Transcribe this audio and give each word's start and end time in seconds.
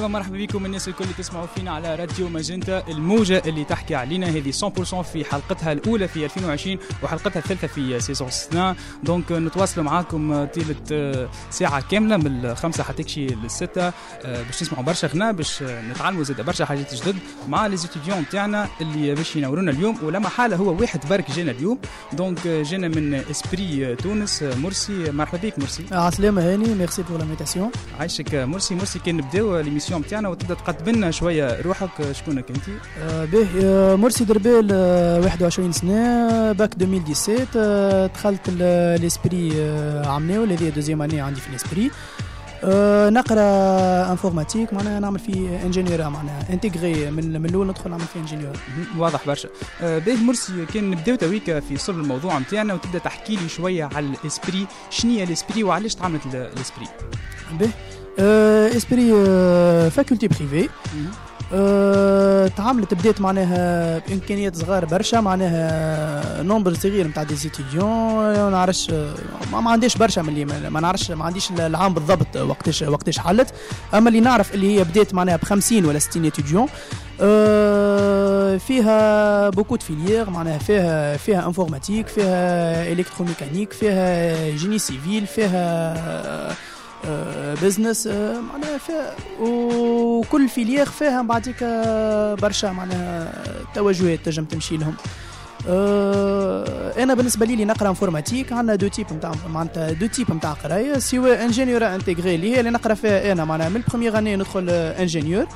سلامة 0.00 0.18
مرحبا 0.18 0.38
بكم 0.38 0.66
الناس 0.66 0.88
الكل 0.88 1.04
اللي 1.04 1.14
تسمعوا 1.14 1.46
فينا 1.46 1.70
على 1.70 1.94
راديو 1.94 2.28
ماجنتا 2.28 2.88
الموجة 2.88 3.42
اللي 3.46 3.64
تحكي 3.64 3.94
علينا 3.94 4.26
هذه 4.26 4.50
100% 4.50 5.00
في 5.02 5.24
حلقتها 5.24 5.72
الأولى 5.72 6.08
في 6.08 6.24
2020 6.24 6.78
وحلقتها 7.02 7.38
الثالثة 7.38 7.66
في 7.66 8.00
saison 8.00 8.30
6 8.30 8.74
donc 9.02 9.32
نتواصلوا 9.32 9.84
معاكم 9.84 10.44
طيلة 10.44 10.76
آه، 10.92 11.28
ساعة 11.50 11.88
كاملة 11.90 12.16
من 12.16 12.44
الخمسة 12.44 12.84
حتى 12.84 13.02
تكشي 13.02 13.26
للستة. 13.26 13.86
آه، 13.86 14.42
باش 14.42 14.62
نسمعوا 14.62 14.84
برشا 14.84 15.08
غناء 15.08 15.32
باش 15.32 15.62
نتعلموا 15.62 16.22
زاد 16.24 16.40
برشا 16.40 16.64
حاجات 16.64 16.94
جدد 16.94 17.16
مع 17.48 17.66
les 17.66 17.76
étudiants 17.76 18.24
تاعنا 18.32 18.68
اللي 18.80 19.14
باش 19.14 19.36
ينورونا 19.36 19.70
اليوم. 19.70 19.98
ولما 20.02 20.28
حالة 20.28 20.56
هو 20.56 20.80
واحد 20.80 21.00
برك 21.10 21.30
جانا 21.30 21.50
اليوم. 21.50 21.78
donc 22.12 22.46
جانا 22.48 22.88
من 22.88 23.14
Esprit 23.14 23.96
تونس. 23.96 24.42
مرسي 24.42 25.10
مرحبا 25.10 25.38
بك 25.38 25.58
مرسي. 25.58 25.84
عسلامة 25.92 26.52
هاني. 26.52 26.74
Merci 26.74 27.02
pour 27.02 27.18
l'invitation 27.18 27.70
عايشك 28.00 28.34
مرسي. 28.34 28.74
مرسي 28.74 28.98
كان 28.98 29.16
نبداو 29.16 29.60
l'émission 29.60 29.89
نتاعنا 29.98 30.28
وتبدأ 30.28 30.54
تقدم 30.54 30.92
لنا 30.92 31.10
شوية 31.10 31.60
روحك 31.60 32.12
شكونك 32.12 32.50
أنت؟ 32.50 32.68
آه 33.02 33.24
به 33.24 33.46
آه 33.64 33.94
مرسي 33.96 34.24
دربال 34.24 34.68
آه 34.72 35.20
21 35.20 35.72
سنة 35.72 36.52
باك 36.52 36.70
2017 36.82 37.46
آه 37.56 38.06
دخلت 38.06 38.50
ل 39.00 39.07
Esprit 39.07 39.52
آه 39.56 40.06
عمناو 40.06 40.44
اللي 40.44 40.70
deuxième 40.70 41.02
année 41.02 41.20
عندي 41.20 41.40
في 41.40 41.50
ل 41.52 41.57
Esprit 41.57 41.90
أه 42.64 43.10
نقرأ 43.10 43.42
informatique 44.10 44.72
معناها 44.72 45.00
نعمل 45.00 45.18
في 45.18 45.58
ingénieur 45.64 46.08
معناها 46.08 46.46
intégré 46.52 47.10
من 47.10 47.40
من 47.40 47.46
الأول 47.48 47.66
ندخل 47.66 47.90
نعمل 47.90 48.04
في 48.12 48.18
ingénieur. 48.18 48.52
واضح 48.98 49.26
برشا. 49.26 49.48
أه 49.82 49.98
باهي 49.98 50.16
مرسي 50.16 50.66
كان 50.74 50.90
نبداو 50.90 51.16
تويك 51.16 51.58
في 51.58 51.76
صلب 51.76 51.98
الموضوع 51.98 52.38
نتاعنا 52.38 52.74
وتبدأ 52.74 52.98
تحكي 52.98 53.36
لي 53.36 53.48
شوية 53.48 53.84
على 53.94 54.06
ال 54.06 54.15
Esprit 54.15 54.66
شنو 54.90 55.10
هي 55.12 55.22
ال 55.22 55.28
Esprit 55.28 55.62
وعلاش 55.64 55.94
تعملت 55.94 56.26
الإسبري؟ 56.26 56.86
أه 57.60 57.68
Esprit 58.76 59.10
faculté 59.90 60.28
privée 60.28 60.68
أه 61.52 62.46
تعملت 62.48 62.94
بديت 62.94 63.20
معناها 63.20 63.98
بإمكانيات 64.08 64.56
صغار 64.56 64.84
برشا 64.84 65.16
معناها 65.16 66.42
nombre 66.42 66.74
صغير 66.74 67.06
نتاع 67.06 67.22
des 67.22 67.34
étudiants 67.34 67.88
ما 68.36 68.50
نعرفش 68.50 68.90
ما, 69.52 69.70
عنديش 69.70 69.96
برشا 69.96 70.20
من 70.20 70.28
اللي 70.28 70.44
ما 70.70 70.80
نعرفش 70.80 71.10
ما 71.10 71.24
عنديش 71.24 71.50
العام 71.50 71.94
بالضبط 71.94 72.36
وقتاش 72.36 72.82
وقتاش 72.82 73.18
حلت. 73.18 73.54
أما 73.94 74.08
اللي 74.08 74.20
نعرف 74.20 74.54
اللي 74.54 74.78
هي 74.78 74.84
بديت 74.84 75.14
معناها 75.14 75.36
ب 75.36 75.44
50 75.44 75.84
ولا 75.84 75.98
60 75.98 76.24
étudiants 76.24 76.66
أه 77.20 78.56
فيها 78.56 79.48
beaucoup 79.50 79.76
de 79.76 79.84
filières 79.84 80.30
معناها 80.30 80.58
فيها 80.58 81.16
فيها 81.16 81.46
informatique 81.46 82.06
فيها 82.08 82.92
électromécanique 82.92 83.72
فيها 83.72 84.50
génie 84.56 84.78
civil 84.78 85.26
فيها 85.26 86.56
business 87.62 88.06
معناها 88.52 88.78
فيها 88.86 89.14
وكل 89.40 90.48
filière 90.48 90.86
فيها 90.86 91.22
بعديك 91.22 91.64
برشا 92.42 92.66
معناها 92.66 93.32
توجهات 93.74 94.18
تنجم 94.24 94.44
تمشي 94.44 94.76
لهم. 94.76 94.94
أنا 97.02 97.14
بالنسبة 97.14 97.46
لي, 97.46 97.56
لي 97.56 97.64
نقرأ 97.64 97.88
informatique 97.88 98.52
عندنا 98.52 98.74
deux 98.74 98.88
types 98.88 99.06
نتاع 99.12 99.32
معناتها 99.48 99.92
deux 99.92 100.06
types 100.06 100.30
نتاع 100.34 100.52
قراية 100.52 100.98
سواء 100.98 101.44
ingénieur 101.44 101.86
intégré 101.86 102.34
اللي 102.34 102.54
هي 102.54 102.60
اللي 102.60 102.70
نقرأ 102.70 102.94
فيها 102.94 103.32
أنا 103.32 103.44
معناها 103.44 103.68
من 103.68 103.76
ال 103.76 103.81
première 103.81 104.18
année 104.18 104.36
ندخل 104.36 104.70
ingénieur 104.70 105.46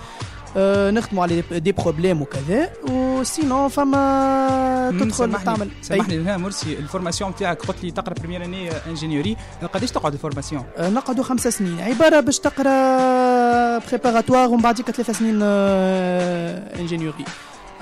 نخدموا 0.57 1.23
على 1.23 1.43
des 1.51 1.73
problèmes 1.73 2.23
وكذا 2.23 2.71
و 2.91 3.04
sinon 3.04 3.69
فما 3.69 4.97
تدخل 5.01 5.33
تعمل 5.45 5.69
سامحني 5.83 6.19
هنا 6.21 6.37
مرسي 6.37 6.79
ال 6.79 6.84
formation 6.84 7.31
نتاعك 7.31 7.63
قلت 7.63 7.85
لي 7.85 7.91
تقرأ 7.91 8.15
première 8.15 8.45
année 8.45 8.71
ingénieurie 8.71 9.37
قداش 9.75 9.91
تقعد 9.91 10.13
ال 10.13 10.17
formation؟ 10.17 10.65
أه 10.77 10.91
نقعدوا 10.91 11.25
خمسة 11.25 11.51
سنين 11.51 11.81
عبارة 11.81 12.21
باش 12.21 12.39
تقرأ 12.39 13.79
préparatoire 13.79 14.49
ومن 14.49 14.63
بعديك 14.63 14.91
ثلاثة 14.91 15.13
سنين 15.13 15.43
ingénieur 16.81 17.20
ي 17.20 17.25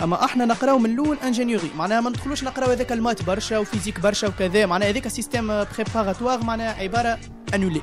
أما 0.02 0.24
أحنا 0.24 0.44
نقراو 0.44 0.78
من 0.78 0.90
الأول 0.90 1.16
ingénieurie 1.24 1.70
معناها 1.76 2.00
ما 2.00 2.10
ندخلوش 2.10 2.44
نقراو 2.44 2.70
هذاك 2.70 2.92
ال 2.92 2.97
maths 2.97 3.22
برشا 3.22 3.58
و 3.58 3.63
physique 3.63 4.00
برشا 4.00 4.28
وكذا 4.28 4.66
معناها 4.66 4.88
هذاك 4.88 5.08
système 5.08 5.64
préparatoire 5.76 6.44
معناها 6.44 6.82
عبارة 6.82 7.18
annulé 7.54 7.82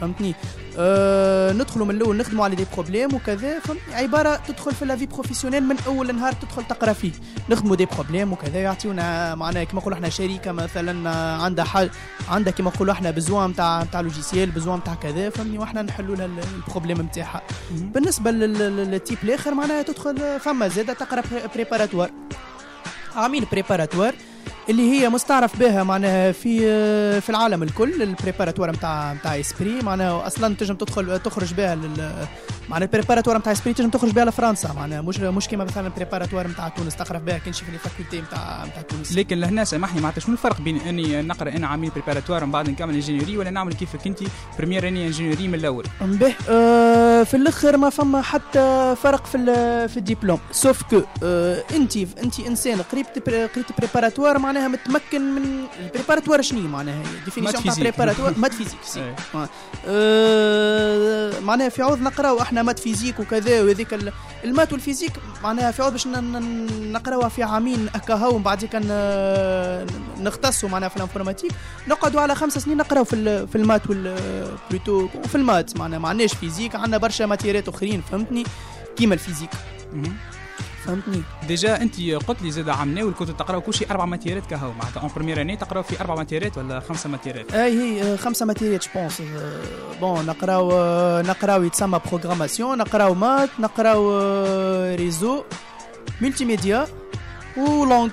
فهمتني؟ 0.00 0.34
أه 0.78 1.52
ندخلوا 1.52 1.86
من 1.86 1.94
الأول 1.94 2.16
نخدموا 2.16 2.44
على 2.44 2.56
des 2.56 2.66
problèmes 2.72 3.14
وكذا 3.14 3.58
فهمتني 3.58 3.94
عبارة 3.94 4.36
تدخل 4.48 4.74
في 4.74 4.84
la 4.84 4.93
vie 4.93 5.06
professionnelle 5.06 5.64
من 5.64 5.76
أول 5.86 6.14
نهار 6.16 6.32
تدخل 6.32 6.64
تقرأ 6.64 6.92
فيه. 6.92 7.12
نخدموا 7.50 7.76
des 7.76 7.86
problèmes 7.86 8.32
وكذا 8.32 8.58
يعطيونا 8.60 9.34
معناها 9.34 9.64
كما 9.64 9.80
نقولوا 9.80 9.96
إحنا 9.98 10.08
شركة 10.08 10.52
مثلا 10.52 11.10
عندها 11.42 11.64
حل 11.64 11.90
عندها 12.28 12.52
كما 12.52 12.70
نقولوا 12.70 12.92
إحنا 12.92 13.10
besoin 13.10 13.50
نتاع 13.50 13.82
نتاع 13.82 14.00
logiciel 14.00 14.50
besoin 14.50 14.78
نتاع 14.78 14.94
كذا 14.94 15.30
فهمتني؟ 15.30 15.58
وإحنا 15.58 15.82
نحلوا 15.82 16.16
لها 16.16 16.28
ال 16.56 16.61
problème 16.61 17.00
نتاعها 17.02 17.42
بالنسبة 17.70 18.30
لل 18.30 18.59
type 18.59 19.18
الآخر 19.24 19.54
معناها 19.54 19.82
تدخل 19.82 20.40
فما 20.40 20.68
زادة 20.68 20.92
تقرأ 20.92 21.22
préparatoire 21.54 22.10
عامين 23.16 23.44
préparatoire 23.52 24.14
اللي 24.68 24.90
هي 24.90 25.08
مستعرف 25.08 25.58
بها 25.58 25.82
معناها 25.82 26.32
في 26.32 26.60
في 27.20 27.30
العالم 27.30 27.62
الكل 27.62 28.02
ال 28.02 28.07
préparatoire 28.07 28.70
نتاع 28.70 29.12
نتاع 29.12 29.40
Esprit. 29.40 29.78
معناها 29.82 30.26
أصلا 30.26 30.54
تنجم 30.54 30.74
تدخل 30.74 31.18
تخرج 31.18 31.54
بها 31.54 31.74
لل 31.74 32.12
معناها 32.68 32.86
ال 32.86 32.90
préparatoire 32.90 33.38
نتاع 33.38 33.52
Esprit 33.52 33.74
تنجم 33.74 33.90
تخرج 33.90 34.10
بها 34.10 34.24
لفرنسا. 34.24 34.72
معناها 34.72 35.00
مش 35.02 35.20
مش 35.20 35.48
كيما 35.48 35.64
مثلا 35.64 35.86
ال 35.86 35.91
préparatoire 35.91 36.48
نتاع 36.48 36.68
تونس 36.68 36.96
تقرا 36.96 37.18
بها. 37.18 37.38
كان 37.38 37.52
في 37.52 37.62
ال 37.74 37.80
faculté 37.80 38.20
نتاع 38.20 38.64
نتاع 38.64 38.82
تونس. 38.82 39.12
لكن 39.12 39.38
لهنا 39.38 39.64
سامحني 39.64 40.00
معناتها 40.00 40.20
شنو 40.20 40.32
الفرق 40.32 40.60
بين 40.60 40.76
أني 40.76 41.22
نقرأ 41.22 41.50
أنا 41.50 41.66
عامين 41.66 41.90
préparatoire 41.90 42.44
من 42.44 42.52
بعد 42.52 42.70
نكمل 42.70 42.94
ingénieurie 42.94 43.38
ولا 43.38 43.50
نعمل 43.50 43.72
كيفك 43.72 44.06
انت 44.06 44.18
première 44.58 44.88
année 44.88 45.06
ingénieurie 45.06 45.48
من 45.48 45.54
الأول؟ 45.54 45.84
به 46.00 46.34
آه 46.48 47.22
في 47.22 47.36
الآخر 47.36 47.76
ما 47.76 47.90
فما 47.90 48.22
حتى 48.22 48.94
فرق 49.02 49.26
في 49.26 49.38
في 49.88 49.96
الدبلوم. 49.96 50.38
sauf 50.52 50.82
que 50.82 51.02
آه 51.22 51.62
انت 51.74 51.96
انت 51.96 52.40
إنسان 52.40 52.82
قريت 52.82 53.28
قريت 53.28 53.66
préparatoire 53.78 54.38
معناها 54.38 54.55
متمكن 54.68 55.34
من 55.34 55.64
ال 55.80 55.85
préparatoire 55.85 56.42
شنو 56.42 56.60
معناها 56.68 56.94
هي؟ 56.94 57.24
définition 57.24 57.64
تاع 57.64 57.74
préparatoire 57.74 58.34
maths 58.42 58.54
physique 58.54 58.78
c'est. 58.84 59.14
أه. 59.34 59.48
معناها 61.40 61.68
في 61.68 61.82
عوض 61.82 62.00
نقراو 62.02 62.40
إحنا 62.40 62.62
maths 62.62 62.78
physique 62.78 63.20
وكذا 63.20 63.62
وهذيك 63.62 63.98
ال 64.44 64.49
maths 64.49 64.72
وال 64.72 64.80
physique 64.80 65.12
معناها 65.42 65.70
في 65.70 65.82
عوض 65.82 65.92
باش 65.92 66.06
نقراوها 66.06 67.28
في 67.28 67.42
عامين 67.42 67.88
هكا 67.94 68.26
ومن 68.26 68.42
بعد 68.42 68.64
كان 68.64 68.82
نختصوا 70.20 70.68
معناها 70.68 70.88
في 70.88 70.96
ال 70.96 71.00
informatique. 71.00 71.52
نقعدوا 71.88 72.20
على 72.20 72.34
خمس 72.34 72.58
سنين 72.58 72.76
نقراو 72.76 73.04
في 73.04 73.46
في 73.46 73.56
ال 73.56 73.60
maths 73.60 73.82
plutôt 74.70 75.08
في 75.28 75.34
ال 75.34 75.41
maths 75.41 75.76
معناها 75.76 75.98
ما 75.98 76.08
عندناش 76.08 76.34
physique 76.34 76.74
عندنا 76.74 76.98
برشا 76.98 77.24
ماتيريات 77.24 77.68
أخرين 77.68 78.02
فهمتني؟ 78.10 78.44
كيما 78.96 79.14
ال 79.14 79.18
physique. 79.18 79.50
فهمتني؟ 80.86 81.22
déjà 81.48 81.82
انت 81.82 82.00
قلت 82.00 82.42
لي 82.42 82.50
زاد 82.50 82.68
عمناول 82.68 83.14
كنت 83.18 83.30
تقراو 83.30 83.60
كل 83.60 83.74
شيء 83.74 83.90
أربع 83.90 84.04
ماتيريات 84.04 84.46
كهو 84.46 84.72
معناتها 84.72 85.00
en 85.00 85.10
première 85.16 85.40
année 85.40 85.56
تقراو 85.56 85.82
في 85.82 86.00
أربع 86.00 86.14
ماتيريات 86.14 86.58
ولا 86.58 86.80
خمسة 86.80 87.08
ماتيريات 87.08 87.54
أي 87.54 88.00
هي 88.02 88.16
خمسة 88.16 88.46
ماتيريات 88.46 88.84
je 88.84 88.90
pense 88.94 89.22
bon 90.00 90.26
نقراو 90.26 90.68
نقراو 91.22 91.62
يتسمى 91.62 92.00
programmation 92.06 92.78
نقراو 92.78 93.14
maths 93.14 93.50
نقراو 93.58 94.10
réseau 94.94 95.44
multimédia 96.20 96.44
و 96.44 96.86
langues 97.56 98.10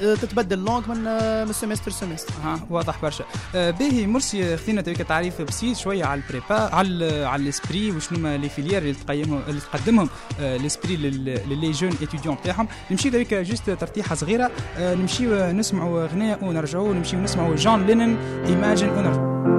تتبدل 0.00 0.58
langues 0.58 0.88
من 0.88 1.04
من 1.46 1.52
semestre 1.52 1.90
semestre 1.90 2.34
ها 2.44 2.60
واضح 2.70 3.02
برشا. 3.02 3.24
باهي 3.54 4.06
مرسي 4.06 4.56
خذينا 4.56 4.82
تويك 4.82 4.96
تعريف 4.96 5.42
بسيط 5.42 5.76
شوية 5.76 6.04
على 6.04 6.20
ال 6.20 6.29
prépa 6.29 6.74
على 6.74 7.24
على 7.24 7.42
ال 7.42 7.49
Esprit 7.49 7.90
وشنو 7.90 8.36
les 8.36 8.48
filières 8.48 8.82
اللي 8.82 8.94
تقيمهم 8.94 9.42
اللي 9.48 9.60
تقدمهم. 9.60 10.08
ال 10.40 10.48
Esprit 10.48 10.96
لل 10.96 11.70
les 11.70 11.77
jeunes 11.77 11.92
étudiants 12.02 12.36
تاعهم 12.44 12.68
نمشي 12.90 13.10
تويك 13.10 13.34
juste 13.34 13.70
ترتيحة 13.70 14.14
صغيرة. 14.14 14.50
نمشيو 14.78 15.52
نسمعوا 15.52 16.06
غناء 16.06 16.44
ونرجعوا. 16.44 16.94
نمشيو 16.94 17.20
نسمعوا 17.20 17.56
جون 17.56 17.86
لينن 17.86 18.16
ايماجين 18.46 18.88
ونرجعوا. 18.88 19.55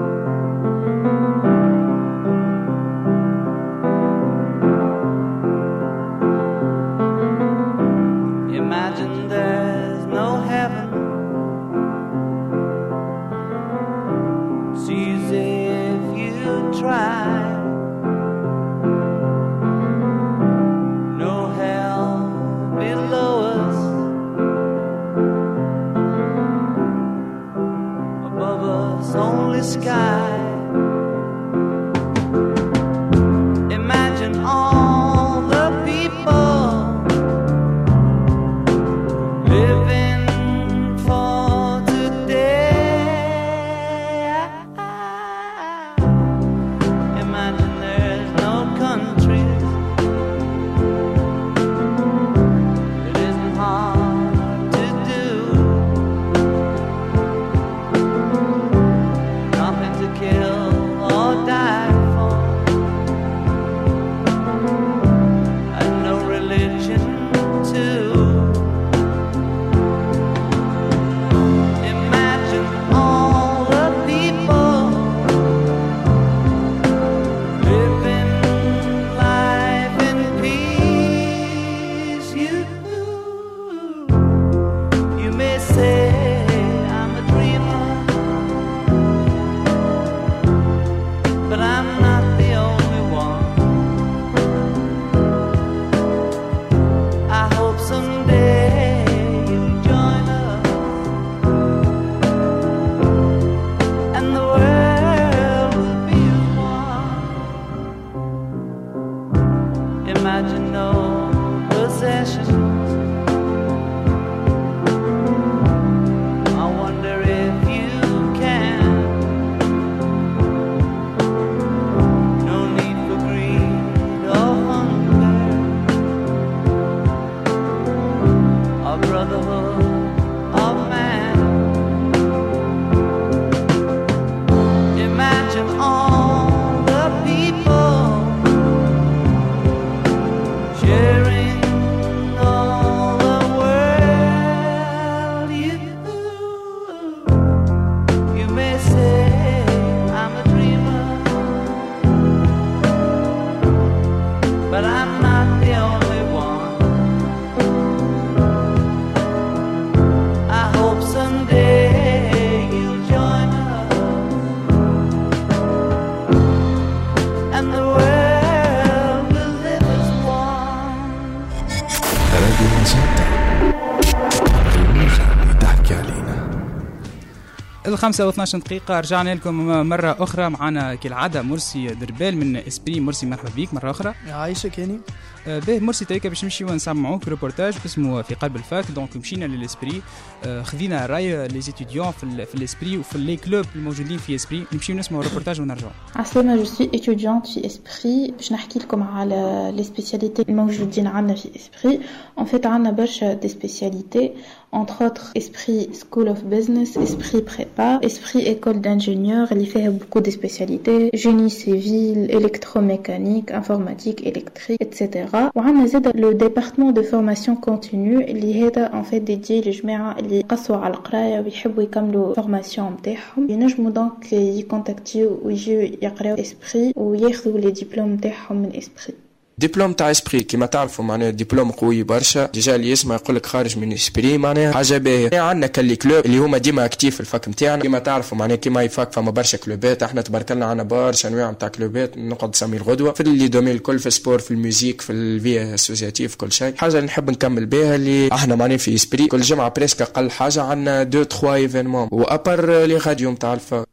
الخمسة 178.07 178.31
و12 178.31 178.55
دقيقة 178.65 178.99
رجعنا 178.99 179.35
لكم 179.35 179.53
مرة 179.89 180.15
أخرى 180.19 180.49
معنا 180.49 180.95
كالعادة 180.95 181.41
مرسي 181.41 181.87
دربال 181.87 182.37
من 182.37 182.55
Esprit. 182.57 182.99
مرسي 182.99 183.25
مرحبا 183.25 183.49
بك 183.57 183.73
مرة 183.73 183.91
أخرى. 183.91 184.13
يعيشك 184.27 184.79
هاني 184.79 184.99
آه، 185.47 185.59
به 185.59 185.79
مرسي 185.79 186.05
تويكا 186.05 186.29
باش 186.29 186.43
نمشيو 186.43 186.67
نسمعوك 186.73 187.27
روبورتاج 187.27 187.73
اسمه 187.85 188.21
في 188.21 188.35
قلب 188.35 188.55
ال 188.55 188.62
fac. 188.62 188.91
donc 188.91 189.17
مشينا 189.17 189.45
لل 189.45 189.58
Esprit. 189.58 190.01
آه، 190.45 190.61
خذينا 190.63 191.05
رأي 191.05 191.47
les 191.47 191.61
étudiants 191.61 192.11
في, 192.11 192.23
ال- 192.23 192.45
في 192.45 192.55
ال 192.55 192.61
Esprit 192.61 192.97
وفي 192.97 193.17
les 193.17 193.35
clubs 193.35 193.65
الموجودين 193.75 194.17
في 194.17 194.35
Esprit. 194.35 194.63
نمشيو 194.73 194.95
نسمعوا 194.95 195.23
روبورتاج 195.23 195.61
ونرجعوا 195.61 195.91
عسلامة 196.15 196.55
je 196.55 196.63
suis 196.63 196.87
étudiante 196.93 197.53
في 197.53 197.65
Esprit 197.65 198.31
باش 198.37 198.51
نحكي 198.51 198.79
لكم 198.79 199.03
على 199.03 199.71
les 199.75 199.83
spécialités 199.83 200.41
الموجودين 200.49 201.07
عندنا 201.07 201.35
في 201.35 201.49
Esprit 201.55 201.99
en 202.39 202.45
fait 202.45 202.65
عندنا 202.65 202.91
برشا 202.91 203.33
des 203.33 203.47
spécialités 203.47 204.31
entre 204.71 205.05
autres 205.05 205.31
esprit 205.35 205.89
school 205.93 206.27
of 206.27 206.43
business 206.43 206.97
esprit 206.97 207.41
prépa 207.41 207.99
esprit 208.01 208.41
école 208.47 208.81
d'ingénieur 208.81 209.51
اللي 209.51 209.65
فيها 209.65 209.91
beaucoup 209.91 210.21
de 210.21 210.29
spécialités. 210.31 211.09
Génie 211.13 211.49
civil 211.49 212.27
électromécanique 212.29 213.51
informatique 213.51 214.21
électrique 214.27 214.81
etc 214.81 215.27
وعندنا 215.55 215.85
زاد 215.85 216.17
le 216.17 216.31
département 216.31 216.93
de 216.93 217.03
formation 217.03 217.57
continue 217.57 218.19
اللي 218.19 218.67
هذا 218.67 218.93
en 218.93 219.03
fait 219.03 219.21
dédié 219.21 219.61
للجماعه 219.61 220.19
اللي 220.19 220.41
قصوا 220.41 220.75
على 220.75 220.93
القرايه 220.93 221.39
ويحبوا 221.39 221.83
يكملوا 221.83 222.33
formation 222.33 222.93
نتاعهم 222.93 223.49
ينجموا 223.49 223.91
donc 223.91 224.33
يكونتاكتيو 224.33 225.39
ويجيو 225.43 225.79
يقراو 226.01 226.35
Esprit 226.35 226.93
وياخذوا 226.95 227.59
les 227.59 227.71
diplômes 227.71 228.13
نتاعهم 228.13 228.57
من 228.57 228.75
Esprit 228.75 229.26
دبلوم 229.59 229.93
تاع 229.93 230.11
Esprit 230.11 230.39
كيما 230.41 230.65
تعرفوا 230.65 231.05
معناها 231.05 231.29
دبلوم 231.29 231.71
قوي 231.71 232.03
برشا. 232.03 232.45
déjà 232.45 232.75
اللي 232.75 232.91
يسمع 232.91 233.15
يقول 233.15 233.35
لك 233.35 233.45
خارج 233.45 233.77
من 233.77 233.93
Esprit 233.93 234.37
معناها 234.37 234.71
حاجة 234.71 234.97
باهية. 234.97 235.39
عندنا 235.39 235.67
كل 235.67 235.78
les 235.78 235.95
clubs 235.95 236.25
اللي 236.25 236.37
هما 236.37 236.57
ديما 236.57 236.85
actifs 236.85 237.13
في 237.15 237.19
ال 237.21 237.28
fac 237.28 237.47
نتاعنا 237.47 237.81
كيما 237.81 237.99
تعرفوا 237.99 238.37
معناها 238.37 238.55
كيما 238.55 238.83
أي 238.83 238.94
fac 238.94 239.11
فما 239.11 239.31
برشا 239.31 239.57
كلوبات. 239.57 240.03
إحنا 240.03 240.21
تبارك 240.21 240.51
الله 240.51 240.65
عندنا 240.65 240.83
برشا 240.83 241.29
أنواع 241.29 241.51
نتاع 241.51 241.67
كلوبات 241.67 242.17
نقعد 242.17 242.49
نسمي 242.49 242.77
الغدوة. 242.77 243.11
في 243.11 243.21
ال 243.21 243.28
les 243.28 243.47
domaines 243.47 243.75
الكل 243.75 243.99
في 243.99 244.07
ال 244.07 244.12
sport 244.12 244.39
في 244.39 244.51
ال 244.51 244.57
musique 244.57 245.01
في 245.01 245.11
ال 245.11 245.27
vie 245.27 245.73
associative 245.73 246.35
كل 246.35 246.51
شيء. 246.51 246.75
حاجة 246.75 246.91
اللي 246.91 247.05
نحب 247.05 247.29
نكمل 247.29 247.65
بها 247.65 247.95
اللي 247.95 248.29
إحنا 248.33 248.55
معناها 248.55 248.77
في 248.77 248.95
Esprit 248.95 249.27
كل 249.27 249.41
جمعة 249.41 249.69
presque 249.69 250.01
أقل 250.01 250.31
حاجة 250.31 250.61
عندنا 250.61 251.03
deux 251.03 251.23
trois 251.23 251.53
événements 251.53 252.07
و 252.11 252.23
à 252.23 252.36
part 252.36 252.85
les 252.85 252.97
radios 252.97 253.31
نتاع 253.31 253.53
ال 253.53 253.61
fac 253.61 253.85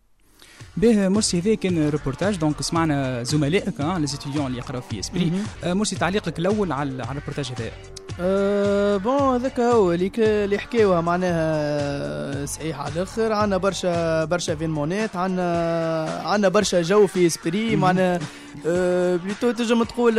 به 0.76 1.09
مرسي 1.09 1.40
هذا 1.40 1.54
كان 1.54 1.88
reportage 1.88 2.37
donc 2.37 2.62
سمعنا 2.62 3.23
زملائك 3.23 3.81
les 3.81 4.07
étudiants 4.07 4.47
اللي 4.47 4.59
يقراو 4.59 4.81
في 4.81 5.00
Esprit 5.00 5.33
مرسي 5.64 5.97
تعليقك 5.97 6.38
الأول 6.38 6.73
على 6.73 7.02
على 7.02 7.11
الروبورتاج 7.11 7.52
هذا 7.59 7.71
أه 8.21 8.97
bon 8.97 9.35
هذاك 9.35 9.61
هو 9.61 9.93
اللي 9.93 10.59
حكيوها 10.59 11.00
معناها 11.00 12.47
صحيح 12.47 12.81
على 12.81 12.93
الآخر 12.93 13.33
عندنا 13.33 13.57
برشا 13.57 14.25
برشا 14.25 14.54
ايفينمونات 14.55 15.17
عندنا 15.16 16.23
عندنا 16.25 16.49
برشا 16.49 16.83
جو 16.83 17.07
في 17.07 17.26
Esprit 17.26 17.76
معناها 17.76 18.21
أه 18.66 19.16
plutôt 19.17 19.50
تنجم 19.50 19.83
تقول 19.83 20.14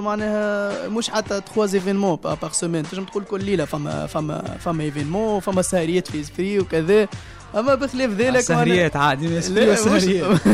معناها 0.00 0.88
مش 0.88 1.10
حتى 1.10 1.40
trois 1.40 1.64
événements 1.64 2.16
par 2.16 2.50
semaine 2.52 2.82
تنجم 2.82 3.04
تقول 3.04 3.24
كل 3.24 3.44
ليله 3.44 3.64
فما 3.64 4.06
فما 4.06 4.42
فما 4.58 4.82
événement 4.82 5.40
فما 5.40 5.62
سهريات 5.62 6.08
في 6.08 6.20
Esprit 6.20 6.58
وكذا 6.58 7.08
أما 7.54 7.74
بخلاف 7.74 8.10
ذلك 8.10 8.40
سهريات 8.40 8.96
عادي 8.96 9.38
وسهريات 9.38 9.86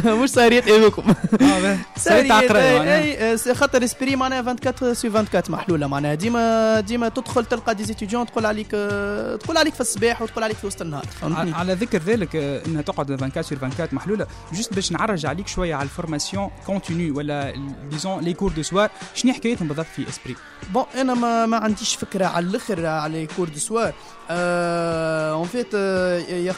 مش, 0.06 0.30
سهريات. 0.30 0.68
هذوكم 0.78 1.02
آه،. 1.40 1.78
سهريات 1.96 2.52
معناها. 2.52 2.98
أي 3.02 3.54
خاطر 3.54 3.84
Esprit 3.84 4.16
معناها 4.16 4.38
24 4.38 4.94
sur 4.94 5.06
24 5.06 5.56
محلولة 5.56 5.86
معناها. 5.86 6.14
ديما 6.14 6.80
ديما 6.80 7.08
تدخل 7.08 7.44
تلقى 7.44 7.74
des 7.74 7.84
étudiants 7.84 8.26
تقول 8.26 8.46
عليك 8.46 8.68
آه، 8.74 9.36
تقول 9.36 9.56
عليك 9.56 9.74
في 9.74 9.80
الصباح 9.80 10.22
وتقول 10.22 10.44
عليك 10.44 10.56
في 10.56 10.66
وسط 10.66 10.82
النهار. 10.82 11.04
على 11.22 11.74
ذكر 11.74 11.98
ذلك 11.98 12.36
آه، 12.36 12.66
انها 12.66 12.82
تقعد 12.82 13.10
24 13.10 13.42
sur 13.42 13.58
24 13.58 13.88
محلولة. 13.92 14.26
juste 14.52 14.74
باش 14.74 14.92
نعرج 14.92 15.26
عليك 15.26 15.48
شوية 15.48 15.74
على 15.74 15.84
ال 15.84 15.91
formation 15.91 16.50
continue 16.66 17.16
ولا 17.16 17.54
disons 17.90 18.20
les 18.24 18.32
cours 18.32 18.52
du 18.52 18.62
soir 18.62 18.90
شنو 19.14 19.32
حكايتهم 19.32 19.68
بالضبط 19.68 19.86
في 19.86 20.08
Esprit؟ 20.08 20.36
bon 20.74 20.84
أنا 20.94 21.14
ما 21.14 21.46
ما 21.46 21.56
عنديش 21.56 21.94
فكرة 21.94 22.26
على 22.26 22.46
الأخر 22.46 22.86
على 22.86 23.26
cours 23.36 23.48
du 23.48 23.58
soir 23.58 23.92
en 24.30 25.46
fait 25.48 25.72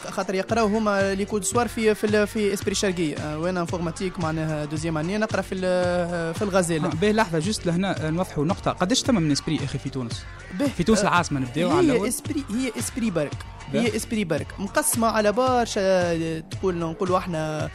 خاطر 0.09 0.35
يقراو 0.35 0.67
هما 0.67 1.13
les 1.13 1.25
cours 1.25 1.39
du 1.39 1.45
soir 1.45 1.67
في 1.67 1.95
في 1.95 2.25
في 2.27 2.53
Esprit 2.53 2.75
شرقيه 2.75 3.15
آه، 3.17 3.39
وأنا 3.39 3.61
informatique 3.61 4.19
معناها 4.19 4.65
deuxième 4.65 4.97
année 4.97 5.17
نقرا 5.17 5.41
في 5.41 5.55
ال- 5.55 6.33
في 6.33 6.41
الغزاله 6.41 6.87
باهي 6.89 7.13
لحظة 7.13 7.39
juste 7.39 7.65
لهنا 7.65 8.07
آه، 8.07 8.09
نوضحوا 8.09 8.45
نقطة. 8.45 8.71
قداش 8.71 9.01
تم 9.01 9.15
من 9.15 9.31
Esprit 9.31 9.59
أخي 9.63 9.77
في 9.79 9.89
تونس؟ 9.89 10.23
به 10.59 10.67
في 10.67 10.83
تونس 10.83 10.99
آه، 10.99 11.03
العاصمة 11.03 11.39
نبدأو 11.39 11.77
على 11.77 11.91
هي 11.93 12.07
Esprit 12.07 12.43
هي 12.49 12.71
Esprit 12.79 13.11
برك. 13.11 13.33
هي 13.73 13.95
Esprit 13.95 14.23
برك. 14.23 14.47
مقسمة 14.59 15.07
على 15.07 15.31
برشا 15.31 16.39
تقول 16.39 16.75
نقولوا 16.75 17.17
إحنا 17.17 17.69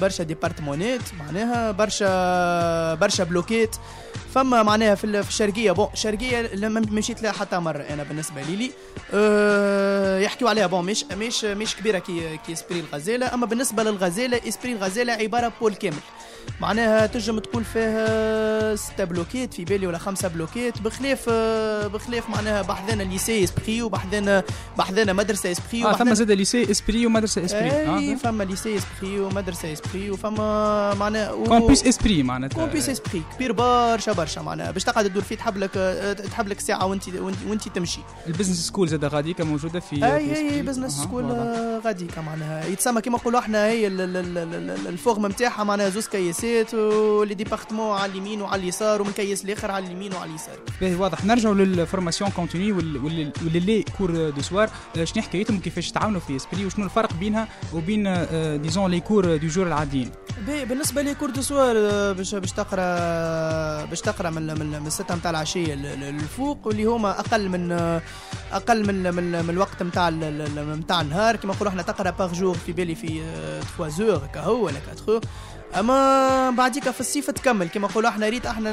برشا 0.00 0.24
ديبارتمونات 0.24 1.00
معناها 1.18 1.70
برشا 1.70 2.94
برشا 2.94 3.24
بلوكات. 3.24 3.76
فما 4.34 4.62
معناها 4.62 4.94
في 4.94 5.04
ال- 5.04 5.22
في 5.24 5.28
الشرقية. 5.30 5.72
bon 5.72 5.88
الشرقية 5.92 6.40
لما 6.54 6.80
مشيت 6.80 7.22
لها 7.22 7.32
حتى 7.32 7.58
مرة 7.58 7.80
أنا 7.90 8.02
بالنسبة 8.02 8.42
لي. 8.42 8.56
لي 8.56 8.70
أه 9.14 10.18
يحكيوا 10.18 10.50
عليها. 10.50 10.66
bon 10.66 10.84
مش 10.84 11.04
مش 11.12 11.44
مش 11.44 11.76
كبيرة 11.76 11.98
كي 11.98 12.36
كي 12.46 12.52
Esprit 12.52 12.80
الغزاله 12.80 13.34
أما 13.34 13.46
بالنسبة 13.46 13.82
للغزالة 13.82 14.40
Esprit 14.48 14.72
الغزاله 14.72 15.12
عبارة 15.12 15.52
pôle 15.60 15.74
كامل. 15.74 15.96
معناها 16.60 17.06
تنجم 17.06 17.38
تقول 17.38 17.64
فيها 17.64 18.76
ستة 18.76 19.04
بلوكيت 19.04 19.54
في 19.54 19.64
بالي 19.64 19.86
ولا 19.86 19.98
خمسة 19.98 20.28
بلوكيت 20.28 20.82
بخلاف 20.82 21.24
آه، 21.28 21.86
بخلاف 21.86 22.30
معناها 22.30 22.62
بحذانا 22.62 23.02
lycée 23.02 23.44
Esprit 23.44 23.82
وبحذانا 23.82 24.42
بحذانا 24.78 25.12
مدرسة 25.12 25.50
Esprit 25.52 25.84
آه 25.84 25.92
ثم 25.96 26.14
زاد 26.14 26.30
lycée 26.30 26.70
Esprit 26.70 27.06
ومدرسة 27.06 27.44
Esprit. 27.44 27.70
إي 27.72 28.12
آه 28.12 28.16
فما 28.16 28.44
lycée 28.44 28.76
Esprit 28.76 29.20
ومدرسة 29.20 29.72
Esprit 29.72 30.10
وفما 30.10 30.94
معناها 30.94 31.32
و- 31.32 31.44
campus 31.44 31.84
Esprit 31.86 32.22
معناتها. 32.22 32.56
campus 32.56 32.88
Esprit 32.88 33.22
كبير 33.36 33.52
برشا 33.52 34.12
برشا 34.12 34.40
معناها. 34.40 34.70
باش 34.70 34.84
تقعد 34.84 35.04
تدور 35.10 35.22
فيه 35.22 35.36
تحب 35.36 35.56
لك 35.56 35.70
آه، 35.76 36.12
تحب 36.12 36.48
لك 36.48 36.60
ساعة 36.60 36.86
وانت 36.86 37.08
وانت, 37.48 37.68
تمشي. 37.68 38.00
ال 38.26 38.30
business 38.30 38.66
school 38.66 38.88
زاد 38.88 39.04
غاديكا 39.04 39.44
موجودة 39.44 39.80
في 39.80 40.04
إي 40.06 40.36
إي. 40.36 40.62
business 40.62 40.92
school. 40.92 41.24
غاديكا 41.84 42.20
معناها. 42.20 42.66
يتسمى 42.66 43.00
كيما 43.00 43.16
نقولوا 43.18 43.40
إحنا 43.40 43.66
هي 43.66 43.86
ال- 43.86 44.00
ال- 44.00 44.16
ال- 44.16 44.38
ال- 44.54 44.88
ال 44.88 44.94
forme 44.94 45.26
نتاعها 45.26 45.64
معناها 45.64 45.88
زوز 45.88 46.06
كي 46.06 46.29
كياسات 46.30 46.74
و 46.74 46.89
les 46.89 47.34
départements 47.34 47.98
على 47.98 48.12
اليمين 48.12 48.42
وعلى 48.42 48.62
اليسار 48.62 49.02
ومن 49.02 49.12
كياس 49.12 49.44
الآخر 49.44 49.70
على 49.70 49.86
اليمين 49.86 50.12
وعلى 50.14 50.30
اليسار. 50.30 50.54
باهي 50.80 50.94
واضح. 50.94 51.24
نرجعوا 51.24 51.54
لل 51.54 51.68
formation 51.68 52.30
continue 52.30 52.72
و 52.72 53.00
les 53.00 53.84
cours 53.98 54.30
du 54.30 54.42
soir 54.42 54.70
شنو 55.04 55.22
حكايتهم؟ 55.22 55.60
كيفاش 55.60 55.90
تعاونوا 55.90 56.20
في 56.20 56.36
Esprit 56.36 56.66
وشنو 56.66 56.84
الفرق 56.84 57.12
بينها 57.12 57.48
وبين 57.74 58.26
disons 58.62 58.90
les 58.90 59.00
cours 59.00 59.36
du 59.36 59.46
jour 59.46 59.66
العاديين؟ 59.66 60.10
باهي 60.46 60.64
بالنسبة 60.64 61.02
les 61.02 61.14
cours 61.14 61.30
du 61.30 61.42
soir 61.42 61.74
باش 62.12 62.34
باش 62.34 62.52
تقرأ 62.52 63.84
باش 63.84 64.00
تقرأ 64.00 64.30
من 64.30 64.58
من 64.58 64.86
الستة 64.86 65.14
نتاع 65.14 65.30
العشية 65.30 65.74
للفوق 65.74 66.66
واللي 66.66 66.84
هما 66.84 67.20
أقل 67.20 67.48
من 67.48 67.72
آه، 67.72 68.02
أقل 68.52 68.86
من 68.86 69.14
من, 69.14 69.44
من 69.44 69.50
الوقت 69.50 69.82
نتاع 69.82 70.10
نتاع 70.10 71.00
النهار. 71.00 71.36
كما 71.36 71.54
نقولوا 71.54 71.70
إحنا 71.70 71.82
تقرأ 71.82 72.10
par 72.10 72.32
jour 72.32 72.54
في 72.54 72.72
بالي 72.72 72.94
في 72.94 73.20
3 73.78 73.88
زور 73.88 74.20
كهو 74.34 74.64
ولا 74.64 74.76
4 74.90 75.06
زور 75.06 75.20
أما 75.78 76.50
بعديك 76.50 76.90
في 76.90 77.00
الصيف 77.00 77.30
تكمل. 77.30 77.68
كما 77.68 77.88
نقولوا 77.88 78.10
إحنا 78.10 78.28
ريت 78.28 78.46
إحنا 78.46 78.72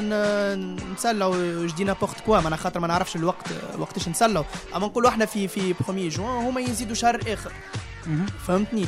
نسلعوا 0.94 1.66
je 1.66 1.73
dis 1.73 1.84
n'importe 1.84 2.20
quoi 2.20 2.40
ما 2.40 2.56
خاطر 2.56 2.80
ما 2.80 2.86
نعرفش 2.86 3.16
الوقت 3.16 3.46
وقتاش 3.78 4.08
نسلعوا 4.08 4.44
أما 4.76 4.86
نقولوا 4.86 5.10
إحنا 5.10 5.26
في 5.26 5.48
في 5.48 5.74
1 5.88 5.98
جوان 5.98 6.46
هما 6.46 6.60
يزيدوا 6.60 6.94
شهر 6.94 7.20
آخر. 7.28 7.52
فهمتني؟ 8.46 8.86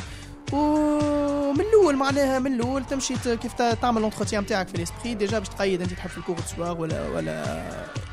ومن 0.53 1.61
الأول 1.61 1.95
معناها 1.95 2.39
من 2.39 2.53
الأول 2.53 2.85
تمشي 2.85 3.13
كيف 3.23 3.53
تعمل 3.53 4.01
l'entretien 4.01 4.43
نتاعك 4.43 4.67
في 4.67 4.75
ال 4.75 4.80
Esprit 4.80 5.13
déjà 5.13 5.39
باش 5.39 5.49
تقيد 5.49 5.81
انت 5.81 5.93
تحب 5.93 6.09
في 6.09 6.17
ال 6.17 6.20
cours 6.20 6.35
soir 6.55 6.81
ولا 6.81 7.09
ولا 7.09 7.63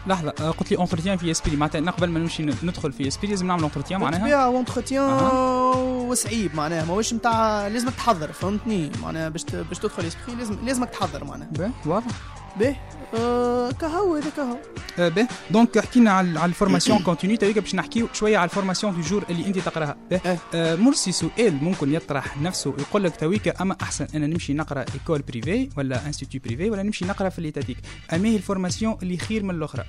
لحظة 0.07 0.35
آه، 0.41 0.51
قلت 0.51 0.71
لي 0.71 0.77
entretien 0.79 1.17
في 1.17 1.31
Esprit 1.31 1.57
معناتها 1.57 1.91
قبل 1.91 2.09
ما 2.09 2.19
نمشي 2.19 2.43
ندخل 2.43 2.93
في 2.93 3.09
Esprit 3.09 3.29
لازم 3.31 3.47
نعمل 3.47 3.63
entretien 3.63 4.01
معناها؟ 4.01 4.19
بالطبيعه 4.19 4.47
entretien 4.47 5.11
أه. 5.11 5.73
وصعيب 6.09 6.55
معناها. 6.55 6.85
ماهوش 6.85 7.15
نتاع 7.15 7.67
لازمك 7.67 7.95
تحضر 7.95 8.33
فهمتني؟ 8.33 8.91
معناها 9.03 9.29
باش 9.29 9.45
باش 9.45 9.79
تدخل 9.79 10.05
Esprit 10.07 10.37
لازم 10.37 10.57
لازمك 10.65 10.91
تحضر 10.91 11.25
معناها. 11.25 11.73
واضح. 11.87 12.13
باهي 12.59 12.77
آه 13.15 13.71
كهو 13.71 14.17
هذا 14.17 14.31
كهو. 14.37 14.57
آه 14.99 15.09
باهي 15.09 15.29
donc 15.51 15.79
حكينا 15.79 16.11
على 16.13 16.45
ال 16.45 16.50
formation 16.50 16.99
continue 16.99 17.37
تويكا 17.37 17.61
باش 17.61 17.75
نحكيو 17.75 18.09
شوية 18.13 18.39
على 18.39 18.49
ال 18.49 18.53
formation 18.53 18.95
du 18.95 19.01
jour 19.01 19.25
اللي 19.31 19.47
انت 19.47 19.59
تقراها. 19.59 19.97
باهي 20.11 20.39
آه 20.55 20.75
مرسي 20.77 21.13
سؤال 21.13 21.65
ممكن 21.65 21.95
يطرح 21.95 22.37
نفسه 22.39 22.75
يقول 22.79 23.05
لك 23.05 23.17
تويكا 23.17 23.63
أما 23.63 23.77
أحسن 23.83 24.07
أنا 24.15 24.27
نمشي 24.27 24.55
نقرأ 24.55 24.85
école 24.95 25.23
privée 25.23 25.69
ولا 25.77 26.07
institut 26.07 26.41
privé 26.45 26.71
ولا 26.71 26.83
نمشي 26.83 27.05
نقرأ 27.05 27.29
في 27.29 27.41
l'étatique 27.41 27.79
أما 28.13 28.29
هي 28.29 28.37
ال 28.37 28.43
formation 28.43 28.99
اللي 29.03 29.17
خير 29.17 29.43
من 29.43 29.51
الأخرى. 29.51 29.85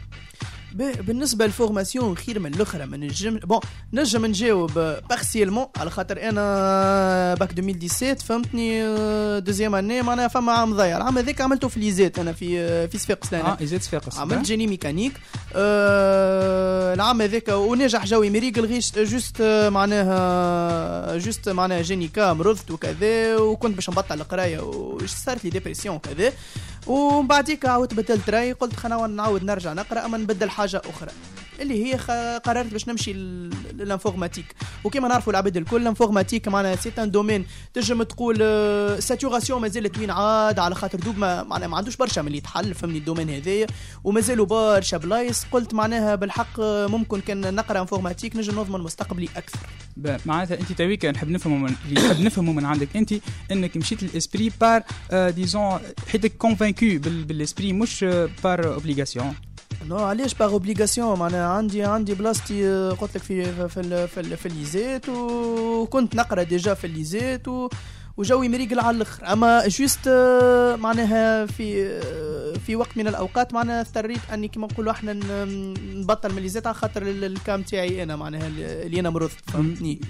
بالنسبة 0.76 1.46
لل 1.46 1.59
formation 1.59 2.18
خير 2.18 2.40
من 2.40 2.54
الأخرى 2.54 2.86
ما 2.86 2.98
نجم 2.98 3.38
bon 3.38 3.60
نجم 3.94 4.26
نجاوب 4.26 4.72
personnellement 5.10 5.66
على 5.78 5.90
خاطر 5.90 6.30
أنا 6.30 7.34
باك 7.34 7.52
2017 7.60 8.26
فهمتني؟ 8.26 8.82
deuxième 9.40 9.76
année 9.76 10.02
معناها 10.02 10.28
فما 10.28 10.52
عام 10.52 10.74
ضايع. 10.74 10.98
العام 10.98 11.18
هذاك 11.18 11.42
عملته 11.42 11.68
في 11.68 11.80
l'ISET 11.80 12.20
أنا 12.20 12.34
في 12.34 12.88
في 12.88 12.98
صفاقس 12.98 13.34
آه 13.34 13.58
ISET 13.62 13.84
صفاقس 13.84 14.18
عملت 14.18 14.46
génie 14.46 14.68
mécanique. 14.68 15.14
آه 15.56 16.94
العام 16.94 17.22
هذاك 17.22 17.48
ونجح 17.48 18.06
وجوي 18.06 18.30
مريقل 18.30 18.92
juste 18.96 19.42
معناها 19.72 21.18
juste 21.18 21.50
معناها 21.50 21.82
جاني 21.82 22.08
cas 22.08 22.34
مرضت 22.34 22.72
وكذا 22.72 23.38
وكنت 23.38 23.76
باش 23.76 23.90
نبطل 23.90 24.22
القراية 24.22 24.60
وصارت 24.60 25.44
لي 25.44 25.50
dépression 25.50 25.96
وكذا. 25.96 26.34
ومن 26.90 27.28
بعديك 27.28 27.66
عاودت 27.66 27.94
بدلت 27.94 28.30
راي 28.30 28.52
قلت 28.52 28.76
خلينا 28.76 29.08
نعاود 29.08 29.44
نرجع 29.44 29.74
نقرأ 29.74 30.06
أما 30.06 30.18
نبدل 30.18 30.50
حاجة 30.50 30.82
أخرى. 30.86 31.12
اللي 31.62 31.86
هي 31.86 31.96
قررت 32.40 32.72
باش 32.72 32.88
نمشي 32.88 33.14
لل 33.14 33.31
informatique. 33.31 34.46
وكما 34.84 35.08
نعرفوا 35.08 35.34
العباد 35.34 35.58
الكل 35.58 35.82
ال 35.82 35.87
informatique 35.87 36.48
معناها 36.48 36.76
c'est 36.76 36.92
un 36.98 37.12
domaine 37.12 37.46
تنجم 37.74 38.04
تقول 38.04 38.36
saturation 39.02 39.60
آه، 39.60 39.62
مازالت 39.62 39.98
وين 39.98 40.12
عاد 40.12 40.60
على 40.60 40.76
خاطر 40.76 41.00
دوب 41.00 41.18
ما 41.18 41.44
معناها 41.44 41.68
ما 41.68 41.78
عندوش 41.78 41.96
برشا 41.96 42.22
من 42.22 42.28
اللي 42.28 42.38
يتحل 42.38 42.74
فهمني 42.74 42.98
ال 42.98 43.02
domaine 43.02 43.30
هذايا. 43.30 43.68
ومازالوا 44.04 44.46
برشا 44.46 44.98
بلايص. 44.98 45.46
قلت 45.52 45.74
معناها 45.74 46.16
بالحق 46.16 46.60
آه، 46.60 46.88
ممكن 46.88 47.22
كان 47.22 47.56
نقرأ 47.56 47.82
informatique 47.82 48.36
نجم 48.36 48.60
نضمن 48.60 48.80
مستقبلي 48.80 49.30
أكثر. 49.38 49.60
معناتها 50.26 50.60
أنت 50.60 50.72
تويك 50.72 51.06
نحب 51.06 51.30
نفهموا 51.30 51.58
من 51.70 51.76
اللي 51.90 52.02
نحب 52.02 52.20
نفهموا 52.20 52.54
من 52.54 52.66
عندك 52.66 52.96
أنت 52.96 53.14
إنك 53.52 53.78
مشيت 53.78 54.04
لل 54.04 54.16
Esprit 54.16 54.52
par 54.62 54.84
disons 55.30 55.80
حيتك 56.08 56.38
convaincu 56.38 56.86
بال 57.04 57.21
Esprit 57.21 57.74
مش 57.74 58.04
par 58.44 58.74
obligation 58.74 59.36
non 59.88 59.98
علاش 59.98 60.34
par 60.34 60.52
obligation 60.52 61.20
معناها 61.20 61.48
عندي 61.48 61.84
عندي 61.84 62.14
بلاصتي 62.14 62.68
آه، 62.68 62.92
قلت 62.92 63.16
لك 63.16 63.24
في 63.24 63.68
في 63.70 64.08
في, 64.08 64.38
في 64.38 64.46
ال 64.46 64.55
l'ISET 64.55 65.10
وكنت 65.10 66.16
نقرأ 66.16 66.44
déjà 66.44 66.74
في 66.74 66.88
ال 66.88 66.96
l'ISET 66.96 67.48
و 67.48 67.70
وجوي 68.18 68.50
مريقل 68.50 68.80
على 68.80 68.98
الأخر. 68.98 69.34
أما 69.34 69.68
juste 69.68 70.08
آه، 70.08 70.76
معناها 70.76 71.46
في 71.46 71.86
آه، 71.88 72.54
في 72.66 72.76
وقت 72.76 72.98
من 72.98 73.08
الأوقات 73.08 73.54
معناها 73.54 73.82
اضطريت 73.82 74.20
أني 74.34 74.48
كما 74.48 74.68
نقولوا 74.68 74.92
إحنا 74.92 75.14
نبطل 75.96 76.34
من 76.34 76.42
l'ISET 76.42 76.68
على 76.68 76.76
خاطر 76.76 77.02
ال 77.04 77.18
cas 77.18 77.62
متاعي 77.62 78.04
أنا 78.04 78.16
معناها 78.16 78.48
اللي 78.48 79.00
أنا 79.00 79.10
مرضت 79.10 79.50
فهمتني؟ 79.52 80.02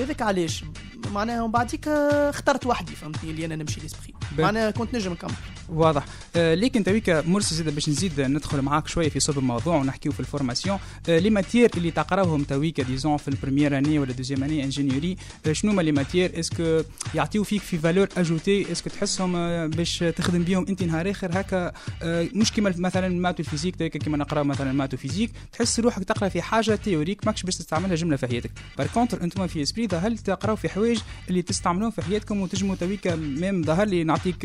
هذاك 0.00 0.22
علاش؟ 0.22 0.64
معناها 1.12 1.42
ومن 1.42 1.52
بعديك 1.52 1.88
اخترت 1.88 2.66
وحدي 2.66 2.92
فهمتني؟ 2.92 3.30
اللي 3.30 3.44
أنا 3.44 3.56
نمشي 3.56 3.80
ل 3.80 3.85
Esprit 3.85 4.14
معناها 4.38 4.70
كنت 4.70 4.94
نجم 4.94 5.12
نكمل. 5.12 5.32
واضح. 5.72 6.04
آه 6.36 6.54
لكن 6.54 6.84
تويك 6.84 7.10
مرسي 7.10 7.54
زيد 7.54 7.68
باش 7.68 7.88
نزيد 7.88 8.20
ندخل 8.20 8.62
معاك 8.62 8.88
شوية 8.88 9.08
في 9.08 9.20
صلب 9.20 9.38
الموضوع 9.38 9.76
ونحكيو 9.76 10.12
في 10.12 10.20
ال 10.20 10.25
formation. 10.25 10.78
آه 11.08 11.18
les 11.18 11.30
matières 11.30 11.70
اللي 11.76 11.90
تقراوهم 11.90 12.42
تويك 12.44 12.80
disons 12.80 13.16
في 13.16 13.28
ال 13.28 13.34
première 13.34 13.78
année 13.78 13.98
ولا 13.98 14.12
deuxième 14.12 14.44
année 14.44 14.64
ingénierie 14.64 15.16
آه 15.46 15.52
شنو 15.52 15.72
هما 15.72 15.82
les 15.82 15.92
matières 15.92 16.40
est-ce 16.40 16.68
que 16.68 16.82
يعطيو 17.14 17.44
فيك 17.44 17.62
في 17.62 17.78
valeur 17.78 18.08
ajoutée 18.16 18.72
est-ce 18.72 18.84
que 18.84 18.90
تحسهم 18.90 19.36
آه 19.36 19.66
باش 19.66 19.98
تخدم 19.98 20.42
بهم 20.42 20.66
أنت 20.68 20.82
نهار 20.82 21.10
آخر؟ 21.10 21.40
هكا 21.40 21.72
آه 22.02 22.28
مش 22.34 22.52
كيما 22.52 22.74
مثلا 22.76 23.06
ال 23.06 23.12
maths 23.12 23.42
و 23.42 23.45
ال 23.45 23.49
physique 23.49 23.76
تويك 23.76 23.96
كيما 23.96 24.16
نقراو 24.16 24.44
مثلا 24.44 24.70
ال 24.70 24.74
maths 24.74 24.96
و 24.96 25.00
physique 25.00 25.30
تحس 25.52 25.80
روحك 25.80 26.04
تقرأ 26.04 26.28
في 26.28 26.42
حاجة 26.42 26.74
théorique 26.74 27.26
ماكش 27.26 27.42
باش 27.42 27.56
تستعملها 27.56 27.94
جملة 27.96 28.16
في 28.16 28.26
حياتك. 28.26 28.50
par 28.78 28.86
contre 28.86 29.22
أنتم 29.22 29.46
في 29.46 29.62
Esprit 29.62 29.88
هل 29.92 30.18
تقراو 30.18 30.56
في 30.56 30.68
حوايج 30.68 31.00
اللي 31.28 31.42
تستعملوهم 31.42 31.90
في 31.90 32.02
حياتكم 32.02 32.40
وتجموا 32.40 32.74
تويك 32.74 33.06
même 33.06 33.62
ظهر 33.64 33.86
لي 33.86 34.04
نعطيك 34.04 34.44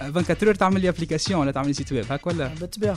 24 0.00 0.46
heures 0.48 0.54
تعمل 0.56 0.80
لي 0.80 0.88
application 0.88 1.40
ولا 1.40 1.52
تعمل 1.52 1.68
لي 1.68 1.74
site 1.74 1.92
web 1.92 2.12
هاك 2.12 2.26
ولا؟ 2.26 2.46
بالطبيعه 2.46 2.96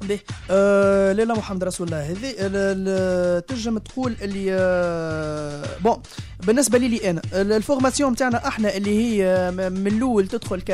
به 0.00 0.20
آه 0.50 1.12
لا 1.12 1.34
محمد 1.34 1.64
رسول 1.64 1.86
الله. 1.86 2.10
هذه 2.10 3.40
تنجم 3.40 3.78
تقول 3.78 4.16
اللي 4.22 4.46
آه 4.50 5.64
bon 5.84 6.02
بالنسبة 6.46 6.78
لي, 6.78 7.10
أنا. 7.10 7.22
ال 7.32 7.40
formation 7.40 8.12
نتاعنا 8.12 8.48
أحنا 8.48 8.76
اللي 8.76 8.98
هي 8.98 9.50
من 9.50 9.86
الأول 9.86 10.28
تدخل 10.28 10.60
ك 10.60 10.70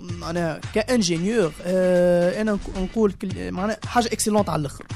معناها 0.00 0.60
ك 0.74 0.82
ingénieur 0.82 1.52
آه 1.62 2.40
أنا 2.40 2.58
نقول 2.76 3.14
معناها 3.36 3.78
حاجة 3.86 4.06
excellente 4.06 4.48
على 4.48 4.60
الآخر. 4.60 4.86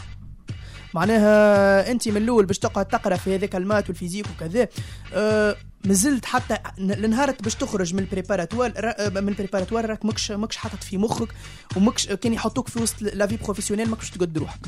معناها 0.94 1.90
أنت 1.90 2.08
من 2.08 2.16
الأول 2.16 2.46
باش 2.46 2.58
تقعد 2.58 2.86
تقرأ 2.88 3.16
في 3.16 3.34
هذاك 3.34 3.56
ال 3.56 3.61
maths 3.61 3.88
وال 3.88 3.96
physique 3.96 4.26
وكذا 4.36 4.68
أه 5.14 5.56
مازلت 5.84 6.24
حتى 6.24 6.58
النهار 6.78 7.30
باش 7.30 7.54
تخرج 7.54 7.94
من 7.94 8.00
ال 8.00 8.06
préparatoire 8.06 8.72
من 9.10 9.28
ال 9.28 9.33
préparatoire 9.33 9.86
راك 9.86 10.04
ماكش 10.04 10.30
ماكش 10.30 10.56
حاطط 10.56 10.84
في 10.84 10.98
مخك 10.98 11.28
وماكش 11.76 12.06
كان 12.06 12.32
يحطوك 12.32 12.68
في 12.68 12.78
وسط 12.78 13.02
la 13.02 13.16
vie 13.16 13.36
professionnelle 13.36 13.90
ماكش 13.90 14.10
تقد 14.10 14.38
روحك. 14.38 14.60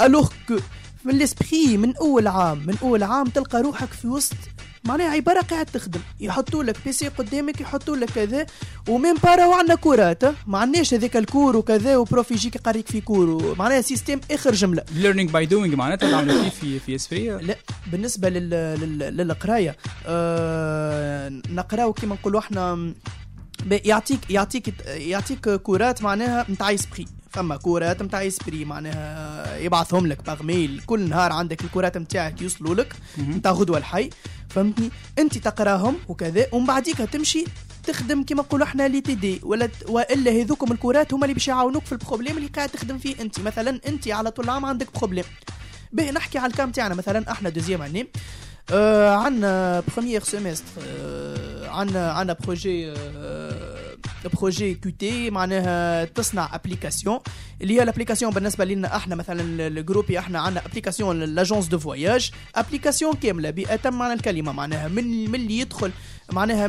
alors 0.00 0.28
que 0.48 0.56
من 1.04 1.14
l'Esprit 1.14 1.76
من 1.76 1.96
أول 1.96 2.26
عام 2.26 2.66
من 2.66 2.76
أول 2.82 3.02
عام 3.02 3.26
تلقى 3.26 3.62
روحك 3.62 3.92
في 3.92 4.08
وسط 4.08 4.36
معناها 4.84 5.10
عباره 5.10 5.40
قاعد 5.40 5.66
تخدم. 5.66 6.00
يحطوا 6.20 6.64
لك 6.64 6.76
PC 6.84 7.08
قدامك 7.08 7.60
يحطوا 7.60 7.96
لك 7.96 8.10
كذا 8.10 8.46
ومين 8.88 9.14
بارا 9.14 9.46
وعندنا 9.46 9.74
كورات 9.74 10.24
ما 10.46 10.58
عندناش 10.58 10.94
هذاك 10.94 11.16
ال 11.16 11.23
cours 11.23 11.56
وكذا 11.56 11.96
و 11.96 12.03
prof 12.03 12.30
يجيك 12.30 12.56
يقريك 12.56 12.88
في 12.88 13.00
cours. 13.00 13.54
معناها 13.58 13.80
système 13.80 14.20
آخر 14.30 14.52
جملة. 14.52 14.84
learning 14.94 15.30
by 15.30 15.46
doing 15.46 15.74
معناتها 15.74 16.42
كيف 16.44 16.54
في 16.54 16.78
في 16.78 16.94
Esprit 16.94 17.28
لا 17.28 17.56
بالنسبة 17.92 18.28
لل 18.28 18.50
للقراية 19.16 19.76
آه 20.06 21.28
نقراو 21.48 21.92
كيما 21.92 22.14
نقولوا 22.14 22.40
إحنا 22.40 22.94
يعطيك 23.70 24.30
يعطيك 24.30 24.74
يعطيك 24.86 25.48
كورات 25.48 26.02
معناها 26.02 26.46
نتاع 26.50 26.74
Esprit 26.74 27.06
فما 27.34 27.56
كورات 27.56 28.02
نتاع 28.02 28.26
Esprit 28.26 28.64
معناها 28.64 29.56
يبعثهم 29.58 30.06
لك 30.06 30.24
par 30.26 30.42
mail 30.42 30.82
كل 30.86 31.00
نهار 31.08 31.32
عندك 31.32 31.64
الكورات 31.64 31.96
نتاعك 31.98 32.42
يوصلوا 32.42 32.74
لك 32.74 32.96
نتاع 33.18 33.52
غدوة 33.52 33.78
الحي 33.78 34.10
فهمتني؟ 34.48 34.90
أنت 35.18 35.38
تقراهم 35.38 35.96
وكذا 36.08 36.46
ومن 36.52 36.66
بعديك 36.66 36.96
تمشي 36.98 37.44
تخدم 37.86 38.22
كما 38.22 38.42
نقولوا 38.42 38.66
إحنا 38.66 38.88
les 38.88 39.00
TD 39.00 39.40
ولا 39.42 39.68
وإلا 39.88 40.30
هذوكم 40.30 40.72
الكورات 40.72 41.14
هما 41.14 41.24
اللي 41.24 41.34
باش 41.34 41.48
يعاونوك 41.48 41.84
في 41.84 41.92
ال 41.92 41.97
problème 41.97 42.36
اللي 42.36 42.48
قاعد 42.48 42.68
تخدم 42.68 42.98
فيه 42.98 43.20
أنت. 43.20 43.40
مثلا 43.40 43.80
أنت 43.86 44.08
على 44.08 44.30
طول 44.30 44.44
العام 44.44 44.64
عندك 44.64 44.98
problème 44.98 45.24
به 45.92 46.10
نحكي 46.10 46.38
على 46.38 46.50
الكام 46.50 46.70
تاعنا. 46.70 46.94
مثلا 46.94 47.32
إحنا 47.32 47.48
deuxième 47.48 47.82
année 47.82 48.06
آه 48.70 49.14
عندنا 49.16 49.82
premier 49.96 50.22
semestre 50.22 50.64
آه 50.88 51.68
عندنا 51.68 52.12
عندنا 52.12 52.36
projet 52.44 52.90
آه 52.92 53.73
projet 54.28 54.74
Qt 54.74 55.30
معناها 55.30 56.04
تصنع 56.04 56.54
application 56.54 57.18
اللي 57.62 57.74
هي 57.74 57.82
ال 57.82 57.86
application 57.86 58.32
بالنسبة 58.32 58.64
لنا 58.64 58.96
إحنا 58.96 59.14
مثلا 59.14 59.66
ال 59.66 59.73
groupe 59.73 60.18
إحنا 60.18 60.38
عندنا 60.38 60.66
application 60.66 61.20
l'agence 61.22 61.66
de 61.66 61.78
voyage 61.78 62.30
application 62.54 63.14
كاملة 63.14 63.50
بأتم 63.50 63.94
معنى 63.94 64.12
الكلمة 64.12 64.52
معناها 64.52 64.88
من 64.88 65.30
من 65.30 65.34
اللي 65.34 65.58
يدخل 65.58 65.90
معناها 66.32 66.66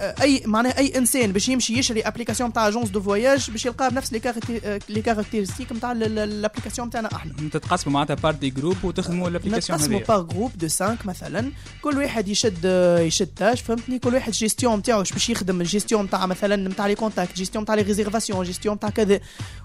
اي 0.00 0.42
معناها 0.46 0.78
أي 0.78 0.98
إنسان 0.98 1.32
باش 1.32 1.48
يمشي 1.48 1.78
يشري 1.78 2.00
application 2.00 2.52
تاع 2.52 2.68
agence 2.68 2.88
de 2.88 3.00
voyage 3.00 3.50
باش 3.50 3.66
يلقاها 3.66 3.88
بنفس 3.88 4.12
les 4.12 4.18
caracté- 4.20 4.78
les 4.88 5.02
caractéristiques 5.02 5.72
نتاع 5.72 5.92
ال 5.92 6.00
application 6.00 6.90
تاعنا 6.90 7.08
أحنا. 7.14 7.32
تتقاسموا 7.52 7.94
معناتها 7.94 8.14
بارتي 8.14 8.50
جروب 8.50 8.76
وتخدموا 8.84 9.28
الابليكاسيون 9.28 9.78
نتقسموا 9.78 9.98
هذه 10.00 10.04
باغ 10.06 10.22
جروب 10.22 10.52
دو 10.58 10.66
5 10.68 10.96
مثلا. 11.04 11.52
كل 11.82 11.98
واحد 11.98 12.28
يشد 12.28 12.64
يشد 13.00 13.26
تاج 13.26 13.56
فهمتني؟ 13.56 13.98
كل 13.98 14.14
واحد 14.14 14.32
جيستيون 14.32 14.78
نتاعو 14.78 15.02
باش 15.02 15.30
يخدم 15.30 15.60
الجيستيون 15.60 16.04
نتاع 16.04 16.26
مثلا 16.26 16.68
نتاع 16.68 16.86
لي 16.86 16.94
كونتاكت 16.94 17.36
جيستيون 17.36 17.62
نتاع 17.62 17.74
لي 17.74 17.82
ريزيرفاسيون 17.82 18.44
جيستيون 18.44 18.74
نتاع 18.74 18.90
كذا. 18.90 19.20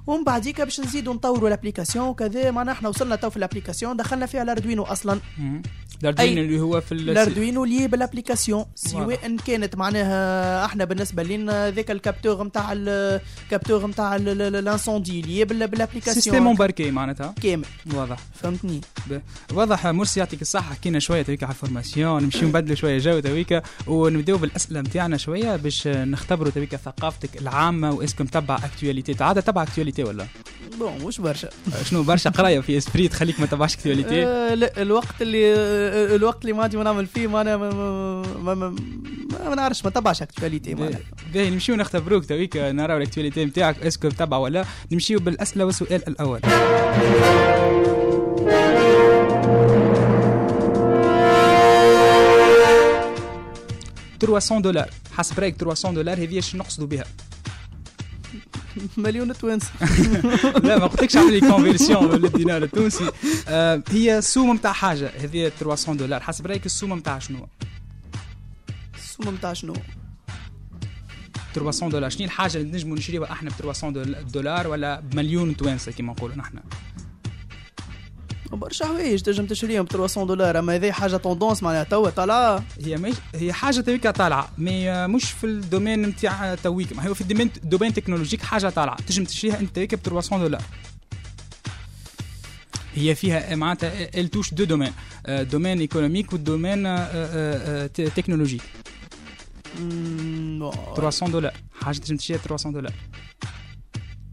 ومن 0.08 0.24
بعديك 0.24 0.62
باش 0.62 0.80
نزيدوا 0.80 1.14
نطوروا 1.14 1.48
الابليكاسيون 1.48 2.08
وكذا 2.08 2.52
معناها 2.52 2.74
إحنا 2.76 2.90
وصلنا 2.90 3.16
تو 3.16 3.30
في 3.30 3.38
الابليكاسيون 3.38 3.98
دخلنا 3.98 4.26
فيها 4.26 4.42
الاردوينو 4.44 4.84
أصلا. 4.84 5.20
الاردوين 6.04 6.36
أي- 6.36 6.38
اللي 6.38 6.60
هو 6.60 6.82
في 6.82 6.92
ال- 6.92 7.10
الاردوينو 7.10 7.66
لي 7.66 7.88
بالابليكاسيون 7.88 8.66
سواء 8.76 9.04
واضح. 9.08 9.24
ان 9.74 9.80
كانت 9.80 9.96
معناها 9.96 10.66
إحنا 10.66 10.86
بالنسبة 10.86 11.24
لنا 11.24 11.72
ذاك 11.72 11.92
الكابتور 11.92 12.44
نتاع 12.44 12.70
الكابتور 12.74 13.88
نتاع 13.88 14.16
الانسوندي 14.16 15.22
لي 15.22 15.46
بال- 15.46 15.58
سيستم 15.58 15.66
بالابليكاسيون 15.72 16.48
embarqué 16.48 16.92
معناتها؟ 16.92 17.34
كامل. 17.44 17.66
واضح. 17.94 18.18
فهمتني؟ 18.42 18.82
واضح 19.54 19.88
مرسي 19.88 20.20
يعطيك 20.20 20.42
الصحة. 20.42 20.74
حكينا 20.74 21.00
شوية 21.00 21.22
تويكا 21.22 21.46
على 21.46 21.54
ال 21.56 21.63
formation 21.63 22.24
نمشيو 22.24 22.48
نبدلوا 22.48 22.76
شوية 22.76 22.98
jeu 22.98 23.20
تويكا 23.20 23.62
ونبداو 23.88 24.38
بالأسئلة 24.38 24.82
نتاعنا 24.82 25.18
شوية 25.18 25.56
باش 25.56 25.88
نختبروا 25.88 26.52
تويكا 26.52 26.78
ثقافتك 26.78 27.42
العامة 27.42 27.92
و 27.92 27.95
est-ce 27.95 28.14
que 28.14 28.24
متبع 28.24 28.56
actualité 28.56 29.24
عادة 29.24 29.42
تبع 29.42 29.64
actualité 29.64 30.04
ولا؟ 30.04 30.26
bon 30.80 31.06
مش 31.06 31.20
برشا. 31.22 31.50
شنو 31.84 32.04
برشا 32.04 32.30
قراية 32.30 32.60
في 32.60 32.78
Esprit 32.78 33.08
تخليك 33.08 33.40
ما 33.40 33.46
تبعش 33.46 33.76
actualité 33.76 34.26
آه، 34.26 34.54
لا 34.54 34.82
الوقت 34.82 35.22
اللي 35.22 35.54
آه، 35.56 36.16
الوقت 36.16 36.42
اللي 36.42 36.54
ما 36.54 36.68
نعمل 36.84 37.06
فيه 37.08 37.28
ما 37.28 37.42
أنا 37.42 37.58
ما, 37.58 37.70
ما, 38.44 38.54
ما, 38.54 38.70
ما 39.50 39.54
نعرفش 39.64 39.86
ما 39.86 39.92
تبعش 39.92 40.22
actualité 40.22 40.74
باهي 41.34 41.50
نمشيو 41.50 41.76
نختبروك 41.76 42.26
تويكا 42.26 42.72
نراو 42.72 42.98
ال 42.98 43.03
actualité 43.03 43.46
نتاعك 43.46 43.84
est-ce 43.84 44.01
que 44.01 44.10
تبع 44.10 44.38
ولا 44.38 44.66
نمشيو 44.92 45.20
بالأسئلة 45.20 45.66
والسؤال 45.66 46.08
الأول. 46.08 46.40
trois 54.20 54.41
cents 54.41 54.62
dollars 54.62 54.90
حسب 55.12 55.40
رأيك 55.40 55.58
trois 55.58 55.76
cents 55.76 55.94
dollars 55.94 56.18
هذه 56.18 56.36
إيش 56.36 56.56
نقصدوا 56.56 56.88
بها؟ 56.88 57.06
مليون 58.98 59.34
توانسي 59.34 59.72
لا 60.64 60.80
ما 60.80 60.88
قلتلكش 60.88 61.18
اعمل 61.18 61.34
لي 61.34 61.40
conversion 61.40 62.12
للدينار 62.12 62.64
التونسي 62.64 63.10
هي 63.90 64.22
somme 64.22 64.56
نتاع 64.56 64.72
حاجة 64.72 65.12
هذه 65.20 65.52
300 65.60 65.98
دولار 66.00 66.22
حسب 66.22 66.48
رأيك 66.48 66.66
ال 66.66 66.71
somme 66.71 66.94
نتاع 66.94 67.20
شنو؟ 67.20 67.48
ال 69.20 69.23
somme 69.23 69.36
نتاع 69.36 69.54
شنو 69.54 69.74
300 71.56 71.92
دولار. 71.92 72.10
شنو 72.10 72.26
الحاجة 72.26 72.58
اللي 72.58 72.72
نجموا 72.72 72.98
نشريوها 72.98 73.32
إحنا 73.32 73.50
ب 73.50 73.54
300 73.54 73.94
دول- 73.94 74.26
دولار 74.32 74.68
ولا 74.68 75.00
بمليون 75.00 75.58
توانسة 75.58 75.92
كما 75.92 76.14
نقولوا 76.14 76.36
نحن؟ 76.36 76.60
برشا 78.52 78.86
حوايج 78.86 79.22
تنجم 79.22 79.46
تشريهم 79.46 79.84
ب 79.86 79.88
300 79.90 80.28
دولار. 80.28 80.60
أما 80.60 80.76
هذه 80.76 80.92
حاجة 80.92 81.18
tendance 81.18 81.64
معناها 81.64 81.84
توا 81.84 82.10
طالعه 82.10 82.64
هي 82.86 82.98
مش 82.98 83.14
هي 83.36 83.54
حاجة 83.54 83.82
تويكا 83.82 84.12
طالعة 84.12 84.50
mais 84.58 85.08
مش 85.08 85.32
في 85.32 85.44
ال 85.44 85.51
domaine 85.51 86.02
نتاع 86.02 86.56
تويك 86.56 86.94
ما 86.96 87.08
هو 87.08 87.14
في 87.14 87.22
ال 87.22 87.25
domaine 87.25 87.50
domaine 87.64 87.94
technologique 87.94 88.42
حاجة 88.42 88.70
طالعة. 88.70 88.96
تنجم 88.96 89.24
تشريها 89.24 89.60
أنت 89.60 89.76
تويكا 89.76 89.98
ب 89.98 90.00
300 90.00 90.42
دولار. 90.44 90.62
هي 92.96 93.16
فيها 93.16 93.56
معناتها 93.56 94.20
ال 94.20 94.30
touche 94.30 94.54
deux 94.54 94.64
domaines 94.64 94.92
domaine 95.30 95.80
économique 95.80 96.34
وال 96.34 96.45
domaine 96.45 96.84
technologique 98.16 98.62
300 100.96 101.32
دولار 101.32 101.54
حاجة 101.82 101.98
تنجم 101.98 102.36
ب 102.36 102.38
300 102.38 102.74
دولار 102.74 102.94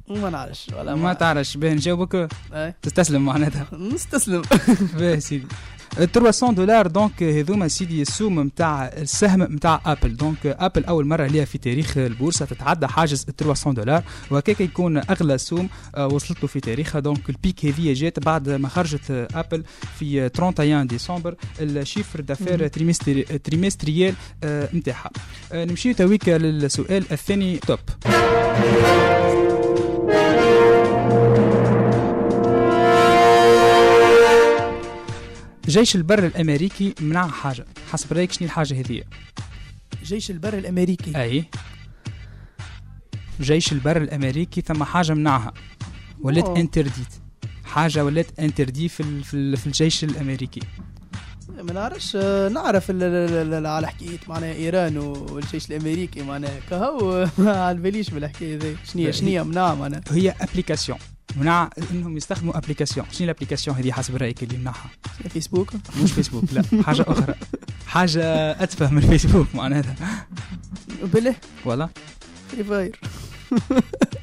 ما 0.09 0.31
نعرفش 0.31 0.67
ولا 0.79 0.95
ما 0.95 1.13
تعرفش. 1.13 1.57
باهي 1.57 1.75
نجاوبك. 1.75 2.29
إيه. 2.53 2.77
تستسلم 2.83 3.25
معناتها. 3.25 3.67
نستسلم. 3.73 4.43
باهي 4.95 5.21
سيدي. 5.21 5.47
300 5.97 6.55
دولار 6.55 6.87
donc 6.87 7.23
هذوما 7.23 7.69
سيدي 7.69 8.03
ال 8.03 8.09
somme 8.09 8.41
نتاع 8.41 8.87
السهم 8.87 9.43
نتاع 9.43 9.81
Apple 9.87 10.17
donc 10.17 10.47
Apple 10.47 10.85
اول 10.85 11.07
مره 11.07 11.27
ليها 11.27 11.45
في 11.45 11.59
تاريخ 11.59 11.99
البورصه 11.99 12.45
تتعدى 12.45 12.87
حاجز 12.87 13.27
300 13.39 13.75
دولار 13.77 14.03
وهكاك 14.31 14.61
يكون 14.61 14.97
أغلى 14.97 15.39
somme؟ 15.39 15.69
آه، 15.95 16.07
وصلت 16.07 16.43
له 16.43 16.49
في 16.49 16.61
تاريخها 16.61 17.01
donc 17.01 17.31
ال 17.31 17.40
pic 17.40 17.67
هذه 17.67 17.93
جات 17.93 18.19
بعد 18.21 18.49
ما 18.49 18.69
خرجت 18.69 19.29
Apple 19.35 19.65
في 19.99 20.21
آه، 20.25 20.31
31 20.39 20.87
ديسمبر 20.87 21.35
ال 21.61 21.68
chiffre 21.68 22.21
d'affaires 22.21 22.69
trimestri- 22.69 23.23
trimestriel 23.23 24.15
نتاعها 24.45 25.11
نمشي 25.55 25.95
تويك 25.95 26.29
للسؤال 26.29 27.05
الثاني. 27.13 27.57
توب 27.57 27.79
جيش 35.71 35.97
البر 35.97 36.27
الأمريكي 36.27 36.95
منع 37.01 37.29
حاجة 37.29 37.65
حسب 37.93 38.13
رأيك 38.13 38.33
شنو 38.33 38.47
الحاجة 38.47 38.81
هذه؟ 38.81 39.03
جيش 40.05 40.31
البر 40.31 40.59
الأمريكي. 40.59 41.17
أي. 41.23 41.45
جيش 43.41 43.73
البر 43.73 43.97
الأمريكي 43.97 44.61
ثم 44.61 44.85
حاجة 44.85 45.13
منعها. 45.15 45.53
ولات. 46.21 46.49
interdite. 46.59 47.13
حاجة 47.65 48.05
ولات 48.05 48.41
interdit 48.41 48.89
في 48.89 49.01
ال- 49.01 49.25
في, 49.25 49.35
ال- 49.35 49.57
في 49.57 49.67
الجيش 49.67 50.05
الأمريكي. 50.05 50.61
ما 51.63 51.73
نعرفش 51.73 52.17
آه، 52.21 52.49
نعرف 52.49 52.91
على 53.69 53.89
حكاية 53.89 54.19
معناها 54.29 54.53
إيران 54.53 54.99
والجيش 54.99 55.71
الأمريكي 55.71 56.23
معناها 56.23 56.61
كهو. 56.71 57.29
ما 57.39 57.51
على 57.67 57.79
باليش 57.79 58.11
بالحكاية 58.11 58.59
ذي. 58.59 58.77
شنو 58.93 59.11
شنو 59.13 59.45
منع 59.45 59.75
معناها. 59.75 60.03
هي 60.11 60.35
application 60.41 60.99
منع 61.37 61.71
إنهم 61.91 62.17
يستخدموا 62.17 62.59
application 62.59 63.07
شنو 63.13 63.25
ال 63.25 63.29
application 63.29 63.77
هذه 63.77 63.93
حسب 63.93 64.17
رأيك 64.17 64.43
اللي 64.43 64.59
منعها 64.59 64.91
فيسبوك 65.29 65.73
مش 66.03 66.13
فيسبوك 66.13 66.45
لا 66.53 66.63
حاجة 66.87 67.05
أخرى. 67.09 67.35
حاجة 67.87 68.23
أتفه 68.63 68.91
من 68.91 69.01
فيسبوك 69.01 69.47
معناتها. 69.55 70.27
بالله 71.03 71.35
والله. 71.65 71.89
Free 72.53 72.65
Fire 72.65 73.01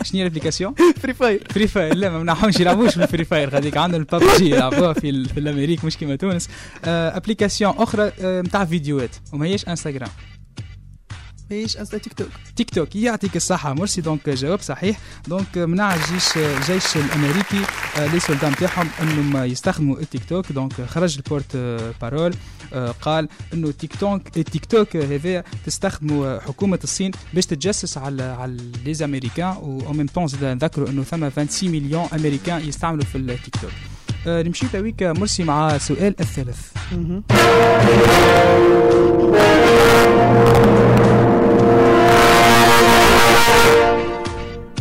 شنو 0.04 0.20
هي 0.20 0.22
ال 0.22 0.26
application 0.26 0.76
Free 1.02 1.14
Fire 1.14 1.48
Free 1.54 1.68
Fire 1.68 1.96
لا 1.96 2.10
ما 2.10 2.20
منعهمش 2.20 2.60
يلعبوش 2.60 2.96
بال 2.98 3.07
Free 3.07 3.26
Fire 3.26 3.50
غاديك 3.50 3.78
عندهم 3.78 4.02
البابجي 4.02 4.50
يلعبوها 4.50 4.94
في, 4.94 5.26
في 5.26 5.40
ال 5.40 5.45
Amérique 5.45 5.86
مش 5.86 5.98
كيما 5.98 6.16
تونس. 6.16 6.50
آه 6.86 7.18
application 7.18 7.74
أخرى 7.78 8.12
آه 8.22 8.42
نتاع 8.42 8.66
فيديوهات 8.66 9.16
وما 9.34 9.46
هيش 9.46 9.68
انستغرام 9.68 10.10
ماهيش 11.52 11.78
Insta 11.78 11.98
TikTok. 11.98 12.28
TikTok 12.56 12.96
يعطيك 12.96 13.36
الصحة 13.36 13.74
merci. 13.74 14.02
donc 14.02 14.30
جواب 14.30 14.60
صحيح. 14.62 15.00
donc 15.28 15.58
منع 15.58 15.96
الجيش 15.96 16.38
الجيش 16.38 16.98
الأمريكي 16.98 17.62
آه، 17.98 18.08
les 18.08 18.20
soldats 18.20 18.50
نتاعهم 18.50 18.90
أنهم 19.02 19.38
يستخدموا 19.44 20.00
ال 20.00 20.26
TikTok. 20.30 20.52
donc 20.52 20.82
خرج 20.82 21.18
ال 21.18 21.58
porte-parole 22.02 22.34
قال 23.02 23.30
أنه 23.54 23.72
TikTok 23.72 24.38
ال 24.38 24.66
TikTok 24.66 24.96
هذا 24.96 25.44
تستخدموا 25.66 26.40
حكومة 26.40 26.80
الصين 26.84 27.12
باش 27.34 27.46
تتجسس 27.46 27.98
على 27.98 28.24
على 28.24 28.58
les 28.86 28.94
Américains 28.94 29.58
و 29.58 29.94
même 29.94 30.08
temps 30.08 30.28
زاد 30.28 30.44
نذكروا 30.44 30.90
أنه 30.90 31.04
ثم 31.04 31.30
26 31.30 31.72
مليون 31.72 32.08
Américains 32.14 32.68
يستعملوا 32.68 33.06
في 33.06 33.18
التيك 33.18 33.56
توك. 33.62 33.72
نمشي 34.28 34.68
تويك 34.68 35.04
مرسي 35.04 35.44
مع 35.44 35.76
السؤال 35.76 36.16
الثالث. 36.20 36.60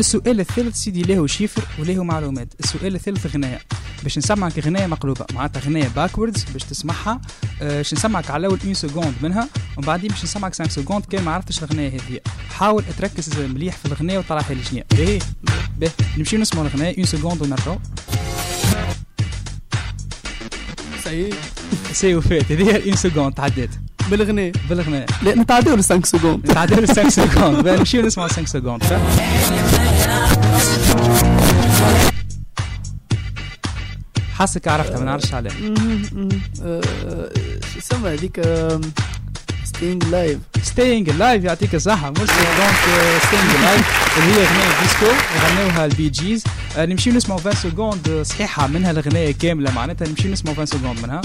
السؤال 0.01 0.41
الثالث 0.41 0.77
سيدي 0.77 1.03
له 1.03 1.27
chiffres 1.27 1.63
وله 1.79 2.05
معلومات. 2.05 2.49
السؤال 2.61 2.95
الثالث 2.95 3.27
غناية. 3.27 3.61
باش 4.03 4.19
نسمعك 4.19 4.59
غناية 4.59 4.87
مقلوبة. 4.87 5.27
معناتها 5.33 5.61
غناية 5.61 5.89
backwards 5.89 6.45
باش 6.45 6.65
تسمعها. 6.65 7.21
آه، 7.63 7.77
باش 7.77 7.95
نسمعك 7.95 8.31
على 8.31 8.41
الأول 8.41 8.59
1 8.65 8.73
seconde 8.73 9.15
منها 9.23 9.49
ومن 9.77 9.87
بعدين 9.87 10.11
باش 10.11 10.25
نسمعك 10.25 10.55
5 10.55 10.73
secondes 10.73 11.05
كان 11.05 11.25
ما 11.25 11.31
عرفتش 11.31 11.63
الغناية 11.63 11.89
هذه. 11.89 12.21
حاول 12.51 12.85
تركز 12.99 13.41
مليح 13.41 13.77
في 13.77 13.87
الغناية 13.87 14.19
وطلعها 14.19 14.55
لي 14.55 14.65
شنيا 14.65 14.85
باهي. 14.91 15.19
باهي. 15.79 15.93
نمشيو 16.19 16.41
نسمعوا 16.41 16.67
الغناية 16.67 17.01
1 17.01 17.05
seconde 17.05 17.43
ونرجعوا 17.43 17.79
صحيح 21.05 21.35
سي 21.93 22.15
وفات 22.15 22.53
هذه 22.53 22.71
هي 22.71 22.91
1 22.91 22.95
seconde 22.95 23.35
تعدات 23.35 23.71
بالغناء 24.11 24.53
بالغناية 24.69 25.07
لا 25.23 25.35
نتعداو 25.35 25.77
5 25.77 26.01
secondes 26.05 26.47
تعدل 26.47 26.89
5 26.89 27.09
secondes 27.09 27.69
نمشيو 27.69 28.03
نسمعوا 28.07 28.29
5 28.29 28.47
secondes 28.47 28.85
حاسك 34.35 34.69
عرفتها 34.69 34.99
ما 34.99 35.05
نعرفش 35.05 35.35
عليها 35.35 35.55
آه، 36.63 36.81
شو 37.73 37.79
اسمها 37.79 38.13
هذيك 38.13 38.41
Stayin' 39.65 40.05
Alive 40.05 40.39
Stayin' 40.63 41.11
Alive 41.11 41.45
يعطيك 41.45 41.75
الصحة 41.75 42.11
merci 42.11 42.33
donc 42.33 42.77
Stayin' 43.27 43.63
Alive 43.63 44.19
اللي 44.19 44.33
هي 44.33 44.47
غنية 44.47 44.83
ديسكو 44.83 45.07
غنوها 45.47 45.85
ال 45.85 45.91
Bee 45.91 46.09
Gees 46.09 46.45
نمشيو 46.79 47.13
نسمعوا 47.13 47.41
20 47.41 47.55
secondes 47.55 48.23
صحيحة 48.23 48.67
منها 48.67 48.91
الغنية 48.91 49.33
كاملة 49.33 49.73
معناتها. 49.73 50.09
نمشيو 50.09 50.33
نسمعوا 50.33 50.57
20 50.61 50.67
secondes 50.67 51.01
منها. 51.03 51.21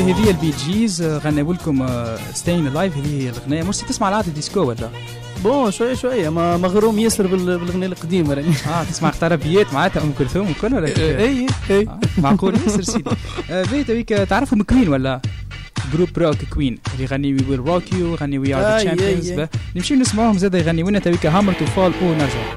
هذه 0.00 0.30
ال 0.30 0.35
Bee 0.35 0.50
Gees 0.66 1.02
آه، 1.02 1.18
غنوا 1.18 1.54
لكم 1.54 1.82
آه، 1.82 2.18
Stayin' 2.34 2.68
Alive 2.68 2.96
هذه 2.96 3.28
الغنايه 3.28 3.62
مش 3.62 3.78
تسمع 3.78 4.08
العاده 4.08 4.32
ديسكو 4.32 4.60
ولا؟ 4.60 4.88
bon 5.44 5.70
شوية 5.70 5.94
شوية 5.94 6.28
ما 6.28 6.56
مغروم 6.56 6.98
ياسر 6.98 7.26
بالأغنية 7.26 7.86
القديمة 7.86 8.34
راني. 8.34 8.48
آه 8.68 8.84
تسمع 8.84 9.08
أكثر 9.08 9.41
طربيات 9.41 9.74
معناتها 9.74 10.02
أم 10.02 10.12
كلثوم 10.18 10.50
وكل 10.50 10.74
ولا 10.74 10.86
اي 10.86 11.18
اي 11.18 11.46
إيه. 11.70 11.88
آه، 11.88 12.00
معقول 12.18 12.54
ياسر 12.54 12.82
سيدي. 12.82 14.24
تعرفهم 14.30 14.62
Queen 14.62 14.88
ولا؟ 14.88 15.20
groupe 15.92 16.08
rock 16.18 16.36
Queen 16.54 16.72
اللي 16.72 16.80
إيه، 16.92 17.00
إيه. 17.00 17.04
يغني 17.04 17.34
We 17.34 17.40
Will 17.50 17.58
Rock 17.58 17.92
You 17.92 18.12
يغني 18.12 18.38
We 18.38 18.54
Are 18.54 18.60
The 18.60 18.78
Champions 18.78 19.48
نمشي 19.76 19.94
نسمعوهم 19.94 20.38
زاد 20.38 20.54
يغنيونا 20.54 20.98
تويكا 20.98 21.30
Hammer 21.30 21.52
to 21.52 21.66
Fall 21.66 21.92
ونرجع 22.02 22.56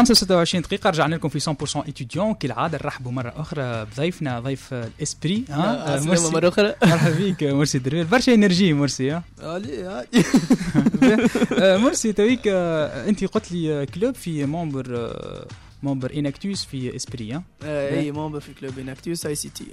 الخمسة 0.00 0.14
26 0.14 0.62
دقيقة 0.62 0.90
رجعنا 0.90 1.14
لكم 1.14 1.28
في 1.28 1.40
100% 1.40 1.52
étudiant 1.76 2.34
كالعادة 2.34 2.78
نرحبوا 2.82 3.12
مرة 3.12 3.32
أخرى 3.36 3.84
بضيفنا 3.84 4.40
ضيف 4.40 4.74
ال 4.74 4.84
ESPRIT 4.84 5.44
ها؟ 5.50 5.96
آه، 5.96 6.00
مرسي. 6.04 6.32
مرة 6.32 6.48
أخرى. 6.48 6.74
مرحبا 6.82 7.30
بك 7.30 7.42
مرسي 7.44 7.78
دريل 7.78 8.04
برشا 8.04 8.34
énergie 8.34 8.72
merci 8.72 9.10
ها؟ 9.10 9.22
آه، 9.40 10.06
مرسي 11.84 12.12
تويك 12.12 12.40
آه، 12.46 13.08
انت 13.08 13.24
قلت 13.24 13.52
لي 13.52 13.86
club 13.86 14.14
في 14.14 14.46
membre 14.46 15.16
membre 15.82 16.12
Enactus 16.14 16.64
في 16.64 16.96
ESPRIT 16.96 17.32
ها؟ 17.32 17.42
أي 17.62 18.12
membre 18.12 18.40
في 18.40 18.54
club 18.54 18.78
Enactus 18.78 19.26
ICT 19.26 19.66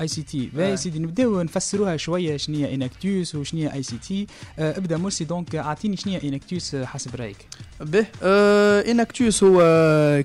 ICT 0.00 0.50
باهي 0.54 0.76
سيدي 0.76 0.98
نبداو 0.98 1.42
نفسروها 1.42 1.96
شوية 1.96 2.36
شنو 2.36 2.56
هي 2.56 2.74
Enactus 2.74 3.34
وشنو 3.34 3.60
هي 3.60 3.72
ICT 3.72 4.26
ابدا 4.58 4.96
merci 4.96 5.24
donc 5.24 5.54
اعطيني 5.56 5.96
شنو 5.96 6.12
هي 6.12 6.28
Enactus 6.28 6.76
حسب 6.76 7.16
رايك 7.16 7.36
به 7.80 8.06
Enactus 8.90 9.44
هو 9.44 9.60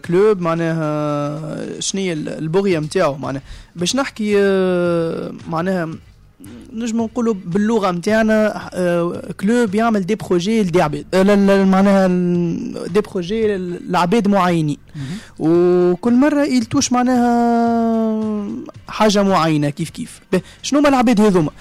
club 0.06 0.42
معناها 0.42 1.80
شنو 1.80 2.02
هي 2.02 2.14
البغيه 2.14 2.80
نتاعو 2.80 3.16
معناها 3.16 3.44
باش 3.76 3.96
نحكي 3.96 4.36
معناها 5.48 5.90
نجم 6.74 7.02
نقولوا 7.02 7.34
باللغة 7.46 7.92
نتاعنا 7.92 8.70
آه 8.74 9.32
club 9.40 9.76
يعمل 9.76 10.02
des 10.02 10.16
projets 10.16 10.64
لدي 10.64 10.82
عباد 10.82 11.06
آه 11.14 11.64
معناها 11.66 12.08
des 12.88 13.02
projets 13.02 13.58
لعباد 13.88 14.28
معينين. 14.28 14.78
وكل 15.40 16.14
مرة 16.14 16.44
يلتوش 16.44 16.92
معناها 16.92 18.50
حاجة 18.88 19.24
معينة 19.24 19.70
كيف 19.70 19.90
كيف. 19.90 20.22
شنو 20.62 20.80
هما 20.80 20.90
العباد 20.90 21.22
هذوما؟ 21.22 21.52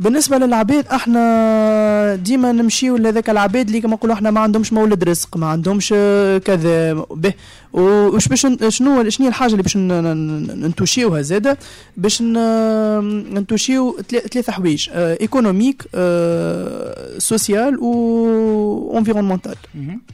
بالنسبة 0.00 0.38
للعباد 0.38 0.86
إحنا 0.86 2.14
ديما 2.14 2.52
نمشيو 2.52 2.96
لذاك 2.96 3.30
العباد 3.30 3.66
اللي 3.66 3.80
كما 3.80 3.92
نقولوا 3.94 4.14
إحنا 4.14 4.30
ما 4.30 4.40
عندهمش 4.40 4.72
مورد 4.72 5.04
رزق 5.04 5.36
ما 5.36 5.46
عندهمش 5.46 5.94
آه، 5.96 6.38
كذا 6.38 6.92
به. 6.94 7.32
وش 7.72 8.28
باش 8.28 8.40
شنو 8.40 8.70
شنو 8.70 9.00
هي 9.20 9.28
الحاجة 9.28 9.50
اللي 9.52 9.62
باش 9.62 9.76
ن- 9.76 9.80
ن- 10.04 10.60
ننتوشيوها 10.60 11.22
زادة؟ 11.22 11.58
باش 11.96 12.22
ن- 12.22 13.34
ننتوشيو 13.34 13.96
تلا- 14.08 14.20
ثلاثة 14.20 14.52
حوايج 14.52 14.88
آه، 14.92 15.18
économique 15.20 15.82
آه، 15.94 17.18
social 17.18 17.78
و 17.78 18.98
environnemental. 18.98 19.54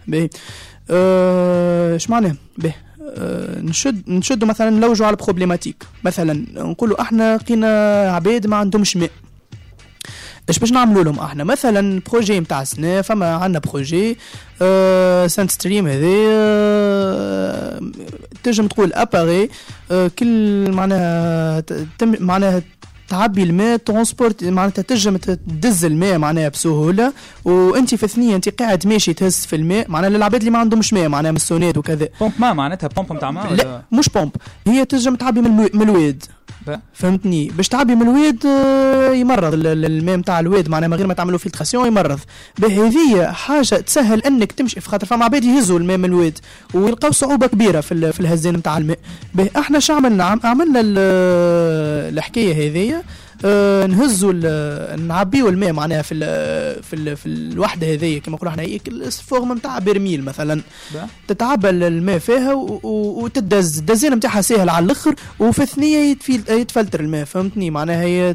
باهي 0.08 0.28
آه، 0.90 1.96
اش 1.96 2.10
معناه 2.10 2.34
باهي 2.58 2.72
آه، 3.18 3.60
نشد 3.60 4.02
نشدوا 4.10 4.48
مثلا 4.48 4.70
نلوجوا 4.70 5.06
على 5.06 5.16
ال 5.16 5.21
problématique. 5.21 5.84
مثلا 6.04 6.44
نقولوا 6.56 7.00
إحنا 7.00 7.36
لقينا 7.36 8.00
عباد 8.14 8.46
ما 8.46 8.56
عندهمش 8.56 8.96
ماء. 8.96 9.10
إيش 10.48 10.58
باش 10.58 10.72
نعملوا 10.72 11.04
لهم 11.04 11.18
أحنا؟ 11.20 11.44
مثلا 11.44 12.00
projet 12.12 12.40
نتاع 12.40 12.64
سنة 12.64 13.02
فما 13.02 13.34
عندنا 13.34 13.58
projet 13.58 14.18
آه 14.62 15.26
سانت 15.26 15.50
ستريم 15.50 15.86
هذا 15.86 16.06
آه 16.06 17.80
تنجم 18.42 18.66
تقول 18.66 18.92
اباري 18.92 19.48
آه 19.90 20.10
كل 20.18 20.70
معناها 20.70 21.60
تم 21.98 22.14
معناها 22.20 22.62
تعبي 23.08 23.42
الماء 23.42 23.76
ترونسبورت 23.76 24.44
معناتها 24.44 24.82
تنجم 24.82 25.16
تدز 25.16 25.84
الماء 25.84 26.18
معناها 26.18 26.48
بسهولة 26.48 27.12
وأنت 27.44 27.94
في 27.94 28.08
ثنيه 28.08 28.36
أنت 28.36 28.48
قاعد 28.62 28.86
ماشي 28.86 29.14
تهز 29.14 29.46
في 29.46 29.56
الماء 29.56 29.90
معناها 29.90 30.10
للعباد 30.10 30.40
اللي 30.40 30.50
ما 30.50 30.58
عندهمش 30.58 30.92
ماء 30.92 31.08
معناها 31.08 31.30
من 31.30 31.36
السونات 31.36 31.78
وكذا. 31.78 32.08
بومب 32.20 32.32
ما 32.38 32.52
معناتها 32.52 32.86
بومب 32.88 33.12
نتاع 33.12 33.30
ما 33.30 33.40
لا 33.40 33.82
مش 33.92 34.08
بومب 34.08 34.30
هي 34.66 34.84
تنجم 34.84 35.14
تعبي 35.14 35.40
من, 35.40 35.82
الواد. 35.82 36.24
فهمتني. 36.94 37.48
باش 37.56 37.68
تعبي 37.68 37.94
من 37.94 38.02
الواد 38.02 38.46
آه، 38.46 39.12
يمرض. 39.12 39.54
ال- 39.54 39.66
ال- 39.66 39.84
الماء 39.84 40.16
نتاع 40.16 40.40
الواد 40.40 40.68
معناها 40.68 40.88
من 40.88 40.96
غير 40.96 41.06
ما 41.06 41.14
تعملوا 41.14 41.38
فلتراسيون 41.38 41.86
يمرض. 41.86 42.18
بهذه 42.58 43.32
حاجة 43.32 43.74
تسهل 43.74 44.20
إنك 44.22 44.52
تمشي 44.52 44.80
في 44.80 44.88
خاطر 44.88 45.06
فما 45.06 45.24
عباد 45.24 45.44
يهزوا 45.44 45.78
الماء 45.78 45.96
من 45.96 46.04
الواد 46.04 46.38
ويلقاو 46.74 47.12
صعوبة 47.12 47.46
كبيرة 47.46 47.80
في 47.80 48.12
في 48.12 48.20
الهزان 48.20 48.54
نتاع 48.56 48.78
الماء 48.78 48.98
إحنا 49.58 49.78
شو 49.78 49.92
عملنا 49.94 50.24
عم- 50.24 50.40
عملنا 50.44 50.80
ال- 50.80 52.12
الحكاية 52.18 52.54
هذيا 52.70 53.02
آه، 53.44 53.86
نهزوا 53.86 54.32
ال- 54.34 55.06
نعبيو 55.08 55.48
الماء 55.48 55.72
معناها 55.72 56.02
في 56.02 56.14
ال 56.14 56.82
في 56.82 56.96
ال 56.96 57.16
في 57.16 57.26
الوحدة 57.26 57.92
هذيا 57.92 58.18
كما 58.18 58.36
نقولوا 58.36 58.52
إحنا 58.52 58.64
الفورم 58.88 59.52
نتاع 59.52 59.78
برميل 59.78 60.24
مثلا. 60.24 60.60
تتعبى 61.28 61.70
الماء 61.70 62.18
فيها 62.18 62.52
وتدز 62.82 63.78
الدزين 63.78 64.14
نتاعها 64.14 64.40
ساهل 64.40 64.68
على 64.68 64.84
الأخر 64.84 65.14
وفي 65.38 65.62
الثنية 65.62 66.16
يتفلتر 66.50 67.00
الماء 67.00 67.24
فهمتني 67.24 67.70
معناها 67.70 68.02
هي 68.02 68.34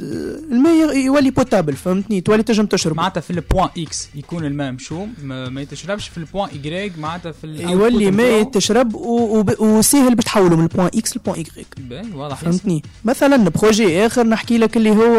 الماء 0.00 0.96
يولي 0.96 1.30
potable 1.30 1.72
فهمتني؟ 1.76 2.20
تولي 2.20 2.42
تنجم 2.42 2.66
تشرب. 2.66 2.96
معناتها 2.96 3.20
في 3.20 3.30
ال 3.30 3.36
point 3.36 3.68
X 3.78 4.08
يكون 4.14 4.44
الماء 4.44 4.72
مشوم 4.72 5.14
ما, 5.22 5.60
يتشربش. 5.62 6.08
في 6.08 6.18
ال 6.18 6.23
point 6.23 6.48
Y 6.48 6.98
معناتها 6.98 7.32
في 7.32 7.46
يولي 7.46 8.10
ماء 8.10 8.26
نتاعو. 8.40 8.50
تشرب 8.50 8.94
و- 8.94 9.38
وب- 9.38 9.60
وسهل 9.60 10.14
باش 10.14 10.24
تحوله 10.24 10.56
من 10.56 10.62
ال 10.62 10.66
point 10.66 10.86
X 10.94 11.16
لل 11.16 11.24
point 11.24 11.44
باهي 11.78 12.10
واضح. 12.14 12.36
فهمتني؟ 12.36 12.82
مثلا 13.04 13.36
projet 13.50 14.06
آخر 14.06 14.26
نحكي 14.26 14.58
لك 14.58 14.76
اللي 14.76 14.90
هو 14.90 15.18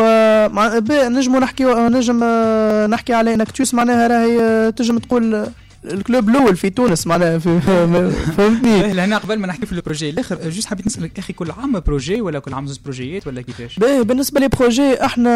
مع... 0.54 0.80
نجمو 0.92 1.40
نحكي 1.40 1.64
نجم 1.66 2.20
آه، 2.24 2.88
نحكي 2.88 3.14
على 3.14 3.34
Enactus 3.34 3.74
معناها 3.74 4.08
راهي 4.08 4.42
آه، 4.42 4.70
تنجم 4.70 4.98
تقول 4.98 5.48
ال 5.86 5.95
club 5.95 6.30
الأول 6.30 6.56
في 6.58 6.70
تونس 6.70 7.08
معناها 7.08 7.38
فهمتني؟ 7.40 8.80
باهي 8.80 8.94
لهنا 8.94 9.18
قبل 9.18 9.40
ما 9.40 9.48
نحكي 9.48 9.66
في 9.66 9.72
ال 9.72 9.77
projet 9.77 10.10
الآخر 10.10 10.50
juste 10.50 10.68
حبيت 10.68 10.88
نسألك 10.88 11.20
أخي 11.20 11.34
كل 11.34 11.52
عام 11.52 11.80
projet 11.80 12.22
ولا 12.22 12.40
كل 12.40 12.54
عام 12.54 12.68
زوج 12.68 12.78
بروجيات 12.84 13.28
ولا 13.28 13.42
كيفاش؟ 13.42 13.80
باهي 13.80 14.04
بالنسبة 14.04 14.40
les 14.40 14.48
projets 14.48 15.06
إحنا 15.06 15.30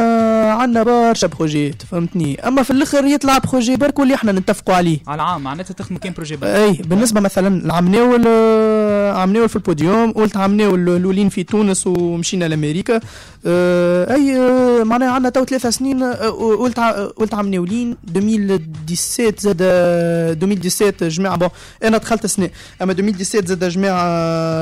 عندنا 0.52 0.84
برشا 0.84 1.28
بروجيات 1.28 1.82
فهمتني؟ 1.82 2.48
أما 2.48 2.64
في 2.64 2.72
الآخر 2.72 3.06
يطلع 3.06 3.38
projet 3.38 3.76
برك 3.76 4.00
واللي 4.00 4.16
إحنا 4.16 4.32
نتفقوا 4.32 4.76
عليه. 4.76 5.00
على 5.08 5.16
العام 5.22 5.44
معناتها 5.44 5.74
تخدموا 5.74 6.00
كان 6.00 6.14
projet 6.13 6.36
بس 6.36 6.44
أي 6.44 6.72
بالنسبة 6.86 7.22
مثلا 7.22 7.66
العام 7.66 7.88
ناول 7.88 8.24
آه، 8.28 9.14
عام 9.14 9.34
ناول 9.34 9.50
في 9.50 9.56
البوديوم 9.56 10.12
قلت 10.12 10.38
عام 10.38 10.58
ناول 10.58 10.90
الأولين 10.90 11.30
في 11.30 11.44
تونس 11.44 11.88
ومشينا 11.88 12.46
لأمريكا. 12.46 12.96
آه، 12.96 13.02
أي 13.46 14.38
آه، 14.40 14.84
معناها 14.84 15.10
عندنا 15.10 15.30
تو 15.30 15.46
ثلاثة 15.46 15.70
سنين 15.70 16.04
آه، 16.04 16.30
قلت 16.60 16.80
قلت 17.16 17.34
عام 17.34 17.48
ناولين 17.48 17.98
2017 18.16 19.36
زاد 19.40 19.58
آه، 19.62 20.34
2017 20.34 21.08
جماعة 21.08 21.38
bon 21.38 21.50
أنا 21.84 21.98
دخلت 21.98 22.26
سنة 22.26 22.50
أما 22.82 22.92
2017 22.92 23.46
زاد 23.46 23.70
جماعة 23.70 24.04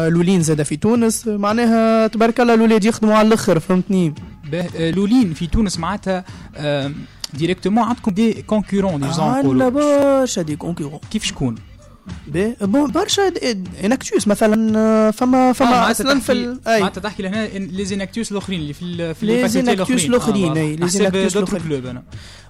الاولين 0.08 0.42
زاد 0.42 0.64
في 0.64 0.76
تونس 0.78 1.28
معناها 1.28 2.08
تبارك 2.08 2.42
الله 2.42 2.54
الاولاد 2.54 2.86
يخدموا 2.86 3.16
على 3.16 3.28
الأخر 3.28 3.60
فهمتني؟ 3.60 4.14
آه، 4.54 4.92
لولين 4.92 5.34
في 5.34 5.48
تونس 5.48 5.80
معناتها 5.80 6.24
آه، 6.56 6.92
ديريكتومون 7.34 7.84
عندكم 7.84 8.12
دي 8.12 8.42
كونكورون 8.42 9.02
ديزون 9.02 9.26
عندنا 9.26 9.70
برشا 9.70 10.42
دي 10.42 10.56
كونكورون 10.56 11.00
كيف 11.12 11.24
شكون؟ 11.24 11.56
برشا 12.68 13.22
انكتوس 13.84 14.28
مثلا 14.28 14.80
آه، 14.80 15.12
فما 15.12 15.54
فما 15.54 15.72
معناتها 15.72 15.92
أصلا 15.92 16.20
في 16.20 16.32
ال- 16.32 16.60
أي. 16.68 16.80
معناتها 16.80 17.02
تحكي 17.02 17.24
لهنا 17.24 17.48
لي 17.48 17.86
زيناكتوس 17.86 18.32
الأخرين 18.32 18.60
اللي 18.60 18.74
في 18.74 19.14
في 19.14 19.26
لي 19.26 19.36
الفاسيتي 19.36 19.66
زيناكتوس 19.66 20.06
الآخرين، 20.06 20.58
أي، 20.58 20.76
لي 20.76 20.88
الآخرين. 21.38 21.62
كلوب 21.62 21.86
أنا 21.86 22.04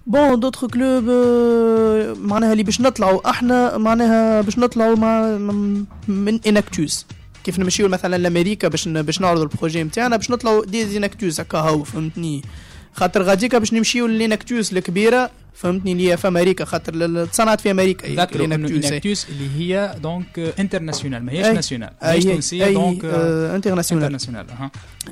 bon 0.07 0.39
d'autres 0.39 0.67
clubs 0.67 1.09
آه، 1.09 2.13
معناها 2.21 2.51
اللي 2.51 2.63
باش 2.63 2.81
نطلعوا 2.81 3.29
أحنا 3.29 3.77
معناها 3.77 4.41
باش 4.41 4.59
نطلعوا 4.59 4.95
مع 4.95 5.21
من- 6.07 6.39
Enactus 6.47 7.05
كيف 7.43 7.59
نمشيو 7.59 7.87
مثلا 7.87 8.17
لأمريكا 8.17 8.67
باش 8.67 8.87
باش 8.87 9.21
نعرضوا 9.21 9.43
ال 9.43 9.49
projet 9.49 9.83
نتاعنا 9.83 10.15
باش 10.17 10.31
نطلعوا 10.31 10.65
des 10.65 10.85
Enactus 10.85 11.39
هكا 11.39 11.57
هو 11.57 11.83
فهمتني؟ 11.83 12.41
خاطر 12.93 13.21
غاديكا 13.23 13.57
باش 13.57 13.73
نمشيو 13.73 14.07
لل 14.07 14.22
Enactus 14.22 14.73
الكبيرة 14.73 15.29
فهمتني؟ 15.53 15.91
اللي 15.91 16.11
هي 16.11 16.17
في 16.17 16.27
أمريكا 16.27 16.65
خاطر 16.65 17.25
تصنعت 17.25 17.61
في 17.61 17.71
أمريكا 17.71 18.07
ذكروا 18.21 18.45
إنه. 18.45 18.55
انكتوس 18.55 19.27
اللي 19.29 19.49
هي 19.57 19.95
donc 20.03 20.53
internationale 20.59 21.25
ماهيش. 21.25 21.47
nationale 21.47 21.89
ماهيش 22.01 22.23
تونسية 22.23 22.73
donc 22.73 23.05
آه، 23.05 23.55
internationale 23.55 24.03
internationale 24.03 24.45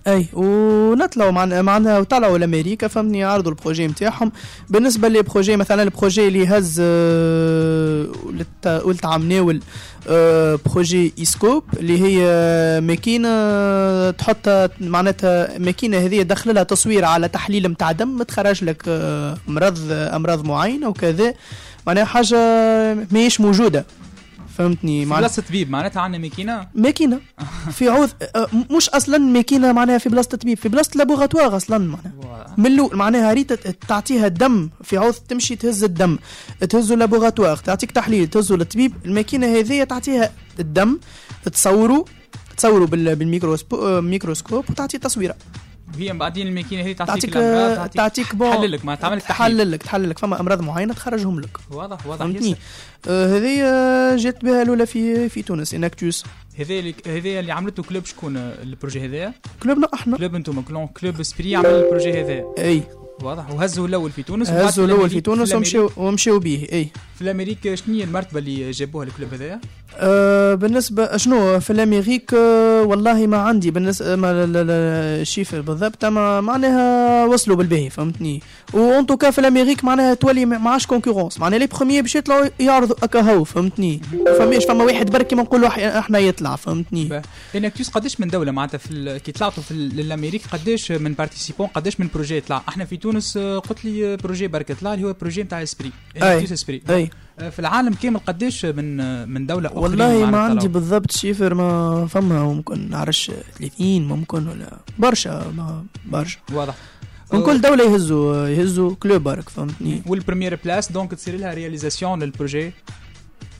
أي 0.08 0.25
ونطلعوا 0.34 1.32
معنا 1.32 1.62
معنا 1.62 1.99
وطلعوا 1.99 2.38
لأمريكا 2.38 2.88
فهمتني؟ 2.88 3.23
عرضوا 3.23 3.52
ال 3.52 3.57
projet 3.57 3.88
نتاعهم 3.88 4.32
بالنسبة 4.69 5.08
لل 5.08 5.20
projet 5.20 5.58
مثلا 5.58 5.84
ال 5.84 5.90
projet 5.90 6.28
اللي 6.28 6.47
هز 6.47 6.78
آه، 6.84 8.08
قلت 8.65 9.06
عام 9.06 9.30
ناول 9.30 9.56
آه، 9.56 9.99
projet 10.65 11.13
إيسكوب 11.20 11.64
اللي 11.80 12.02
هي 12.02 12.22
ماكينة 12.82 13.30
تحط 14.12 14.72
معناتها 14.82 15.58
ماكينة 15.60 15.98
هذه 15.98 16.22
دخل 16.22 16.56
لها 16.56 16.64
تصوير 16.64 17.06
على 17.06 17.28
تحليل 17.28 17.68
نتاع 17.68 17.92
دم 17.92 18.24
تخرج 18.24 18.64
لك 18.64 18.84
آه، 18.88 19.38
مرض 19.48 19.78
أمراض 19.92 20.46
معينة 20.46 20.88
وكذا. 20.88 21.34
معناها 21.88 22.06
حاجة 22.06 22.38
ماهيش 23.12 23.42
موجودة. 23.42 23.86
فهمتني؟ 24.60 25.00
في 25.04 25.10
معناها 25.10 25.28
بلاصه 25.28 25.41
طبيب 25.41 25.69
معناتها 25.72 26.02
عندنا 26.02 26.22
ماكينه 26.22 26.67
ماكينه 26.76 27.19
في 27.78 27.89
عوض 27.89 28.10
أه، 28.36 28.48
مش 28.78 28.89
أصلا 28.89 29.17
ماكينه 29.17 29.72
معناها 29.72 29.98
في 29.98 30.10
بلاصه 30.10 30.30
طبيب. 30.38 30.58
في 30.58 30.69
بلاصه 30.69 30.91
laboratoire 30.96 31.56
أصلا 31.56 31.78
معناها. 31.78 32.56
من 32.58 32.65
الأول 32.65 32.95
معناها 32.98 33.34
ريت 33.34 33.54
تعطيها 33.88 34.28
الدم 34.28 34.69
في 34.84 34.98
عوض 34.98 35.13
تمشي 35.13 35.56
تهز 35.56 35.84
الدم. 35.84 36.17
تهزو 36.69 36.95
laboratoire 36.96 37.58
تعطيك 37.58 37.91
تحليل. 37.91 38.28
تهزو 38.28 38.56
للطبيب. 38.56 38.93
الماكينه 39.06 39.48
هذه 39.48 39.84
تعطيها 39.84 40.32
الدم. 40.60 41.00
تصوروا 41.52 42.04
تصوروا 42.58 42.88
بال- 42.88 43.15
بال 43.15 43.30
microscope 43.30 44.04
microscope 44.04 44.65
وتعطي 44.69 44.98
تصويرة. 44.98 45.36
من 45.97 46.17
بعدين 46.17 46.47
الماكينة 46.47 46.82
هذه 46.82 46.91
تعطيك 46.91 47.15
تعطيك 47.15 47.38
الأمراض، 47.38 47.89
تعطيك 47.89 48.36
bon 48.36 48.52
تحلل 48.52 48.71
لك 48.71 48.82
تعمل 49.02 49.21
تحلل 49.21 49.71
لك 49.71 49.84
تحلل 49.84 50.10
لك 50.10 50.19
فما 50.19 50.39
أمراض 50.39 50.62
معينة 50.62 50.93
تخرجهم 50.93 51.39
لك. 51.39 51.58
واضح 51.71 52.08
واضح. 52.08 52.25
فهمتني. 52.25 52.56
آه، 53.08 53.38
هذه 53.38 53.63
آه، 53.63 54.15
جات 54.15 54.45
بها 54.45 54.62
الأولى 54.62 54.86
في 54.86 55.30
في 55.30 55.41
تونس 55.41 55.73
en 55.74 55.85
tout 55.85 56.07
cas 56.07 56.24
هذا 56.60 56.73
اللي 56.73 56.95
هذا 57.06 57.39
اللي 57.39 57.52
عملته 57.52 57.84
club 57.84 58.06
شكون؟ 58.06 58.38
ال 58.38 58.47
projet 58.47 59.06
هذايا؟ 59.06 59.34
club 59.63 59.83
نا 59.83 59.88
أحنا. 59.93 60.17
club 60.18 60.36
أنتم 60.36 60.62
club 60.62 60.88
club 60.88 61.24
Esprit 61.24 61.56
عمل 61.56 61.65
ال 61.65 61.74
projet 61.74 62.22
هذايا. 62.21 62.45
أي. 62.58 62.84
واضح. 63.21 63.52
وهزوا 63.52 63.88
الأول 63.88 64.12
في 64.12 64.23
تونس 64.23 64.49
هزوا 64.49 64.86
الأول 64.86 65.10
في 65.10 65.21
تونس 65.21 65.54
ومشيو 65.54 65.91
ومشيو 65.97 66.39
به 66.39 66.67
أي. 66.71 66.89
في 67.20 67.26
l'Amérique 67.26 67.74
شنو 67.76 67.96
هي 67.96 68.04
المرتبة 68.04 68.40
اللي 68.40 68.72
جابوها 68.72 69.06
ال 69.08 69.13
club 69.13 69.34
هذايا؟ 69.34 69.60
آه 69.98 70.54
بالنسبة 70.56 71.18
شنو 71.18 71.60
في 71.60 71.70
l'Amérique؟ 71.70 72.34
آه 72.34 72.82
والله 72.84 73.28
ما 73.28 73.38
عندي 73.38 73.72
ما 73.72 73.80
لا- 73.80 75.22
ال 75.22 75.26
chiffre 75.26 75.56
بالضبط 75.56 76.06
أما 76.06 76.42
معناها 76.42 77.26
وصلوا 77.26 77.58
بالباهي 77.58 77.90
فهمتني؟ 77.90 78.42
و 78.74 78.84
en 78.84 79.06
tout 79.06 79.20
cas 79.20 79.32
في 79.32 79.40
l'Amérique 79.39 79.84
معناها 79.84 80.14
تولي 80.14 80.46
ما 80.46 80.58
ما 80.58 80.70
عادش 80.70 80.86
concurrence 80.86 81.39
معناها 81.40 81.60
les 81.60 81.68
premiers 81.68 82.02
باش 82.02 82.16
يطلعوا 82.16 82.46
يعرضوا 82.60 82.96
أكا 83.04 83.22
هو 83.22 83.44
فهمتني؟ 83.44 84.02
فماش 84.40 84.66
فما 84.66 84.84
واحد 84.84 85.10
برك 85.12 85.28
كيما 85.28 85.44
نقولوا 85.44 86.00
إحنا 86.00 86.20
يطلع 86.20 86.56
فهمتني؟ 86.56 87.06
باه. 87.06 87.22
en 87.56 87.63
tout 87.63 87.78
cas 87.78 87.89
قداش 87.90 88.20
من 88.20 88.28
دولة 88.28 88.52
معناتها 88.52 88.78
في 88.78 88.92
ال- 88.92 89.18
كي 89.18 89.32
طلعتوا 89.32 89.64
في 89.64 89.72
ال- 89.72 89.96
ل 89.96 90.00
l'Amérique 90.00 90.42
قداش 90.54 90.92
من 90.92 91.14
participants 91.13 91.68
قداش 91.68 92.00
من 92.00 92.10
projet 92.13 92.42
طلع؟ 92.42 92.62
إحنا 92.70 92.86
في 92.86 92.98
تونس 92.98 93.38
آه، 93.38 93.60
قلت 93.60 93.86
لي 93.86 94.18
projet 94.18 94.48
برك 94.48 94.72
طلع 94.72 94.94
اللي 94.94 95.08
هو 95.08 95.14
projet 95.22 95.44
نتاع 95.44 95.64
Esprit. 95.63 95.92
en 96.22 96.28
tout 96.28 96.42
cas 96.42 96.52
Esprit 96.52 96.82
آه، 96.90 97.09
في 97.39 97.60
العالم 97.60 97.93
كامل 97.93 98.19
قداش 98.19 98.65
من 98.65 98.97
من 99.30 99.45
دولة 99.47 99.69
أخرى 99.69 99.80
والله 99.80 100.25
ما 100.25 100.39
عندي 100.39 100.67
بالضبط 100.67 101.12
chiffre 101.12 101.54
ما 101.54 102.08
فما 102.08 102.43
ممكن 102.43 102.89
نعرفش 102.89 103.32
30 103.60 104.08
ممكن 104.08 104.47
ولا 104.47 104.78
برشا 104.97 105.52
ما 105.58 105.84
برشا. 106.06 106.38
واضح. 106.54 106.75
من 107.34 107.43
كل 107.43 107.62
دولة 107.62 107.84
يهزوا 107.84 108.47
يهزوا 108.47 108.95
club 109.00 109.24
برك 109.23 109.49
فهمتني 109.49 110.02
وال 110.08 110.18
première 110.18 110.60
place 110.65 110.92
donc 110.92 111.12
تصير 111.12 111.38
لها 111.38 111.54
réalisation 111.54 112.24
لل 112.24 112.36
projet 112.36 112.72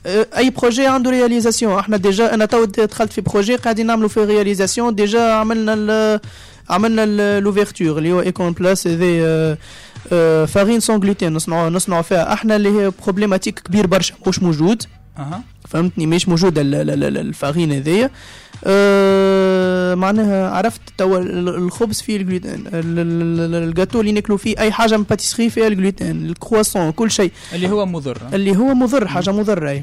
أه، 0.06 0.26
أي 0.36 0.50
projet 0.50 0.86
عنده 0.86 1.10
réalisation 1.10 1.78
إحنا 1.78 1.96
déjà 1.96 2.34
أنا 2.34 2.44
تو 2.44 2.64
دخلت 2.64 3.12
في 3.12 3.20
projet 3.20 3.56
قاعدين 3.56 3.86
نعملوا 3.86 4.08
فيه 4.08 4.24
réalisation 4.24 4.94
déjà 4.94 5.32
عملنا 5.32 5.74
ال 5.74 6.20
عملنا 6.70 7.40
l'ouverture 7.40 7.98
اللي 7.98 8.12
هو 8.12 8.20
Econ 8.20 8.52
Plus 8.52 8.86
هذي 8.86 9.56
أه، 10.12 10.44
farine 10.44 10.80
sans 10.80 11.00
gluten 11.00 11.32
نصنعوا 11.32 11.70
نصنعوا 11.70 12.02
فيها 12.02 12.32
أحنا 12.32 12.56
اللي 12.56 12.68
هي 12.68 12.92
problématique 13.04 13.58
كبير 13.58 13.86
برشا 13.86 14.14
مش 14.26 14.42
موجود. 14.42 14.82
فهمتني؟ 15.68 16.06
مش 16.06 16.28
موجوده 16.28 16.60
ال- 16.62 16.74
ال- 16.74 17.04
ال- 17.04 17.18
ال 17.18 17.26
farine 17.26 17.72
هذيا. 17.72 18.10
أه 18.64 19.94
معناها 19.94 20.50
عرفت 20.50 20.80
توا 20.98 21.18
ال- 21.18 21.48
الخبز 21.48 22.00
فيه 22.00 22.16
الجلوتين 22.16 22.50
ال- 22.66 22.68
ال- 22.74 23.54
ال- 23.54 23.68
الجاتو 23.68 24.00
اللي 24.00 24.12
ناكلوا 24.12 24.38
فيه 24.38 24.58
أي 24.58 24.72
حاجة 24.72 24.96
من 24.96 25.02
pâtisserie 25.02 25.50
فيها 25.50 25.66
ال 25.66 25.75
gluten 25.75 26.26
ال 26.26 26.32
croissant 26.32 26.90
كل 26.92 27.10
شيء. 27.10 27.32
اللي 27.52 27.70
هو 27.70 27.86
مضر. 27.86 28.18
اللي 28.32 28.56
هو 28.56 28.74
مضر 28.74 29.08
حاجة 29.08 29.30
مضرة. 29.32 29.82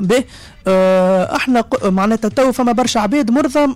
به 0.00 0.24
آه 0.68 1.36
إحنا 1.36 1.64
معناتها 1.84 2.28
تو 2.28 2.52
فما 2.52 2.72
برشا 2.72 3.00
عباد 3.00 3.30
مرضى 3.30 3.66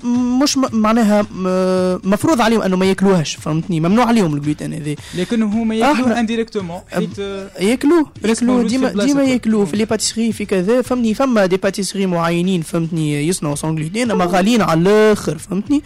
مش 0.42 0.56
معناها 0.72 1.22
م- 1.22 2.00
مفروض 2.12 2.40
عليهم 2.40 2.62
انه 2.62 2.76
ما 2.76 2.86
ياكلوهاش 2.86 3.34
فهمتني؟ 3.36 3.80
ممنوع 3.80 4.04
عليهم 4.04 4.34
الجلوتين 4.34 4.72
هذه 4.74 4.96
لكن 5.18 5.42
هما 5.42 5.74
ياكلوه 5.74 6.14
إحنا- 6.14 6.16
indirectement 6.18 6.80
آه، 6.92 7.46
ياكلوه 7.60 8.06
ياكلوه 8.24 8.62
ديما 8.62 8.88
ديما. 9.04 9.22
ياكلوه. 9.22 9.64
في 9.64 9.76
les 9.76 9.84
pâtisseries 9.84 10.32
في 10.32 10.44
كذا 10.44 10.82
فهمتني؟ 10.82 11.14
فما 11.14 11.46
des 11.46 11.56
pâtisseries 11.56 12.06
معينين 12.06 12.62
فهمتني؟ 12.62 13.28
يصنعوا 13.28 13.54
sans 13.54 13.76
gluten 13.76 14.10
اما 14.10 14.24
غاليين 14.24 14.62
على 14.62 14.80
الآخر 14.80 15.38
فهمتني؟ 15.38 15.82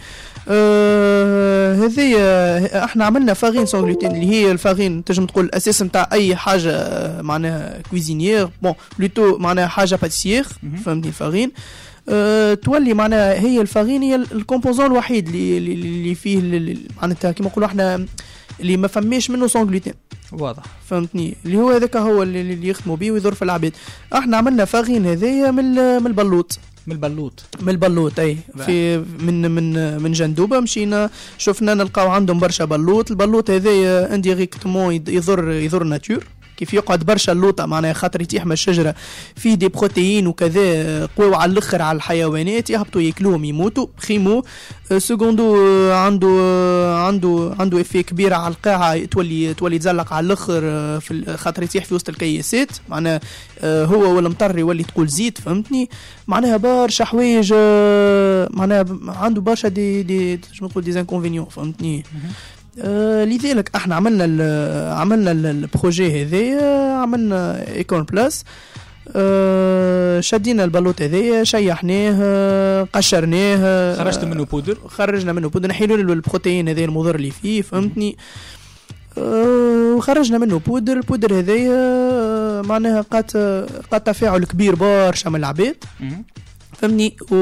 آه 0.47 1.75
هذه 1.75 2.15
إحنا 2.83 3.05
عملنا 3.05 3.33
farine 3.33 3.65
sans 3.65 3.81
gluten 3.85 4.11
اللي 4.11 4.29
هي 4.29 4.51
ال 4.51 4.58
farine 4.58 5.03
تنجم 5.03 5.25
تقول 5.25 5.45
الأساس 5.45 5.81
نتاع 5.81 6.09
أي 6.11 6.35
حاجة 6.35 6.71
آه، 6.71 7.21
معناها 7.21 7.81
cuisinière 7.89 8.49
bon 8.61 8.73
plutôt 8.99 9.37
معناها 9.37 9.67
حاجة 9.67 9.95
pâtissière 9.95 10.24
مهم. 10.63 10.75
فهمتني 10.75 11.07
ال 11.09 11.15
farine 11.15 11.51
أه 12.09 12.53
تولي 12.53 12.93
معناها 12.93 13.33
هي 13.39 13.61
ال 13.61 13.67
farine 13.67 14.01
هي 14.01 14.15
ال- 14.15 14.31
ال 14.31 14.36
composant 14.36 14.85
الوحيد 14.85 15.27
اللي 15.27 15.57
اللي- 15.57 16.15
فيه 16.15 16.75
معناتها 17.01 17.31
كيما 17.31 17.49
نقولوا 17.49 17.67
إحنا 17.69 18.05
اللي 18.59 18.77
ما 18.77 18.87
فماش 18.87 19.29
منه 19.29 19.47
sans 19.47 19.67
gluten 19.67 19.93
واضح. 20.31 20.63
فهمتني؟ 20.89 21.35
اللي 21.45 21.57
هو 21.57 21.69
هذاك 21.71 21.97
هو 21.97 22.23
اللي, 22.23 22.67
يخدموا 22.69 22.95
بيه 22.95 23.11
ويضر 23.11 23.33
في 23.33 23.41
العباد. 23.41 23.73
إحنا 24.13 24.37
عملنا 24.37 24.65
farine 24.65 25.05
هذايا 25.05 25.51
من 25.51 25.65
من 25.75 26.07
البلوط. 26.07 26.59
من 26.87 26.93
البلوط. 26.93 27.43
من 27.61 27.69
البلوط 27.69 28.19
أي. 28.19 28.37
في 28.65 28.97
من 29.19 29.51
من 29.51 29.97
من 30.03 30.11
جندوبة 30.11 30.59
مشينا 30.59 31.09
شفنا 31.37 31.73
نلقاو 31.73 32.09
عندهم 32.09 32.39
برشا 32.39 32.65
بلوط. 32.65 33.11
البلوط 33.11 33.49
هذايا 33.49 34.15
indirectement 34.15 34.93
يضر 34.93 35.51
يضر 35.51 35.81
ال 35.81 35.86
nature. 35.86 36.23
كيف 36.57 36.73
يقعد 36.73 37.03
برشا 37.03 37.31
اللوطة 37.31 37.65
معناها 37.65 37.93
خاطر 37.93 38.21
يتيح 38.21 38.45
من 38.45 38.51
الشجرة. 38.51 38.95
فيه 39.35 39.53
des 39.55 39.67
protéines 39.67 40.27
وكذا 40.27 41.05
قوي 41.05 41.35
على 41.35 41.51
الأخر 41.51 41.81
على 41.81 41.95
الحيوانات 41.95 42.69
يهبطوا 42.69 43.01
ياكلوهم 43.01 43.45
يموتوا 43.45 43.87
primo 44.07 44.43
آه، 44.91 44.97
secundo 44.97 45.55
آه، 45.57 45.93
عنده 45.93 46.27
آه، 46.27 47.07
عنده 47.07 47.55
عنده 47.59 47.81
effet 47.81 48.03
كبير 48.03 48.33
على 48.33 48.53
القاعة 48.53 49.05
تولي 49.05 49.53
تولي 49.53 49.79
تزلق 49.79 50.13
على 50.13 50.25
الأخر 50.25 50.61
آه، 50.63 50.99
في 50.99 51.37
خاطر 51.37 51.63
يتيح 51.63 51.85
في 51.85 51.95
وسط 51.95 52.09
الكياسات. 52.09 52.69
معناها 52.89 53.19
آه، 53.59 53.85
هو 53.85 54.15
والمطر 54.15 54.57
يولي 54.59 54.83
تقول 54.83 55.07
زيت 55.07 55.37
فهمتني؟ 55.41 55.89
معناها 56.27 56.57
برشا 56.57 57.05
حوايج 57.05 57.51
آه، 57.55 58.49
معناها 58.53 58.85
عنده 59.07 59.41
برشا 59.41 59.67
des 59.67 60.03
des 60.03 60.39
شنو 60.51 60.67
نقول 60.67 60.83
des 60.83 60.91
inconvénients 60.91 61.45
فهمتني؟ 61.45 62.03
آه 62.81 63.25
لذلك 63.25 63.69
إحنا 63.75 63.95
عملنا 63.95 64.25
ال 64.25 64.41
عملنا 64.93 65.31
ال- 65.31 65.45
ال 65.45 65.56
projet 65.56 66.21
هذايا 66.23 66.93
عملنا 66.93 67.67
Econ 67.67 68.03
Plus 68.03 68.43
آه 69.15 70.19
شدينا 70.19 70.63
البلوط 70.63 71.01
هذايا 71.01 71.43
شيحناه 71.43 72.17
آه، 72.21 72.87
قشرناه 72.93 73.95
خرجت 73.95 74.23
منه 74.23 74.45
بودر؟ 74.45 74.77
خرجنا 74.87 75.33
منه 75.33 75.49
بودر 75.49 75.69
نحيلوا 75.69 75.97
له 75.97 76.13
البروتين 76.13 76.69
هذايا 76.69 76.85
المضر 76.85 77.15
اللي 77.15 77.31
فيه 77.31 77.61
فهمتني؟ 77.61 78.17
آه، 79.17 79.95
وخرجنا 79.97 80.37
منه 80.37 80.59
poudre 80.59 80.93
ال 80.93 81.00
poudre 81.00 81.39
هذايا 81.39 81.71
آه، 81.73 82.61
معناها 82.61 83.01
قات 83.01 83.37
قات 83.91 84.07
تفاعل 84.07 84.43
كبير 84.45 84.75
برشا 84.75 85.29
من 85.29 85.35
العباد. 85.35 85.75
فهمني؟ 86.81 87.15
و... 87.31 87.35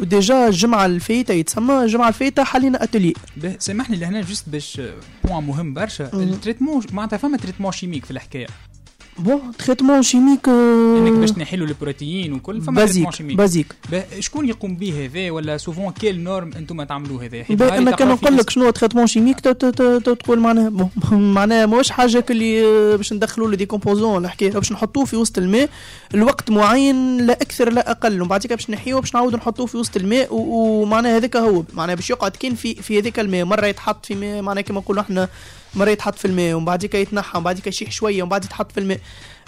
و 0.00 0.09
déjà 0.09 0.46
الجمعة 0.48 0.86
الفايتة 0.86 1.34
يتسمى 1.34 1.82
الجمعة 1.82 2.08
الفايتة 2.08 2.44
حلينا 2.44 2.82
أتولي. 2.82 3.14
به- 3.36 3.56
سامحني 3.58 3.96
لهنا 3.96 4.20
juste 4.20 4.48
باش 4.48 4.80
point 5.24 5.44
مهم 5.44 5.74
برشا. 5.74 6.10
ال 6.14 6.20
traitement 6.20 6.82
معناتها 6.92 7.16
فما 7.16 7.36
traitement 7.36 7.72
chimique 7.72 8.04
في 8.04 8.10
الحكاية. 8.10 8.46
bon 9.18 9.40
traitement 9.58 10.02
chimique 10.02 10.48
انك 10.48 11.12
باش 11.12 11.30
تنحيلوا 11.30 11.66
البروتيين 11.66 12.32
وكل 12.32 12.60
فما 12.60 12.84
traitement 12.84 13.04
basique 13.04 13.12
chimique 13.12 13.36
basique. 13.36 13.74
شكون 14.20 14.48
يقوم 14.48 14.76
به 14.76 15.04
هذا؟ 15.04 15.30
ولا 15.30 15.56
suivant 15.56 15.92
quelles 15.92 16.20
normes 16.20 16.50
أنتم 16.52 16.82
تعملوه 16.82 17.24
هذا؟ 17.24 17.44
أنا 17.78 17.90
كان 17.90 18.08
نقول 18.08 18.36
لك 18.36 18.50
شنو 18.50 18.70
traitement 18.70 19.06
chimique 19.06 19.40
تقول 19.40 20.38
معناها 20.38 20.90
معناها 21.12 21.66
ماهوش 21.66 21.90
حاجة 21.90 22.24
اللي 22.30 22.66
آه، 22.66 22.96
باش 22.96 23.12
ندخلوا 23.12 23.48
له 23.48 23.56
des 23.56 23.66
composants 23.66 24.24
الحكاية 24.24 24.50
باش 24.50 24.72
نحطوه 24.72 25.04
في 25.04 25.16
وسط 25.16 25.38
الماء 25.38 25.68
الوقت 26.14 26.50
معين 26.50 27.26
لا 27.26 27.32
أكثر 27.32 27.72
لا 27.72 27.90
أقل 27.90 28.20
ومن 28.20 28.28
بعد 28.28 28.46
باش 28.46 28.70
نحيوه 28.70 29.00
باش 29.00 29.14
نعاودوا 29.14 29.38
نحطوه 29.38 29.66
في 29.66 29.76
وسط 29.76 29.96
الماء 29.96 30.28
ومعناها 30.30 31.16
هذاك 31.16 31.36
هو 31.36 31.62
معناها 31.74 31.94
باش 31.94 32.10
يقعد 32.10 32.30
كان 32.30 32.54
في 32.54 32.74
في 32.74 32.98
هذاك 32.98 33.18
الماء 33.18 33.44
مرة 33.44 33.66
يتحط 33.66 34.06
في 34.06 34.14
ماء 34.14 34.42
معناها 34.42 34.62
كما 34.62 34.80
نقولوا 34.80 35.02
إحنا 35.02 35.28
مره 35.76 35.90
يتحط 35.90 36.14
في 36.14 36.24
الماء 36.24 36.54
ومن 36.54 36.64
بعد 36.64 36.84
يتنحى 36.98 37.38
ومن 37.38 37.44
بعد 37.44 37.66
يشيح 37.66 37.90
شوية 37.90 38.22
ومن 38.22 38.30
بعد 38.30 38.44
يتحط 38.44 38.72
في 38.72 38.80
الماء. 38.80 39.00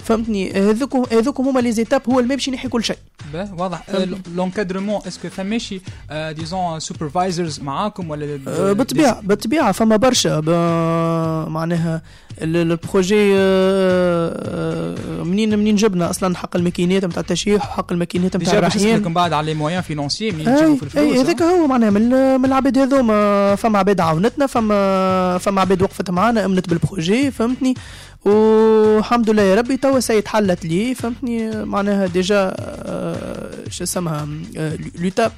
فهمتني؟ 0.04 0.52
هذوكم 0.52 1.04
هذوكم 1.12 1.44
هما 1.48 1.60
les 1.60 1.72
étapes 1.72 2.02
هو 2.10 2.20
الماء 2.20 2.36
باش 2.36 2.48
ينحي 2.48 2.68
كل 2.68 2.84
شيء. 2.84 2.96
به 3.32 3.54
واضح. 3.58 3.84
l'encadrement 4.34 5.00
est-ce 5.06 5.21
que 5.21 5.28
فماشي 5.28 5.80
des 6.30 6.80
supervisors 6.80 7.60
معاكم 7.60 8.10
ولا 8.10 8.38
أه، 8.48 8.72
بالطبيعة 8.72 9.20
بالطبيعة 9.20 9.72
فما 9.72 9.96
برشا. 9.96 10.40
معناها 11.48 12.02
ال- 12.42 12.56
ال- 12.56 12.70
ال 12.72 12.81
projet 12.81 13.32
أه، 13.36 13.36
أه، 15.20 15.22
منين 15.24 15.58
منين 15.58 15.76
جبنا 15.76 16.10
أصلا 16.10 16.36
حق 16.36 16.56
الماكينات 16.56 17.04
نتاع 17.04 17.20
التشييح 17.20 17.64
وحق 17.70 17.92
الماكينات 17.92 18.36
نتاع 18.36 18.58
الرحيان 18.58 18.86
نسالكم 18.86 19.14
بعد 19.14 19.32
على 19.32 19.46
les 19.46 19.58
moyens 19.58 19.80
financiers 19.82 20.30
منين 20.32 20.48
اي 20.48 20.56
تجيبوا 20.56 20.76
في 20.76 20.82
الفلوس 20.82 21.16
هذاك؟ 21.18 21.42
هو 21.42 21.66
معناها 21.66 21.90
من 21.90 22.36
من 22.40 22.44
العباد 22.44 22.78
هذوما. 22.78 23.54
فما 23.54 23.78
عباد 23.78 24.00
عاونتنا 24.00 24.46
فما 24.46 25.38
فما 25.38 25.60
عباد 25.60 25.82
وقفت 25.82 26.10
معانا 26.10 26.44
أمنت 26.44 26.68
بال 26.68 26.84
projet 26.84 27.30
فهمتني؟ 27.30 27.74
والحمد 28.26 29.30
لله 29.30 29.42
يا 29.42 29.54
ربي 29.54 29.76
توا 29.76 30.00
سيتحلت 30.00 30.64
لي 30.66 30.94
فهمتني؟ 30.94 31.64
معناها 31.64 32.06
déjà 32.06 32.54
أه، 32.58 33.50
شو 33.70 33.84
اسمها؟ 33.84 34.28
أه، 34.56 34.78
l'étape. 34.98 35.32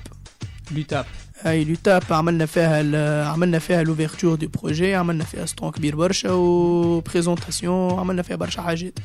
l'étape. 0.70 1.04
أي 1.46 1.64
l'étape 1.64 2.02
عملنا 2.10 2.46
فيها 2.46 3.28
عملنا 3.28 3.58
فيها 3.58 3.82
l'ouverture 3.82 4.34
du 4.34 4.48
projet 4.48 4.94
عملنا 4.94 5.24
فيها 5.24 5.46
stand 5.46 5.70
كبير 5.70 5.96
برشا 5.96 6.30
و 6.32 6.45
présentation 6.45 7.98
عملنا 7.98 8.22
فيها 8.22 8.36
برشا 8.36 8.62
حاجات. 8.62 8.98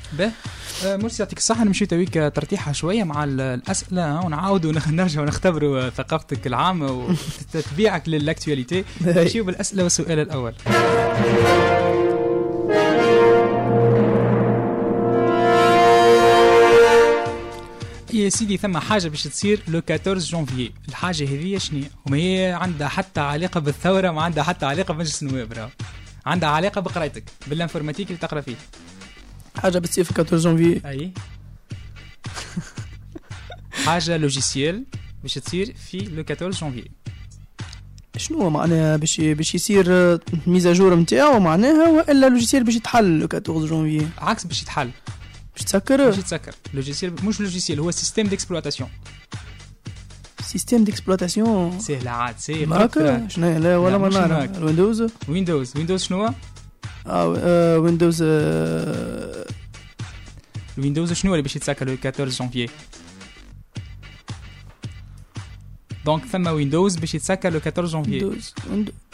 آه، 0.86 0.96
مرسي 0.98 1.24
يعطيك 1.24 1.38
الصحة. 1.38 1.64
نمشي 1.64 1.86
تويك 1.86 2.14
ترتيحة 2.14 2.72
شوية 2.72 3.04
مع 3.04 3.24
ال- 3.24 3.42
الأسئلة 3.42 4.06
ها، 4.18 4.26
ونعاودوا 4.26 4.74
نرجعوا 4.92 5.26
نختبروا 5.26 5.80
آه، 5.86 5.90
ثقافتك 5.90 6.48
العامة 6.48 6.92
وتتبيعك 7.54 8.10
لل 8.10 8.22
actualité. 8.22 8.84
نمشيو 9.06 9.44
بالأسئلة 9.44 9.84
والسؤال 9.84 10.20
الأول. 10.20 10.54
يا 18.14 18.30
سيدي 18.30 18.58
ثم 18.58 18.78
حاجة 18.78 19.08
باش 19.08 19.24
تصير 19.24 19.62
le 19.68 19.82
14 19.90 20.20
جونفيي. 20.20 20.74
الحاجة 20.90 21.24
هذه 21.24 21.58
شنو؟ 21.58 21.84
وما 22.06 22.18
هي 22.18 22.58
عندها 22.62 22.88
حتى 22.88 23.20
علاقة 23.22 23.60
بالثورة 23.60 24.12
ما 24.12 24.22
عندها 24.22 24.44
حتى 24.44 24.66
علاقة 24.66 24.94
بمجلس 24.94 25.24
النواب 25.24 25.54
راهو. 25.54 25.70
عندها 26.26 26.50
علاقة 26.50 26.82
بقرايتك 26.82 27.24
بال 27.48 27.57
informatique 27.57 28.08
اللي 28.08 28.18
تقرأ 28.18 28.42
فيه. 28.42 28.56
حاجة 29.58 29.80
بتصير 29.80 30.04
في 30.04 30.12
14 30.20 30.38
جونفي 30.38 30.90
أي. 30.90 31.12
حاجة 33.86 34.18
logiciel 34.18 34.84
باش 35.22 35.34
تصير 35.34 35.74
في 35.90 35.98
le 35.98 36.24
14 36.30 36.60
جونفي 36.60 36.90
شنو 38.18 38.50
معناها 38.50 38.98
باش 38.98 39.22
باش 39.22 39.56
يصير 39.56 40.20
mise 40.48 40.69
à 40.69 40.75
jour 40.75 40.96
نتاعو 40.96 41.40
معناها 41.40 41.90
وإلا 41.90 42.30
logiciel 42.30 42.64
باش 42.64 42.76
يتحل 42.76 43.20
le 43.20 43.28
14 43.34 43.66
جونفي 43.66 44.08
عكس 44.18 44.46
باش 44.46 44.62
يتحل. 44.62 44.90
باش 45.64 45.72
تسكر 45.72 45.98
باش 46.06 46.18
يتسكر 46.18 46.56
logiciel 46.74 47.26
مش 47.26 47.40
logiciel 47.42 47.80
هو 47.80 47.92
système 47.92 48.28
d'exploitation 48.28 48.90
système 50.44 50.84
d'exploitation 50.84 51.80
سهل 51.80 52.08
عاد 52.08 52.40
سهل 52.40 52.66
ماكا 52.68 53.28
شنو 53.28 53.58
لا 53.60 53.78
ولا 53.78 53.92
لا، 53.92 53.98
ما 53.98 54.08
مش 54.08 54.14
نعرف 54.14 54.32
هناك. 54.32 54.58
ال 54.58 54.64
Windows 54.64 55.04
Windows 55.28 55.74
Windows 55.78 56.04
شنو 56.04 56.18
هو؟ 56.26 56.34
آه 57.08 57.38
آه، 57.38 57.80
Windows 57.80 58.24
آه، 58.28 59.46
ال 60.78 60.82
Windows 60.82 61.14
شنو 61.14 61.32
اللي 61.32 61.42
باش 61.42 61.56
يتسكر 61.56 61.88
le 61.88 61.98
14 62.06 62.30
janvier 62.30 62.70
donc 66.06 66.26
ثم 66.26 66.48
Windows 66.48 66.96
باش 66.96 67.16
يتسكر 67.16 67.50
le 67.50 67.60
14 67.68 67.86
janvier 67.92 68.12
Windows 68.12 68.54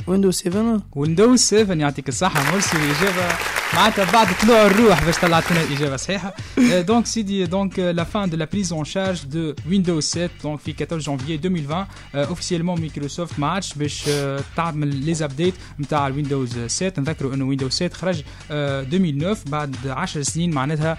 Windows 0.08 0.36
7 0.36 0.82
Windows 0.96 1.40
7 1.40 1.76
يعطيك 1.76 2.10
الصحة. 2.10 2.52
مرسي 2.54 2.78
الإجابة 2.78 3.34
معناتها 3.74 4.12
بعد 4.12 4.28
طلوع 4.42 4.66
الروح 4.66 5.06
باش 5.06 5.18
طلعت 5.18 5.52
لنا 5.52 5.62
الإجابة 5.62 5.96
صحيحة 5.96 6.34
donc 6.90 7.06
سيدي 7.06 7.46
donc 7.46 7.80
la 7.80 8.04
fin 8.04 8.30
de 8.30 8.38
la 8.38 8.46
prise 8.46 8.74
en 8.74 8.86
charge 8.86 9.26
de 9.26 9.54
Windows 9.70 10.04
7 10.04 10.30
donc 10.44 10.60
في 10.60 10.72
14 10.82 11.12
جانفي 11.18 11.36
2020 11.36 11.86
officiellement 12.16 12.80
Microsoft 12.82 13.40
ما 13.40 13.48
عادش 13.48 13.74
باش 13.74 14.04
آه، 14.10 14.40
تعمل 14.58 14.96
les 14.96 15.14
updates 15.14 15.54
نتاع 15.80 16.08
ال 16.08 16.14
Windows 16.14 16.60
7 16.60 16.94
نذكروا 16.98 17.34
إنه 17.34 17.46
Windows 17.46 17.72
7 17.72 17.94
خرج 17.94 18.22
آه، 18.52 18.82
2009 18.82 19.36
بعد 19.52 19.76
10 19.88 20.22
سنين. 20.22 20.52
معناتها 20.52 20.98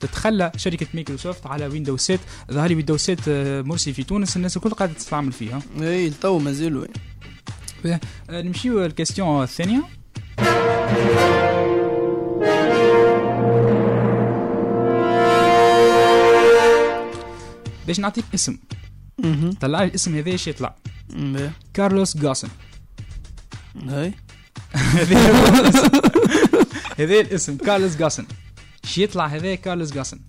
تتخلى 0.00 0.52
شركة 0.56 0.86
مايكروسوفت 0.94 1.46
على 1.46 1.66
Windows 1.66 2.00
7 2.00 2.20
ظهر 2.52 2.68
لي 2.68 2.74
Windows 2.74 3.00
7 3.00 3.18
آه، 3.28 3.62
مرسي 3.62 3.92
في 3.92 4.02
تونس. 4.02 4.36
الناس 4.36 4.56
الكل 4.56 4.70
قاعدة 4.70 4.92
تستعمل 4.92 5.32
فيها. 5.32 5.62
et 5.80 6.10
tout 6.10 6.38
مازالوا 6.38 6.86
آه، 7.86 8.00
نمشيو 8.30 8.84
ال 8.84 8.90
question 8.90 9.42
الثانية. 9.42 9.82
باش 17.86 18.00
نعطيك 18.00 18.24
اسم. 18.34 18.58
طلع 19.60 19.78
لي 19.82 19.84
الاسم 19.84 20.16
هذا 20.16 20.30
إيش 20.30 20.48
يطلع. 20.48 20.76
Carlos 21.74 22.16
Ghosn 22.16 22.48
هاي. 23.88 24.14
هذا 24.74 25.18
هو 25.18 25.60
الاسم. 25.60 25.88
هذا 26.98 27.20
الاسم. 27.20 27.56
Carlos 27.56 27.96
Ghosn 27.96 28.26
إيش 28.84 28.98
يطلع 28.98 29.26
هذا 29.26 29.54
Carlos 29.54 29.92
Ghosn. 29.92 30.20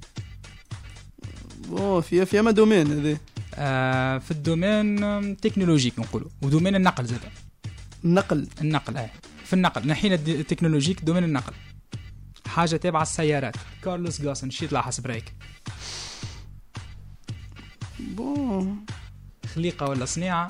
bon 1.67 2.01
في 2.01 2.25
في 2.25 2.39
أما 2.39 2.51
domaine 2.51 2.87
هذا 2.91 3.17
آه 3.55 4.17
في 4.17 4.31
ال 4.31 4.44
domaine 4.44 5.37
technologique 5.37 5.99
نقولوا. 5.99 6.29
و 6.41 6.45
domaine 6.45 6.75
النقل 6.75 7.05
زاد. 7.05 7.19
النقل. 8.05 8.47
النقل 8.61 8.97
آه. 8.97 9.09
في 9.45 9.53
النقل 9.53 9.87
نحينا 9.87 10.15
ال 10.15 10.21
technologique 10.21 11.01
domaine 11.01 11.23
النقل. 11.23 11.53
حاجة 12.47 12.75
تابعة 12.75 13.01
السيارات. 13.01 13.55
Carlos 13.83 14.21
Ghosn 14.21 14.47
إيش 14.47 14.61
يطلع 14.61 14.81
حسب 14.81 15.07
رايك 15.07 15.33
bon 17.99 18.85
خليقة 19.55 19.89
ولا 19.89 20.05
صناعه 20.05 20.47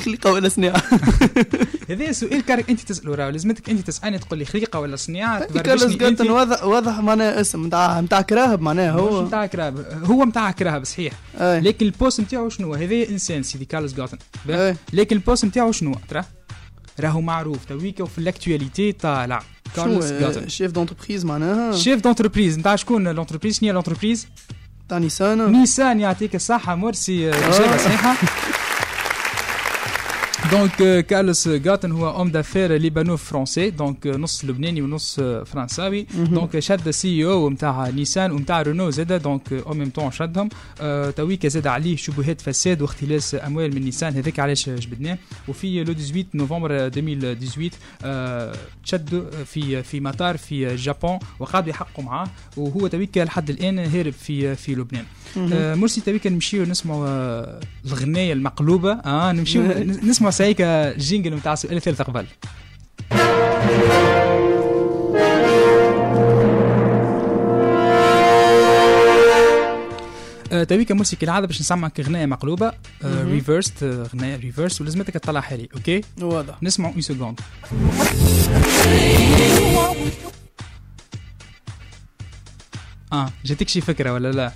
خليقة 0.00 0.32
ولا 0.32 0.48
صناعة؟ 0.48 0.82
هذا 1.90 2.12
سؤال 2.12 2.44
كارك 2.44 2.70
أنت 2.70 2.80
تساله 2.80 3.14
راهو. 3.14 3.30
لازمتك 3.30 3.70
أنت 3.70 3.80
تسألني 3.86 4.18
تقول 4.18 4.38
لي 4.38 4.44
خليقة 4.44 4.80
ولا 4.80 4.96
صناعة؟ 4.96 5.44
Carlos 5.44 5.96
Ghosn 5.96 6.30
واضح 6.30 6.64
واضح 6.64 6.98
معناها 6.98 7.40
اسم 7.40 7.66
نتاع 7.66 8.00
نتاع 8.00 8.20
كراهب 8.20 8.60
معناها 8.60 8.90
هو. 8.92 9.26
نتاع 9.26 9.46
كراب 9.46 10.04
هو 10.04 10.24
نتاع 10.24 10.50
كراب 10.50 10.84
صحيح. 10.84 11.12
لكن 11.40 11.86
ال 11.86 11.92
poste 11.92 12.20
نتاعو 12.20 12.48
شنو؟ 12.48 12.74
هذا 12.74 13.08
إنسان 13.08 13.42
سيدي 13.42 13.64
Carlos 13.64 13.94
Ghosn 13.94 14.18
أي. 14.50 14.76
لكن 14.92 15.16
ال 15.16 15.21
poste 15.21 15.44
نتاعو 15.44 15.72
شنو؟ 15.72 15.94
ترى؟ 16.08 16.24
راهو 17.00 17.20
معروف. 17.20 17.64
تويكا 17.64 18.04
وفي 18.04 18.32
ال 18.32 18.39
actualité 18.39 19.00
طالع. 19.00 19.42
Carlos 19.76 20.04
Ghosn 20.04 20.48
chef 20.48 20.72
d'entreprise 20.72 21.24
معناها؟ 21.24 21.72
chef 21.72 22.00
d'entreprise 22.00 22.58
نتاع 22.58 22.76
شكون؟ 22.76 23.08
l'entreprise 23.08 23.58
شنو 23.58 23.68
هي 23.68 23.72
l'entreprise 23.72 24.26
تاع 24.88 24.98
Nissan. 24.98 25.52
Nissan 25.52 26.00
يعطيك 26.00 26.34
الصحة 26.34 26.74
مرسي 26.74 27.30
إجابة 27.30 27.76
صحيحة. 27.76 28.16
donc 30.50 31.06
Carlos 31.06 31.48
Ghosn 31.48 31.92
هو 31.92 32.10
homme 32.10 32.30
d'affaires 32.30 32.72
libano-français 32.72 33.70
donc 33.70 34.06
نص 34.06 34.44
لبناني 34.44 34.82
ونص 34.82 35.20
فرنساوي 35.20 36.06
donc 36.14 36.58
شد 36.58 36.90
CEO 36.90 37.50
نتاع 37.50 37.88
Nissan 37.88 38.32
ونتاع 38.32 38.62
رونو 38.62 38.90
زاده 38.90 39.16
donc 39.16 39.52
au 39.52 39.74
même 39.74 39.90
temps 39.90 40.10
شدهم 40.10 40.48
تويكا 41.16 41.48
زاد 41.48 41.66
عليه 41.66 41.96
شبهات 41.96 42.40
فساد 42.40 42.82
واختلاس 42.82 43.34
اموال 43.34 43.74
من 43.74 43.82
Nissan 43.82 44.14
هذاك 44.14 44.40
علاش 44.40 44.68
جبدناه 44.68 45.18
وفي 45.48 45.84
le 45.84 45.94
18 45.94 46.26
نوفمبر 46.34 46.70
2018 46.86 47.70
آه، 48.04 48.54
تشدوا 48.84 49.30
في 49.44 49.82
في 49.82 50.00
مطار 50.00 50.36
في 50.36 50.74
اليابان 50.74 51.18
وقعدوا 51.38 51.70
يحققوا 51.70 52.04
معاه 52.04 52.28
وهو 52.56 52.86
تويكا 52.86 53.20
لحد 53.20 53.50
الان 53.50 53.78
هارب 53.78 54.12
في 54.12 54.54
في 54.56 54.74
لبنان 54.74 55.04
مرسي 55.76 56.00
تويكا 56.00 56.30
نمشيو 56.30 56.64
نسمعوا 56.64 57.60
الغنايه 57.86 58.32
المقلوبه 58.32 58.92
آه 58.92 59.32
نمشيو 59.32 59.62
نسمعوا 59.82 60.30
سايكا 60.40 60.98
jingle 60.98 61.34
نتاع 61.34 61.52
السؤال 61.52 61.76
الثالث 61.76 62.02
قبل 62.02 62.26
آه، 70.52 70.64
تويكا 70.64 70.94
مرسي 70.94 71.16
كالعاده 71.16 71.46
باش 71.46 71.60
نسمعك 71.60 72.00
غنايه 72.00 72.26
مقلوبة. 72.26 72.72
reversed 73.04 73.84
غنايه 73.84 74.36
reversed 74.36 74.80
ولازمتك 74.80 75.14
تطلعها 75.14 75.56
لي 75.56 75.68
OK؟ 75.74 76.00
واضح. 76.20 76.62
نسمعوا 76.62 76.92
une 76.92 77.00
seconde 77.00 77.40
آه 83.12 83.30
جاتك 83.44 83.68
شي 83.68 83.80
فكرة 83.80 84.12
ولا 84.12 84.32
لا؟ 84.32 84.52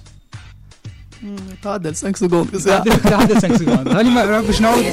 تعدل 1.63 1.95
5 1.95 2.13
secondes 2.13 2.51
تعدل 2.51 3.01
تعدل 3.01 3.35
5 3.41 3.57
secondes 3.57 3.89
هاني 3.89 4.11
ما 4.11 4.41
باش 4.41 4.61
نعود 4.61 4.85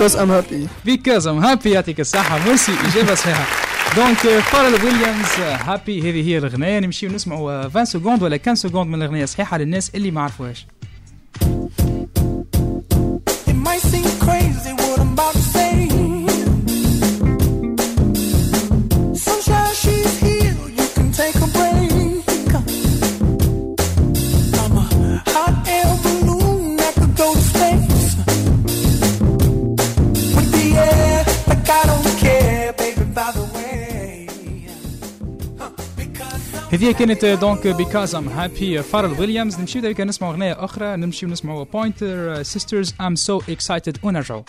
because 0.00 0.14
I'm 0.14 0.30
happy. 0.30 0.68
because 0.84 1.26
I'm 1.26 1.38
happy 1.38 1.70
يعطيك 1.70 2.00
الصحة. 2.00 2.48
مرسي 2.48 2.72
إجابة 2.88 3.14
صحيحة. 3.14 3.46
donc 3.96 4.16
Pharrell 4.18 4.74
Williams 4.74 5.40
Happy 5.40 6.00
هذه 6.00 6.28
هي 6.28 6.38
الغناية 6.38 6.78
نمشيو 6.78 7.10
نسمعوا 7.10 7.64
20 7.64 7.84
secondes 7.84 8.22
ولا 8.22 8.36
15 8.46 8.68
secondes 8.68 8.90
من 8.90 9.02
الغناية 9.02 9.24
صحيحة 9.24 9.58
للناس 9.58 9.90
اللي 9.94 10.10
ما 10.10 10.20
عرفوهاش. 10.20 10.66
It 13.50 13.56
might 13.66 13.82
seem 13.92 14.08
crazy 14.26 14.72
what 14.80 14.98
I'm 15.00 15.12
about 15.12 15.34
to 15.34 15.49
هذه 36.72 36.92
كانت 36.92 37.24
donc 37.24 37.66
because 37.66 38.14
I'm 38.14 38.28
happy 38.28 38.82
Pharrell 38.82 39.20
Williams 39.20 39.60
نمشيو 39.60 39.82
دابا 39.82 40.04
نسمعوا 40.04 40.32
أغنية 40.32 40.64
أخرى 40.64 40.96
نمشيو 40.96 41.28
نسمعوا 41.28 41.64
Pointer 41.64 42.42
Sisters 42.42 42.94
I'm 43.00 43.14
so 43.14 43.42
excited 43.48 43.98
ونرجعوا 44.02 44.42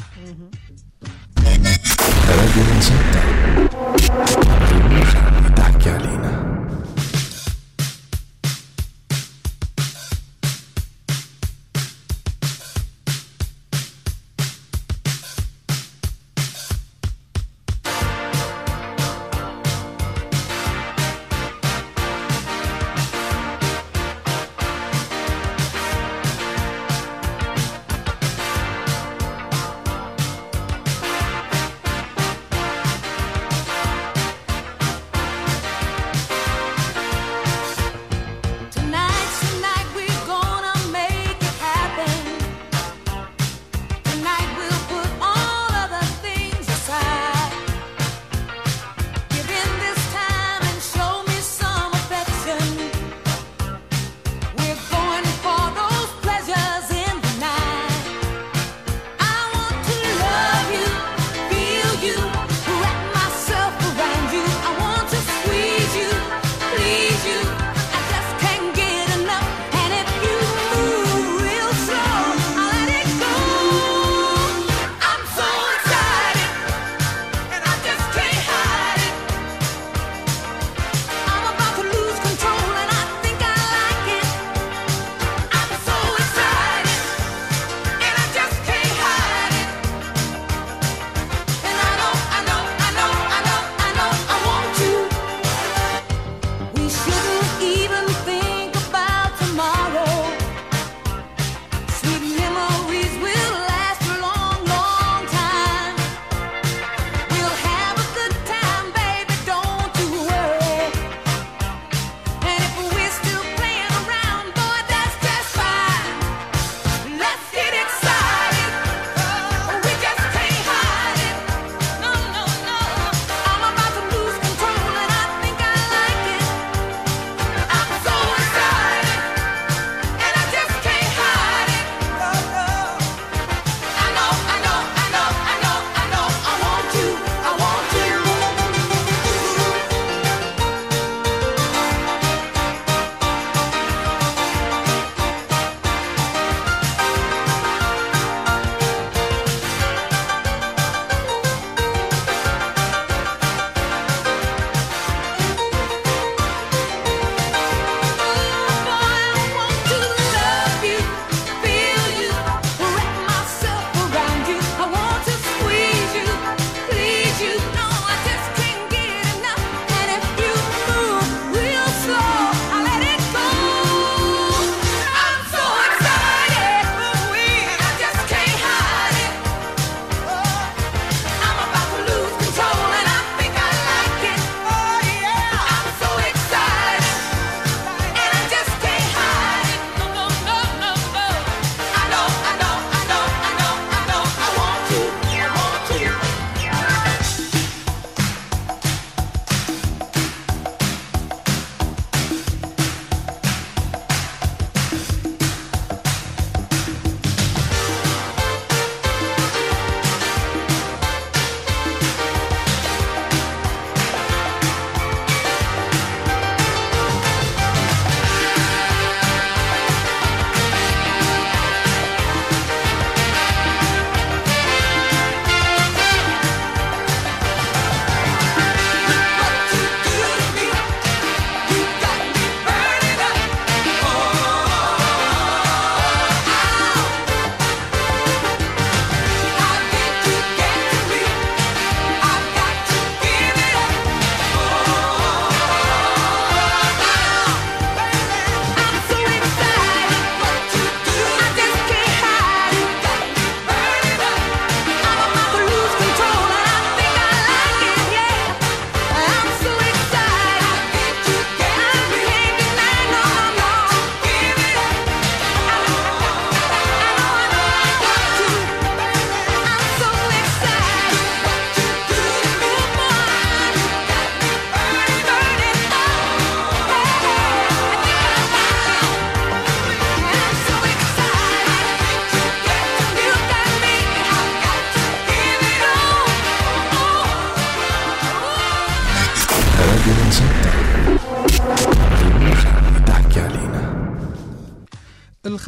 راديو 2.29 2.63
مزيكا 2.77 3.21
تحكي 5.55 5.89
علينا 5.89 6.30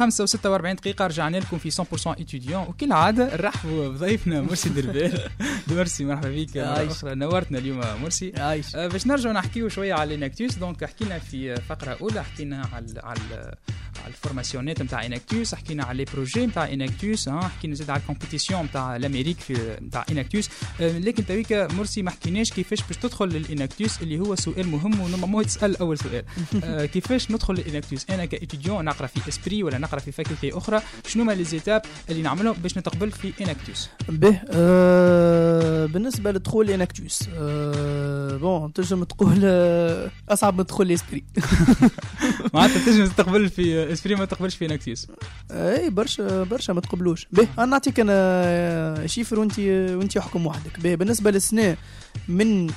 5 0.04 0.24
و 0.24 0.26
46 0.26 0.74
دقيقة 0.74 1.06
رجعنا 1.06 1.36
لكم 1.36 1.58
في 1.58 1.70
100% 1.70 2.06
étudiants 2.06 2.62
وكل 2.62 2.92
عادة 2.92 3.36
نرحبوا 3.36 3.88
بضيفنا 3.88 4.40
مرسي 4.40 4.68
دربال. 4.68 5.30
مرسي 5.70 6.04
مرحبا 6.04 6.28
بك. 6.28 6.56
مرة. 6.56 6.86
أخرى 6.86 7.14
نورتنا 7.14 7.58
اليوم 7.58 7.80
مرسي. 8.02 8.32
عايش. 8.36 8.76
آه، 8.76 8.86
باش 8.86 9.06
نرجعوا 9.06 9.34
نحكيو 9.34 9.68
شوية 9.68 9.94
على 9.94 10.14
Enactus 10.14 10.54
donc 10.54 10.84
حكينا 10.84 11.18
في 11.18 11.56
فقرة 11.56 11.96
أولى 12.00 12.24
حكينا 12.24 12.68
على 12.72 13.00
على 13.02 13.54
على 14.04 14.08
ال 14.08 14.15
formation 14.15 14.75
ات 14.75 14.82
نتاع 14.82 15.06
Enactus 15.06 15.54
حكينا 15.54 15.84
على 15.84 15.98
les 15.98 16.04
projets 16.12 16.46
نتاع 16.46 16.72
Enactus 16.72 17.28
حكينا 17.28 17.74
زاد 17.74 17.90
على 17.90 18.00
ال 18.00 18.05
compétition 18.05 18.62
نتاع 18.62 18.96
الامريك 18.96 19.40
في 19.40 19.76
نتاع 19.82 20.04
Enactus 20.10 20.48
آه، 20.80 20.98
لكن 20.98 21.26
تويكا 21.26 21.72
مرسي 21.72 22.02
ما 22.02 22.10
حكيناش 22.10 22.52
كيفاش 22.52 22.82
باش 22.82 22.96
تدخل 22.96 23.28
لل 23.28 23.44
Enactus 23.44 24.02
اللي 24.02 24.18
هو 24.18 24.34
سؤال 24.34 24.68
مهم 24.68 25.00
و 25.00 25.04
normalement 25.04 25.46
تسأل 25.46 25.76
أول 25.76 25.98
سؤال. 25.98 26.24
آه، 26.64 26.84
كيفاش 26.84 27.30
ندخل 27.30 27.54
لل 27.54 27.66
Enactus 27.66 28.10
أنا 28.10 28.24
ك 28.24 28.31
étudiant 28.31 28.84
نقرأ 28.84 29.06
في 29.06 29.28
ESPRIT 29.28 29.62
ولا 29.62 29.78
نقرأ 29.78 29.93
في 30.00 30.12
faculté 30.12 30.52
أخرى. 30.58 30.80
شنو 31.08 31.22
هما 31.22 31.32
les 31.32 31.44
étapes 31.44 31.82
اللي 32.10 32.22
نعملهم 32.22 32.52
باش 32.62 32.78
نتقبل 32.78 33.10
في 33.10 33.32
Enactus 33.40 33.88
به 34.08 34.40
آه 34.50 35.86
بالنسبة 35.86 36.32
لدخول 36.32 36.70
Enactus 36.70 37.18
آه 37.36 38.36
bon 38.36 38.72
تنجم 38.72 39.04
تقول 39.04 39.40
آه 39.44 40.10
أصعب 40.28 40.58
من 40.58 40.64
دخول 40.64 40.86
l'ESPRIT 40.86 41.24
معناتها 42.54 42.84
تنجم 42.86 43.06
تقبل 43.06 43.48
في 43.48 43.92
ESPRIT 43.92 44.14
ما 44.14 44.24
تقبلش 44.24 44.54
في 44.56 44.66
Enactus 44.66 45.06
إي 45.50 45.90
برشا 45.90 46.42
برشا 46.44 46.72
ما 46.72 46.80
تقبلوش. 46.80 47.26
به 47.32 47.48
أنا 47.58 47.66
نعطيك 47.66 48.00
أنا 48.00 49.06
chiffre 49.06 49.38
وانت 49.40 49.58
وانت 49.58 50.16
أحكم 50.16 50.46
وحدك. 50.46 50.80
به 50.80 50.94
بالنسبة 50.94 51.30
للسنة 51.30 51.76
من 52.28 52.70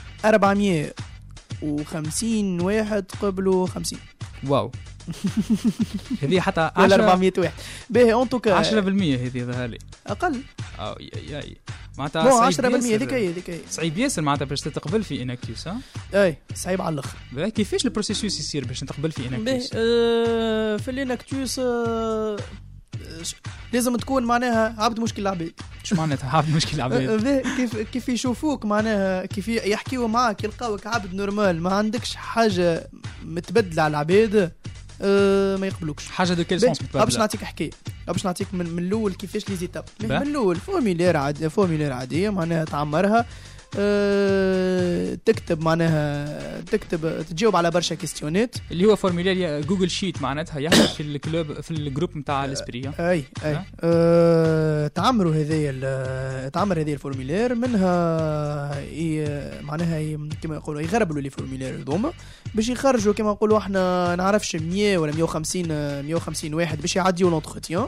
450 1.64 2.62
واحد 2.62 3.06
قبلوا 3.22 3.68
50 3.68 4.00
واو. 4.48 4.72
هذه 6.22 6.40
حتى 6.40 6.72
ولا 6.78 6.96
10 6.96 7.04
400 7.04 7.34
واحد. 7.38 7.54
به 7.90 8.14
en 8.14 8.30
tout 8.30 8.49
cas 8.49 8.64
10% 8.64 8.66
هذه 8.76 9.44
ظهر 9.44 9.68
لي 9.68 9.78
أقل. 10.08 10.42
آه 10.80 10.98
يا 11.30 11.40
يا. 11.40 11.56
معناتها 11.98 12.24
bon 12.24 12.52
صعيب 12.52 12.72
10% 12.72 12.76
ياسر. 12.76 12.96
هذيك 12.96 13.14
هي 13.14 13.30
هذيك 13.30 13.50
هي. 13.50 13.60
صعيب 13.70 13.98
ياسر 13.98 14.22
معناتها 14.22 14.46
باش 14.46 14.62
تتقبل 14.62 15.04
في 15.04 15.22
Enactus 15.22 15.68
ها؟ 15.68 15.80
أي 16.14 16.38
صعيب 16.56 16.82
على 16.82 16.94
الأخر. 16.94 17.18
باهي، 17.32 17.52
كيفاش 17.52 17.86
ال 17.86 17.91
processus 17.91 18.40
يصير 18.40 18.66
باش 18.66 18.84
نتقبل 18.84 19.12
في 19.12 19.28
به 19.28 19.36
Enactus 19.36 19.72
آه 19.76 20.78
في 20.78 20.92
ال 20.92 21.00
Enactus 21.00 21.60
آه 21.60 22.38
لازم 23.74 23.96
تكون 23.96 24.24
معناها 24.24 24.76
عبد 24.78 25.00
مشكل 25.00 25.22
العباد 25.22 25.52
شو 25.84 25.96
معناتها 25.96 26.38
عبد 26.38 26.56
مشكل 26.56 26.82
عباد 26.82 27.24
به 27.24 27.42
كيف 27.58 27.78
كيف 27.78 28.10
يشوفوك 28.10 28.66
معناها 28.66 29.26
كيف 29.26 29.48
يحكيوا 29.48 30.08
معاك 30.08 30.44
يلقاوك 30.44 30.88
عبد 30.88 31.14
normal 31.14 31.62
ما 31.62 31.74
عندكش 31.74 32.16
حاجة 32.16 32.90
متبدلة 33.24 33.84
على 33.84 33.92
العباد 33.92 34.52
أه 35.02 35.58
ما 35.58 35.68
يقبلوكش. 35.68 36.08
حاجة 36.08 36.34
dans 36.34 36.44
quel 36.44 36.62
sens 36.62 36.80
أه 36.96 37.04
باش 37.04 37.18
نعطيك 37.18 37.44
حكاية 37.44 37.70
باش 38.08 38.26
نعطيك 38.26 38.48
من, 38.54 38.70
من 38.70 38.84
الأول 38.84 39.14
كيفاش 39.14 39.50
les 39.50 39.56
étapes. 39.56 39.86
من 40.04 40.12
الأول 40.12 40.56
formulaire 40.56 41.18
عادي 41.18 41.50
formulaire 41.50 41.94
عادية 41.94 42.30
معناها 42.30 42.66
تعمرها 42.66 43.26
تكتب 45.26 45.62
معناها 45.62 46.62
تكتب 46.62 47.22
تجاوب 47.30 47.56
على 47.56 47.72
برشا 47.72 47.96
question 47.96 48.49
ات 48.49 48.56
اللي 48.72 48.86
هو 48.86 48.96
formulaire 48.96 49.62
Google 49.62 49.90
Sheet 49.90 50.22
معناتها 50.22 50.60
يحضر 50.60 50.88
في 50.88 51.04
ال 51.04 51.15
club 51.15 51.62
في 51.62 51.72
ال 51.72 51.78
groupe 51.78 52.18
نتاع 52.18 52.46
ال 52.46 52.51
Esprit 52.51 52.82
ها؟ 52.88 53.12
أي 53.12 53.24
أي؟ 53.46 53.62
أه 53.82 54.88
تعمروا 54.88 55.34
ال- 55.70 56.52
تعمر 56.52 56.80
هذه 56.80 56.94
ال 56.94 56.99
formulaire 56.99 57.56
منها 57.56 58.80
معناها 59.62 60.18
كما 60.44 60.56
يقولوا 60.56 60.82
يغربلوا 60.82 61.22
les 61.22 61.30
formulaires 61.30 61.76
هذوما 61.76 62.14
باش 62.56 62.70
يخرجوا 62.70 63.14
كما 63.14 63.32
نقولوا 63.32 63.58
إحنا 63.58 64.16
نعرفش 64.16 64.56
100 64.56 64.98
ولا 64.98 65.16
150 65.16 65.66
آه، 65.72 66.02
150 66.02 66.54
واحد 66.54 66.82
باش 66.82 66.96
يعديوا 66.96 67.30
l'entretien. 67.30 67.88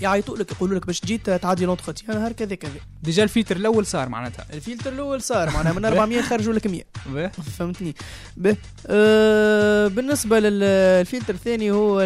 يعيطوا 0.00 0.36
لك 0.36 0.52
يقولوا 0.52 0.78
لك 0.78 0.86
باش 0.86 1.00
تجي 1.00 1.18
تعدي 1.18 1.64
l'entretien 1.64 2.18
نهار 2.18 2.32
كذا 2.32 2.54
كذا 2.54 2.70
déjà 3.02 3.22
ال 3.22 3.27
filtre 3.27 3.56
الأول 3.56 3.86
صار 3.86 4.08
معناتها. 4.08 4.46
الفلتر 4.52 4.92
الأول 4.92 5.22
صار 5.22 5.50
معناها 5.50 5.72
من 5.72 5.84
400 5.84 6.20
خرجوا 6.30 6.52
لك 6.54 6.66
100 6.66 6.82
باهي. 7.06 7.30
فهمتني. 7.58 7.94
به. 8.36 8.56
أه 8.86 9.86
بالنسبة 9.88 10.40
للفلتر 10.40 11.34
الثاني 11.34 11.70
هو 11.70 12.02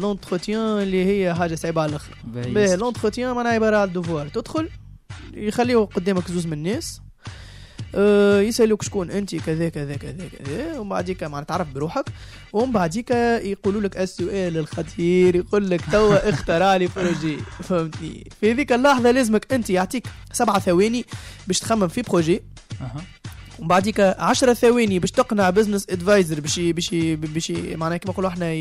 l'entretien 0.00 0.60
اللي 0.82 1.04
هي 1.04 1.34
حاجة 1.34 1.54
صعيبة 1.54 1.82
على 1.82 1.90
الآخر. 1.90 2.16
l'entretien 2.76 3.34
معناها 3.34 3.52
عبارة 3.52 3.76
على 3.76 3.88
الدوفوار 3.88 4.28
تدخل 4.28 4.68
يخليو 5.34 5.84
قدامك 5.84 6.30
زوز 6.30 6.46
من 6.46 6.52
الناس. 6.52 7.00
يسألوك 8.48 8.82
شكون 8.82 9.10
أنت 9.10 9.34
كذا 9.34 9.68
كذا 9.68 9.96
كذا 9.96 10.28
كذا. 10.28 10.78
ومن 10.78 10.88
بعديك 10.88 11.22
معناها 11.22 11.44
تعرف 11.44 11.68
بروحك. 11.74 12.04
ومن 12.52 12.72
بعديك 12.72 13.10
يقولوا 13.10 13.80
لك 13.80 13.96
السؤال 13.96 14.56
الخطير 14.56 15.36
يقول 15.36 15.70
لك 15.70 15.80
توا 15.92 16.28
اخترع 16.30 16.76
لي 16.76 16.88
projet. 16.96 17.36
فهمتني؟ 17.62 18.30
في 18.40 18.52
هذيك 18.52 18.72
اللحظة 18.72 19.10
لازمك 19.10 19.52
أنت 19.52 19.70
يعطيك 19.70 20.06
سبعة 20.32 20.58
ثواني 20.58 21.04
باش 21.46 21.58
تخمم 21.60 21.88
في 21.88 22.02
projet. 22.02 22.42
ومن 23.58 23.68
بعديك 23.68 24.00
10 24.00 24.52
ثواني 24.52 24.98
باش 24.98 25.10
تقنع 25.10 25.50
business 25.50 25.86
advisor 25.90 26.40
باش 26.40 26.60
باش 26.60 26.94
باش 27.14 27.50
معناها 27.50 27.98
كما 27.98 28.12
نقولوا 28.12 28.30
إحنا 28.30 28.52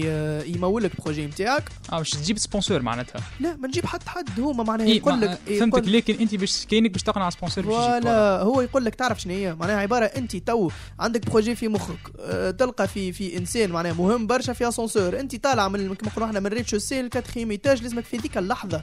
يمول 0.43 0.83
لك 0.83 0.91
ال 0.99 1.03
projet 1.03 1.25
نتاعك. 1.25 1.63
آه 1.91 1.97
باش 1.97 2.09
تجيب 2.09 2.37
sponsor 2.37 2.81
معناتها. 2.81 3.21
لا 3.39 3.55
ما 3.55 3.67
نجيب 3.67 3.85
حد 3.85 4.03
حد 4.07 4.39
هما 4.39 4.63
معناها 4.63 4.87
يقول 4.87 5.21
لك 5.21 5.39
فهمتك 5.59 5.87
لكن 5.87 6.15
أنت 6.15 6.35
باش 6.35 6.65
كاينك 6.65 6.91
باش 6.91 7.03
تقنع 7.03 7.29
sponsor 7.29 7.65
باش 7.65 7.75
ولا 7.75 8.41
هو 8.41 8.61
يقول 8.61 8.85
لك 8.85 8.95
تعرف 8.95 9.21
شنو 9.21 9.33
هي؟ 9.33 9.55
معناها 9.55 9.77
عبارة 9.77 10.05
أنت 10.05 10.35
تو 10.35 10.69
عندك 10.99 11.29
projet 11.29 11.55
في 11.55 11.67
مخك 11.67 11.99
أه 12.19 12.51
تلقى 12.51 12.87
في 12.87 13.11
في 13.11 13.37
إنسان 13.37 13.69
معناها 13.69 13.93
مهم 13.93 14.27
برشا 14.27 14.53
في 14.53 14.67
اسانسور 14.67 15.19
أنت 15.19 15.35
طالع 15.35 15.67
من 15.67 15.95
كما 15.95 16.09
نقولوا 16.09 16.27
إحنا 16.27 16.39
من 16.39 16.47
rez-de-chaussée 16.47 16.67
ل 16.67 16.99
quatrième 16.99 17.51
étage 17.51 17.83
لازمك 17.83 18.05
في 18.05 18.17
ذيك 18.17 18.37
اللحظة. 18.37 18.81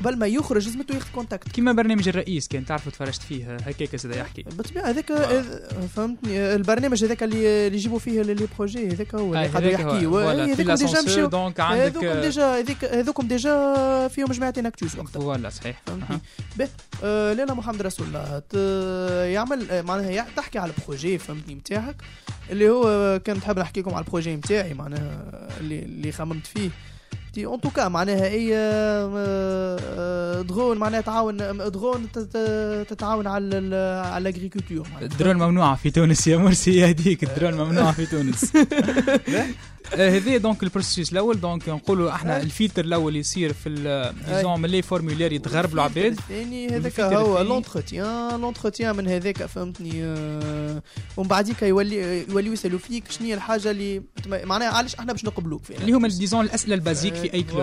قبل 0.00 0.16
ما 0.18 0.26
يخرج 0.26 0.66
لازمته 0.66 0.94
ياخذ 0.94 1.06
contact 1.14 1.48
كيما 1.48 1.72
برنامج 1.72 2.08
الرئيس 2.08 2.48
كان 2.48 2.64
تعرفوا 2.66 2.92
تفرجت 2.92 3.22
فيه 3.22 3.56
هكاك 3.56 3.96
زاد 3.96 4.16
يحكي. 4.16 4.42
بالطبيعه 4.42 4.84
هذاك 4.90 5.12
فهمتني. 5.96 6.54
اللي 6.54 6.64
هذاك 7.04 7.22
اللي 7.22 7.66
اللي 7.66 7.76
يجيبوا 7.78 7.98
فيه 7.98 8.22
les 8.22 8.48
projets 8.58 8.88
هذاك 8.88 9.14
هو 9.14 9.34
اللي 9.34 9.44
آه، 9.46 9.48
قاعد. 9.48 9.64
يحكي. 9.64 10.06
هذوكم 10.46 10.74
déjà 10.74 11.02
مشيو. 11.02 11.26
donc 11.28 11.60
عندك 11.60 11.82
هذوكم 11.96 12.20
déjà 12.20 12.64
هذوكم 13.00 13.28
ديجا 13.28 14.08
فيهم 14.08 14.26
جماعة 14.26 14.54
Enactus 14.58 14.94
وقتها. 14.98 15.20
voilà 15.20 15.48
صحيح. 15.48 15.82
آه 17.04 17.32
لالا 17.32 17.54
محمد 17.54 17.82
رسول 17.82 18.06
الله 18.06 18.42
يعمل 19.24 19.70
آه، 19.70 19.82
معناها 19.82 20.10
يع- 20.10 20.26
تحكي 20.36 20.58
على 20.58 20.72
ال 20.78 20.84
projet 20.84 21.18
فهمتني 21.18 21.54
نتاعك 21.54 21.96
اللي 22.50 22.70
هو 22.70 22.88
آه، 22.88 23.16
كان 23.16 23.40
تحب 23.40 23.58
نحكي 23.58 23.80
لكم 23.80 23.94
على 23.94 24.04
ال 24.04 24.09
projet 24.09 24.36
نتاعي 24.36 24.74
معناها 24.74 25.28
اللي 25.60 25.78
اللي 25.82 26.12
خممت 26.12 26.46
فيه. 26.46 26.70
تي. 27.38 27.46
en 27.46 27.60
tout 27.60 27.76
cas 27.76 27.88
معناها 27.88 28.24
هي 28.28 28.56
آه، 28.56 29.76
آه، 29.88 30.42
درون 30.42 30.78
معناها 30.78 31.00
تعاون 31.00 31.40
آه، 31.40 31.52
درون 31.68 32.06
تت- 32.12 32.18
تت- 32.18 32.86
تتعاون 32.90 33.26
على 33.26 33.56
على 34.06 34.28
ال 34.28 34.33
agriculture 34.33 34.86
الدرون 35.02 35.36
ممنوعه 35.36 35.74
في 35.76 35.90
تونس 35.90 36.26
يا 36.26 36.36
مرسي 36.36 36.70
يهديك 36.78 37.24
الدرون 37.24 37.54
ممنوعه 37.54 37.92
في 37.92 38.06
تونس. 38.06 38.52
آه، 39.94 40.10
هذه 40.10 40.36
donc 40.36 40.62
ال 40.62 40.68
process 40.68 41.12
الأول 41.12 41.40
donc 41.40 41.68
نقولوا 41.68 42.10
إحنا 42.10 42.36
أي. 42.36 42.42
الفلتر 42.42 42.84
الأول 42.84 43.16
يصير 43.16 43.52
في 43.52 43.68
disons 44.28 44.60
م 44.60 44.66
les 44.66 44.82
formulaires 44.82 45.32
يتغربوا 45.32 45.74
العباد 45.74 46.12
الثاني 46.12 46.68
هذاك 46.68 47.00
هو. 47.00 47.42
l'entretien 47.42 48.40
l'entretien 48.40 48.96
من 48.96 49.08
هذاك 49.08 49.46
فهمتني 49.46 50.04
آه، 50.04 50.82
ومن 51.16 51.28
بعديك 51.28 51.62
يولي 51.62 52.24
يوليو 52.28 52.52
يسالوا 52.52 52.78
فيك 52.78 53.10
شنو 53.10 53.26
هي 53.26 53.34
الحاجة 53.34 53.70
اللي 53.70 54.02
معناها 54.26 54.68
علاش 54.68 54.94
إحنا 54.94 55.12
باش 55.12 55.24
نقبلوك 55.24 55.64
فيها 55.64 55.78
اللي 55.78 55.92
هما 55.92 56.08
disons 56.08 56.44
الأسئلة 56.44 56.74
ال 56.74 56.78
basiques 56.78 57.14
في 57.14 57.34
أي 57.34 57.42
club 57.42 57.60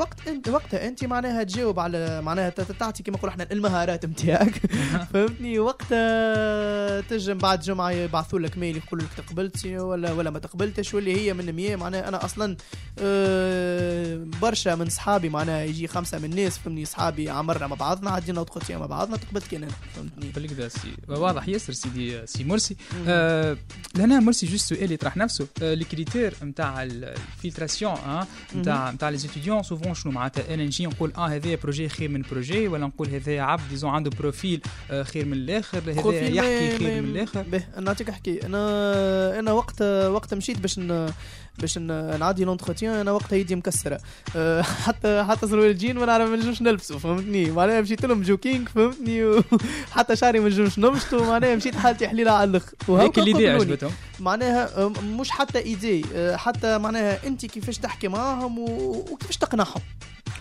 وقت 0.00 0.28
انت 0.28 0.48
وقتها 0.48 0.88
أنت 0.88 1.04
معناها 1.04 1.42
تجاوب 1.42 1.80
على 1.80 2.22
معناها 2.22 2.50
تعطي 2.50 3.02
كما 3.02 3.16
نقولوا 3.16 3.32
إحنا 3.32 3.48
المهارات 3.52 4.06
نتاعك. 4.06 4.60
فهمتني؟ 5.12 5.58
وقتها 5.58 7.00
تجم 7.00 7.38
بعد 7.38 7.60
جمعة 7.60 7.90
يبعثوا 7.90 8.38
لك 8.38 8.58
mail 8.58 8.76
يقولوا 8.76 9.06
لك 9.06 9.24
تقبلت 9.24 9.66
ولا 9.66 10.12
ولا 10.12 10.30
ما 10.30 10.38
تقبلتش 10.38 10.94
واللي 10.94 11.16
هي 11.16 11.23
من 11.32 11.52
100 11.52 11.76
معناها 11.76 12.08
أنا 12.08 12.24
أصلا 12.24 12.56
آه، 12.98 14.24
برشا 14.42 14.74
من 14.74 14.88
صحابي 14.88 15.28
معناها 15.28 15.64
يجي 15.64 15.86
خمسة 15.88 16.18
من 16.18 16.24
الناس 16.24 16.58
فهمني 16.58 16.84
صحابي 16.84 17.30
عمرنا 17.30 17.66
مع 17.66 17.76
بعضنا 17.76 18.10
عدينا 18.10 18.40
ودخلت 18.40 18.72
مع 18.72 18.86
بعضنا 18.86 19.16
تقبلت 19.16 19.46
كان 19.46 19.62
أنا 19.62 19.72
فهمتني. 19.96 20.30
بالكدا 20.30 20.68
سي 20.68 20.96
واضح 21.08 21.48
ياسر 21.48 21.72
سيدي 21.72 22.26
سي 22.26 22.44
مرسي. 22.44 22.76
آه 23.08 23.56
لهنا 23.94 24.20
merci 24.20 24.46
juste 24.46 24.74
سؤال 24.74 24.92
يطرح 24.92 25.16
نفسه. 25.16 25.46
آه 25.62 25.74
les 25.74 25.84
critères 25.84 26.34
نتاع 26.42 26.82
ال 26.82 26.92
filtration 26.92 27.92
آه 27.92 28.26
نتاع 28.56 28.90
نتاع 28.90 29.08
les 29.08 29.18
étudiants 29.18 29.62
souvent 29.62 29.94
شنو 29.94 30.12
معناتها 30.12 30.54
أنا 30.54 30.64
نجي 30.64 30.86
نقول 30.86 31.12
آه 31.16 31.28
هذا 31.28 31.54
projet 31.54 31.88
خير 31.88 32.08
من 32.08 32.22
projet 32.30 32.68
ولا 32.68 32.86
نقول 32.86 33.08
هذا 33.08 33.40
عبد 33.40 33.68
disons 33.70 33.90
عنده 33.90 34.10
profil 34.10 34.60
آه 34.90 35.02
خير 35.02 35.24
من 35.24 35.32
الآخر 35.32 35.78
هذا 35.78 36.28
يحكي 36.28 36.78
خير 36.78 37.02
من 37.02 37.08
الآخر. 37.08 37.44
نعطيك 37.80 38.08
احكي 38.08 38.46
أنا 38.46 39.38
أنا 39.38 39.52
وقت 39.52 39.82
وقت 39.82 40.34
مشيت 40.34 40.58
باش 40.58 40.78
ن... 40.78 41.12
باش 41.58 41.78
نعدي 41.78 42.44
l'entretien 42.44 42.94
أنا 42.94 43.12
وقتها 43.12 43.36
يدي 43.36 43.56
مكسرة. 43.56 44.00
أه، 44.36 44.62
حتى 44.62 45.24
حتى 45.28 45.46
سروال 45.48 45.70
الجين 45.70 45.98
ما 45.98 46.06
نعرف 46.06 46.30
ما 46.30 46.36
نجمش 46.36 46.62
نلبسه 46.62 46.98
فهمتني؟ 46.98 47.50
معناها 47.50 47.80
مشيت 47.80 48.06
لهم 48.06 48.22
jogging 48.22 48.68
فهمتني؟ 48.68 49.24
وحتى 49.24 50.16
شعري 50.20 50.40
ما 50.40 50.48
نجمش 50.48 50.78
نمشطه 50.78 51.30
معناها 51.30 51.56
مشيت 51.56 51.76
حالتي 51.76 52.08
حليلة 52.08 52.30
على 52.30 52.50
الآخر 52.50 52.72
هيك 52.88 53.18
الليدي 53.18 53.48
قبلوني. 53.48 53.70
عجبتهم 53.72 53.90
معناها 54.20 54.84
أه، 54.84 54.88
مش 54.88 55.30
حتى 55.30 55.58
إيدي 55.58 56.04
أه، 56.14 56.36
حتى 56.36 56.78
معناها 56.78 57.26
انت 57.26 57.46
كيفاش 57.46 57.78
تحكي 57.78 58.08
معاهم 58.08 58.58
وكيفاش 58.58 59.36
تقنعهم. 59.36 59.80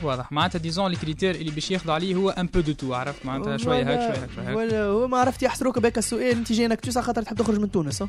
واضح. 0.03 0.31
معناتها 0.31 0.59
disons 0.59 0.91
ال 0.91 0.97
critère 0.97 1.35
اللي 1.35 1.51
باش 1.51 1.71
ياخذوا 1.71 1.93
عليه 1.93 2.15
هو 2.15 2.29
un 2.29 2.45
peu 2.47 2.59
de 2.59 2.73
tout 2.73 2.93
عرفت؟ 2.93 3.25
معناتها 3.25 3.57
شوية 3.57 3.77
هيك 3.89 3.99
شوية 3.99 4.23
هيك 4.23 4.31
شوية 4.35 4.49
هيك 4.49 4.57
ولا 4.57 4.83
هو 4.83 5.07
ما 5.07 5.17
عرفت 5.17 5.43
يحصروك 5.43 5.79
بهيك 5.79 5.97
السؤال 5.97 6.31
انت 6.37 6.51
جاي 6.51 6.65
انك 6.65 6.89
خاطر 6.99 7.21
تحب 7.21 7.35
تخرج 7.37 7.59
من 7.59 7.71
تونس 7.71 8.01
آه. 8.01 8.07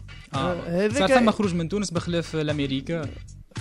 هذاك- 0.66 0.98
صار 0.98 1.08
ثم 1.18 1.30
خروج 1.30 1.54
من 1.54 1.68
تونس 1.68 1.90
بخلاف 1.90 2.34
الأمريكا. 2.36 3.02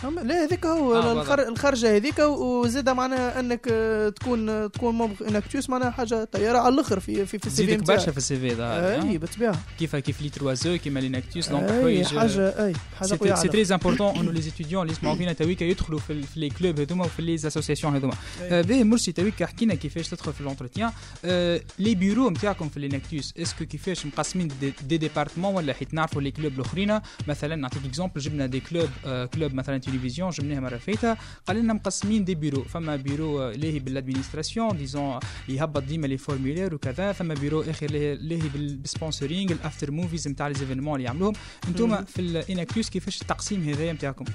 فهم- 0.01 0.19
لا 0.19 0.43
هذاك 0.43 0.65
هو 0.65 0.95
آه، 0.95 1.21
الخر... 1.21 1.47
الخرجة 1.47 1.95
هذيك 1.95 2.19
وزاد 2.19 2.89
معناها 2.89 3.39
أنك 3.39 3.67
آه، 3.71 4.09
تكون 4.09 4.49
آه، 4.49 4.67
تكون 4.67 4.95
membre 4.95 5.15
Enactus 5.29 5.69
معناها 5.69 5.89
حاجة 5.89 6.23
طيارة 6.23 6.57
على 6.57 6.73
الأخر 6.73 6.99
في 6.99 7.25
في, 7.25 7.39
في 7.39 7.47
ال 7.47 7.67
CV. 7.67 7.77
برشا 7.77 8.11
في 8.11 8.17
ال 8.17 8.39
CV 8.39 8.63
أي 8.63 9.17
بالطبيعه 9.17 9.55
كيف 9.79 9.95
كيف 9.95 10.21
لي 10.21 10.29
تروازو 10.29 10.77
كيما 10.77 10.99
l'Enactus 10.99 11.49
donc 11.49 11.63
أي 11.71 12.05
حاجة 12.05 12.65
أي 12.65 12.73
حاجة 12.99 13.17
قوية 13.19 13.35
c'est 13.35 13.47
très 13.47 13.73
important 13.73 14.15
انه 14.15 14.31
les 14.31 14.41
étudiants 14.41 14.81
اللي 14.81 14.93
يسمعوا 14.93 15.15
فينا 15.15 15.33
تويكا 15.33 15.63
يدخلوا 15.63 15.99
في, 15.99 16.23
les 16.35 16.49
clubs 16.49 16.79
هذوما 16.79 17.05
وفي 17.05 17.21
les 17.21 17.35
associations 17.35 17.95
هذوما. 17.95 18.13
آه، 18.41 18.61
باهي 18.61 18.83
مرسي 18.83 19.11
تويكا 19.11 19.45
حكينا 19.45 19.75
كيفاش 19.75 20.09
تدخل 20.09 20.33
في 20.33 20.43
l'entretien 20.43 20.91
آه، 21.25 21.61
les 21.79 21.95
bureaux 21.95 22.29
نتاعكم 22.29 22.69
في 22.69 22.79
l'Enactus 22.79 22.87
est-ce 22.87 23.33
que 23.37 23.65
كيفاش 23.65 24.05
مقسمين 24.05 24.47
des, 24.47 24.73
des 24.87 24.97
départements 24.97 25.53
ولا 25.55 25.73
حيت 25.73 25.93
نعرفوا 25.93 26.21
les 26.21 26.31
clubs 26.31 26.53
الاخرين 26.53 26.99
مثلا 27.27 27.55
نعطيك 27.55 27.85
exemple 27.85 28.21
جبنا 28.21 28.45
des 28.45 28.59
clubs 28.59 28.89
آه، 29.05 29.25
club 29.25 29.53
مثلا 29.53 29.77
تلفزيون 29.83 30.29
جبناها 30.29 30.59
مره 30.59 30.77
فاتت 30.77 31.17
قال 31.47 31.57
لنا 31.57 31.73
مقسمين 31.73 32.25
des 32.25 32.35
bureaux 32.35 32.63
فما 32.63 32.95
بيرو 32.95 33.41
آه، 33.41 33.51
لاهي 33.51 33.79
بال 33.79 33.91
administration 33.92 34.77
disons 34.77 35.19
يهبط 35.49 35.83
ديما 35.83 36.07
les 36.07 36.17
formulaires 36.17 36.75
وكذا 36.75 37.11
ثم 37.11 37.33
بيرو 37.33 37.61
اخر 37.61 37.91
لاهي 37.91 38.49
بال 38.53 38.70
sponsoring 38.70 39.51
ال 39.51 39.58
after 39.58 39.91
movies 39.91 40.27
نتاع 40.27 40.47
les 40.47 40.53
événements 40.53 40.95
اللي 40.95 41.05
يعملوهم 41.05 41.33
أنتم. 41.67 42.05
في 42.05 42.21
ال 42.21 42.30
Enactus 42.30 42.89
كيفاش 42.89 43.21
التقسيم 43.21 43.69
هذايا 43.69 43.93
نتاعكم. 43.93 44.25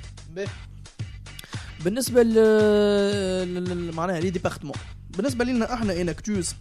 بالنسبة 1.85 2.23
ل 2.23 3.93
معناها 3.93 4.21
les 4.21 4.31
départements 4.31 4.77
بالنسبة 5.17 5.45
لنا 5.45 5.75
إحنا 5.75 6.01
Enactus 6.01 6.55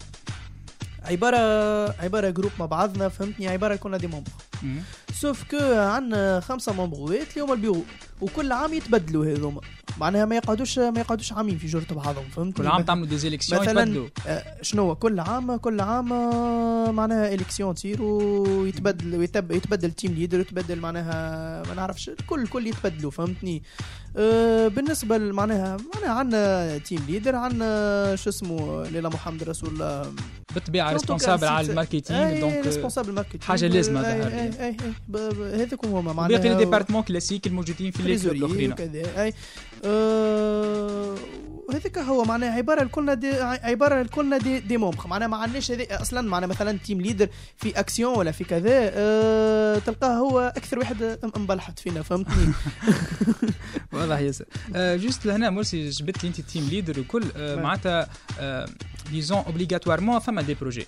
عباره 1.07 1.37
عبارة 2.03 2.29
groupe 2.29 2.51
مع 2.59 2.65
بعضنا 2.65 3.09
فهمتني؟ 3.09 3.47
عبارة 3.47 3.75
كنا 3.75 3.97
des 3.97 4.07
membres 4.07 4.31
sauf 5.13 5.43
que 5.51 5.57
عندنا 5.73 6.39
خمسة 6.39 6.73
membre 6.73 7.14
وات 7.14 7.27
اللي 7.33 7.41
هما 7.45 7.53
البيرو 7.53 7.83
وكل 8.21 8.51
عام 8.51 8.73
يتبدلوا 8.73 9.25
هذوما. 9.25 9.61
معناها 9.97 10.25
ما 10.25 10.35
يقعدوش 10.35 10.79
ما 10.79 10.99
يقعدوش 10.99 11.33
عامين 11.33 11.57
في 11.57 11.67
جرة 11.67 11.85
بعضهم 11.93 12.23
فهمتني 12.35 12.65
كل 12.65 12.67
عام 12.67 12.81
تعملوا 12.83 13.07
des 13.07 13.17
élections 13.17 13.61
مثلاً 13.61 14.09
آه، 14.27 14.43
شنو 14.61 14.83
هو؟ 14.83 14.95
كل 14.95 15.19
عام 15.19 15.55
كل 15.55 15.79
عام 15.79 16.13
آه، 16.13 16.91
معناها 16.91 17.33
élection 17.33 17.75
تصير 17.75 18.01
ويتبدل 18.01 19.15
ويتب 19.15 19.51
يتبدل 19.51 19.91
team 19.91 20.13
leader 20.13 20.39
يتبدل 20.39 20.79
معناها 20.79 21.63
ما 21.67 21.73
نعرفش 21.73 22.09
الكل 22.09 22.41
الكل 22.41 22.67
يتبدلوا 22.67 23.11
فهمتني؟ 23.11 23.63
بالنسبة 24.67 25.17
ل- 25.17 25.33
معناها 25.33 25.77
معناها 25.95 26.11
عندنا 26.11 26.77
team 26.77 26.99
leader 27.07 27.35
عندنا 27.35 28.15
شو 28.15 28.29
اسمه 28.29 28.83
ليلى 28.83 29.09
محمد 29.09 29.43
رسول 29.43 29.69
الله 29.69 30.11
بالطبيعه 30.55 30.93
responsable 30.93 31.45
على 31.47 31.67
ال 31.71 31.76
marketing 31.76 32.19
donc 32.39 32.53
responsable 32.65 33.11
marketing 33.11 33.43
ب- 35.07 35.17
ب- 35.17 35.41
هذوكم 35.41 35.87
هما 35.87 36.13
باقي 36.13 36.27
لي 36.27 36.37
معناها 36.37 36.57
département 36.57 37.03
classique 37.03 37.47
الموجودين 37.47 37.91
في 37.91 37.99
الأخرين. 38.31 38.71
أي. 39.17 39.33
آه، 41.67 41.71
وهذيك 41.71 41.97
هو 41.97 42.23
معناها 42.23 42.51
عبارة 42.51 42.83
لكلنا 42.83 43.13
des 43.13 43.31
عبارة 43.41 44.01
لكلنا 44.01 44.37
des, 44.37 44.59
des 44.59 44.77
membres 44.77 45.07
معناها 45.07 45.27
ما 45.27 45.37
عندناش 45.37 45.71
أصلا 45.71 46.21
معناها 46.21 46.49
مثلا 46.49 46.77
team 46.77 47.01
leader 47.01 47.29
في 47.57 47.79
أكسيون 47.79 48.17
ولا 48.17 48.31
في 48.31 48.43
كذا 48.43 48.69
أه 48.71 49.79
تلقاه 49.79 50.13
هو 50.13 50.53
أكثر 50.57 50.79
واحد 50.79 51.19
مبلحت 51.35 51.79
فينا 51.79 52.01
فهمتني؟ 52.01 52.53
واضح 53.93 54.19
ياسر 54.19 54.45
آه، 54.75 54.95
juste 54.95 55.25
لهنا 55.25 55.49
مرسي 55.49 55.89
جبت 55.89 56.23
لي 56.23 56.29
أنت 56.29 56.41
team 56.41 56.67
leader 56.69 56.99
وكل. 56.99 57.23
آه، 57.35 57.55
نعم. 57.55 57.63
معناتها 57.63 58.09
disons 59.11 59.37
obligatoirement 59.37 60.19
ثم 60.19 60.39
des 60.39 60.53
projets. 60.53 60.85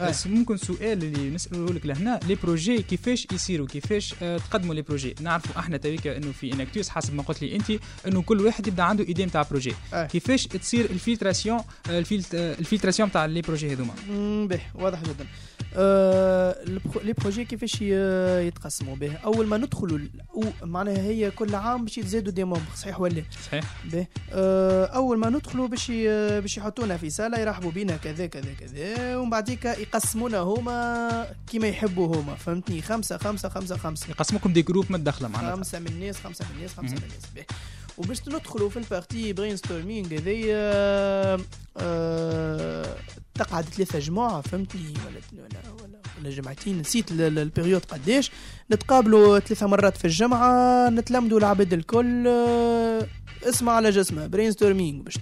بس 0.00 0.26
ممكن 0.26 0.56
سؤال 0.56 1.04
اللي 1.04 1.30
نساله 1.30 1.66
لك 1.72 1.86
لهنا 1.86 2.20
les 2.28 2.34
projets 2.34 2.82
كيفاش 2.82 3.26
يصيروا 3.32 3.66
كيفاش 3.66 4.14
تقدموا 4.50 4.74
les 4.74 4.82
projets 4.82 5.14
نعرفوا 5.20 5.60
إحنا 5.60 5.76
tout 5.76 5.99
cas 5.99 6.16
انه 6.16 6.32
في 6.32 6.52
Enactus 6.52 6.88
حسب 6.88 7.14
ما 7.14 7.22
قلت 7.22 7.42
لي 7.42 7.56
انت 7.56 7.72
انه 8.06 8.22
كل 8.22 8.40
واحد 8.40 8.66
يبدا 8.66 8.82
عنده 8.82 9.04
idée 9.04 9.26
نتاع 9.26 9.42
projet. 9.42 9.72
كيفاش 9.92 10.46
تصير 10.46 10.84
ال 10.84 10.91
filtration 10.91 11.60
ال 11.88 11.96
filt- 11.96 12.34
ال 12.34 12.41
filtration 12.41 13.12
تاع 13.12 13.24
les 13.26 13.40
projets 13.40 13.72
هذوما 13.72 13.94
واضح 14.74 15.02
جدا 15.02 15.26
les 17.04 17.12
projets 17.12 17.44
كيفاش 17.44 17.82
يتقسموا 17.82 18.96
به. 18.96 19.16
أول 19.16 19.46
ما 19.46 19.56
ندخلوا 19.56 19.98
معناها 20.62 20.98
هي 20.98 21.30
كل 21.30 21.54
عام 21.54 21.84
باش 21.84 21.98
يتزادوا 21.98 22.32
des 22.32 22.44
membres 22.44 22.74
صحيح 22.76 23.00
ولا 23.00 23.22
صحيح. 23.46 23.64
به. 23.92 24.06
آه، 24.32 24.86
أول 24.86 25.18
ما 25.18 25.30
ندخلوا 25.30 25.68
باش 25.68 25.90
باش 26.40 26.56
يحطونا 26.56 26.96
في 26.96 27.10
سالة 27.10 27.38
يرحبوا 27.38 27.70
بينا 27.70 27.96
كذا 27.96 28.26
كذا 28.26 28.52
كذا 28.60 29.16
ومن 29.16 29.30
بعديك 29.30 29.64
يقسمونا 29.64 30.38
هما 30.38 31.26
كيما 31.46 31.66
يحبوا 31.68 32.16
هما. 32.16 32.34
فهمتني؟ 32.34 32.82
خمسة 32.82 33.16
خمسة 33.18 33.48
خمسة 33.48 33.76
خمسة. 33.76 34.10
يقسموكم 34.10 34.52
des 34.52 34.62
groupes 34.62 34.92
متداخله 34.92 35.28
معناتها. 35.28 35.56
خمسة 35.56 35.78
من 35.78 35.86
الناس 35.86 36.16
خمسة 36.16 36.44
من 36.44 36.56
الناس 36.56 36.74
خمسة. 36.74 36.94
من 36.94 37.02
الناس. 37.02 37.46
وباش 37.98 38.28
ندخلوا 38.28 38.70
في 38.70 38.76
ال 38.76 39.32
partie 39.32 39.56
brainstorming 39.56 40.06
هذيا 40.14 40.58
آه، 41.76 42.86
تقعد 43.34 43.64
ثلاثة 43.64 43.98
جمعة 43.98 44.40
فهمتني؟ 44.40 44.80
ولا 45.06 45.42
ولا 45.44 45.82
ولا, 45.82 45.98
ولا 46.20 46.30
جمعتين 46.30 46.78
نسيت 46.80 47.10
ال- 47.10 47.20
ال- 47.20 47.38
ال 47.38 47.44
période 47.44 47.84
قداش 47.84 48.30
نتقابلوا 48.72 49.38
ثلاثة 49.38 49.66
مرات 49.66 49.96
في 49.96 50.04
الجمعة 50.04 50.88
نتلمدوا 50.90 51.38
العباد 51.38 51.72
الكل 51.72 52.28
آه، 52.28 53.06
اسمع 53.42 53.72
على 53.72 53.90
جسمه 53.90 54.26
brainstorming 54.26 55.02
باش 55.02 55.14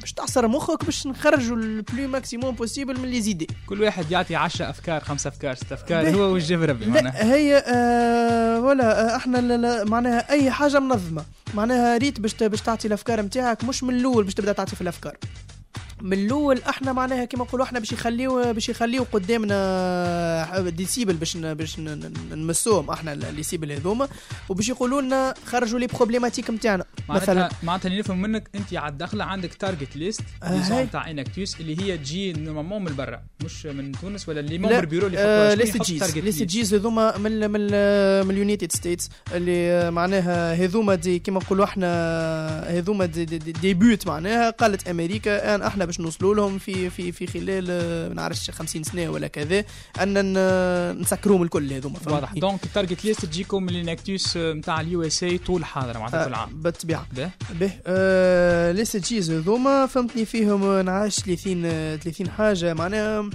باش 0.00 0.12
تعصر 0.12 0.48
مخك 0.48 0.84
باش 0.84 1.06
نخرجوا 1.06 1.56
ال 1.56 1.66
plus 1.66 2.08
maximum 2.08 2.54
possible 2.54 3.00
من 3.00 3.08
les 3.08 3.20
idées. 3.20 3.46
كل 3.66 3.82
واحد 3.82 4.10
يعطي 4.10 4.36
10 4.36 4.70
أفكار 4.70 5.00
خمسة 5.00 5.28
أفكار 5.28 5.54
ست 5.54 5.72
أفكار. 5.72 6.10
هو 6.10 6.32
وجه 6.32 6.64
ربي 6.64 6.86
معناها. 6.86 7.34
هي 7.34 7.56
آه 7.56 8.60
ولا 8.60 9.14
آه 9.14 9.16
إحنا 9.16 9.84
معناها 9.84 10.30
أي 10.30 10.50
حاجة 10.50 10.78
منظمة. 10.80 11.24
معناها 11.54 11.96
ريت 11.96 12.20
باش 12.20 12.34
باش 12.34 12.60
تعطي 12.60 12.88
الأفكار 12.88 13.20
نتاعك 13.20 13.64
مش 13.64 13.82
من 13.82 13.94
الأول 13.94 14.24
باش 14.24 14.34
تبدأ 14.34 14.52
تعطي 14.52 14.76
في 14.76 14.82
الأفكار. 14.82 15.16
من 16.04 16.12
الأول 16.12 16.62
إحنا 16.68 16.92
معناها 16.92 17.24
كما 17.24 17.44
نقولوا 17.44 17.66
إحنا 17.66 17.78
باش 17.78 17.92
يخليو 17.92 18.52
باش 18.52 18.68
يخليو 18.68 19.06
قدامنا 19.12 20.68
des 20.68 20.83
cibles 20.83 21.14
باش 21.14 21.36
ن- 21.36 21.54
باش 21.54 21.78
ن- 21.78 22.12
نمسوهم 22.32 22.90
إحنا 22.90 23.12
les 23.12 23.42
cibles 23.42 23.72
هذوما 23.72 24.08
وباش 24.48 24.68
يقولوا 24.68 25.02
لنا 25.02 25.34
خرجوا 25.46 25.78
les 25.78 25.86
problématiques 25.86 26.50
نتاعنا 26.50 26.84
مثلا 27.08 27.48
معناتها 27.62 27.88
نفهم 27.98 28.22
منك 28.22 28.48
أنت 28.54 28.74
على 28.74 28.92
الدخله 28.92 29.24
عندك 29.24 29.54
target 29.54 29.96
list 29.96 30.20
آه، 30.42 30.46
هاي. 30.48 30.58
disons 30.58 30.90
تاع 30.90 31.10
Enactus 31.10 31.60
اللي 31.60 31.80
هي 31.82 31.98
تجي 31.98 32.32
normalement 32.32 32.84
من 32.84 32.96
برا 32.96 33.22
مش 33.44 33.66
من 33.66 33.92
تونس 33.92 34.28
ولا 34.28 34.40
les 34.40 34.58
membres 34.58 34.84
bureau 34.84 35.06
اللي 35.06 35.18
آه 35.18 35.48
يحطوا 35.52 35.64
les 35.64 35.78
SDGs 35.78 36.18
les 36.18 36.44
SDGs 36.44 36.74
هذوما 36.74 37.18
من 37.18 37.26
ال- 37.26 37.48
من 37.48 37.56
ال- 37.60 38.24
من 38.26 38.30
ال 38.30 38.36
United 38.36 38.72
States 38.72 39.10
اللي 39.34 39.70
آه، 39.72 39.90
معناها 39.90 40.54
هذوما 40.54 40.94
كما 40.96 41.38
نقولوا 41.40 41.64
إحنا 41.64 41.88
هذوما 42.78 43.06
دي, 43.06 43.24
دي, 43.24 43.38
دي, 43.38 43.52
دي 43.52 43.74
بيوت 43.74 44.06
معناها 44.06 44.50
قالت 44.50 44.88
أمريكا 44.88 45.54
آن 45.54 45.62
إحنا 45.62 45.84
باش 45.94 46.00
نوصلوا 46.00 46.34
لهم 46.34 46.58
في 46.58 46.90
في 46.90 47.12
في 47.12 47.26
خلال 47.26 47.66
آه، 47.70 48.08
ما 48.08 48.14
نعرفش 48.14 48.50
50 48.50 48.82
سنة 48.82 49.08
ولا 49.08 49.26
كذا 49.26 49.64
أن 50.02 51.00
نسكروهم 51.00 51.42
الكل 51.42 51.72
هذوما 51.72 51.98
واضح؟ 52.06 52.32
donc 52.32 52.64
ال 52.64 52.70
target 52.70 53.04
list 53.04 53.24
تجيكم 53.24 53.62
من 53.62 53.68
ال 53.68 53.76
Enactus 53.76 54.36
نتاع 54.36 54.80
ال 54.80 55.02
USA 55.02 55.38
طول 55.38 55.64
حاضر 55.64 55.98
معناتها 55.98 56.24
كل 56.24 56.34
عام 56.34 56.50
بالطبيعة. 56.62 57.06
به. 57.60 57.70
آه 57.86 58.72
les 58.72 58.98
SDGs 58.98 59.30
هذوما 59.30 59.86
فهمتني 59.86 60.24
فيهم 60.24 60.62
آه، 60.62 60.82
نعرفش 60.82 61.16
30 61.16 61.62
آه، 61.64 61.96
30 61.96 62.30
حاجة 62.30 62.74
معناها 62.74 63.30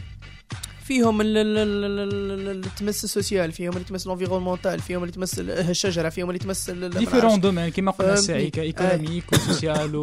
فيهم 0.89 1.21
ال- 1.21 1.37
ال- 1.37 1.57
ال- 1.57 1.85
ال- 1.85 1.99
ال- 2.31 2.49
اللي 2.49 2.67
تمس 2.79 3.03
ال 3.03 3.10
social 3.10 3.51
فيهم 3.51 3.73
اللي 3.73 3.83
تمس 3.83 4.05
ال 4.07 4.12
environnemental 4.12 4.79
فيهم 4.79 5.01
اللي 5.03 5.11
تمس 5.13 5.39
ال- 5.39 5.49
الشجرة 5.51 6.09
فيهم 6.09 6.29
اللي 6.29 6.39
تمس 6.39 6.69
différents. 6.69 7.39
domaines 7.41 7.69
كيما 7.69 7.91
قلنا 7.91 8.15
فهمتني. 8.15 8.27
ساعي 8.27 8.51
économique 8.57 9.23
و 9.33 9.42
social 9.42 9.95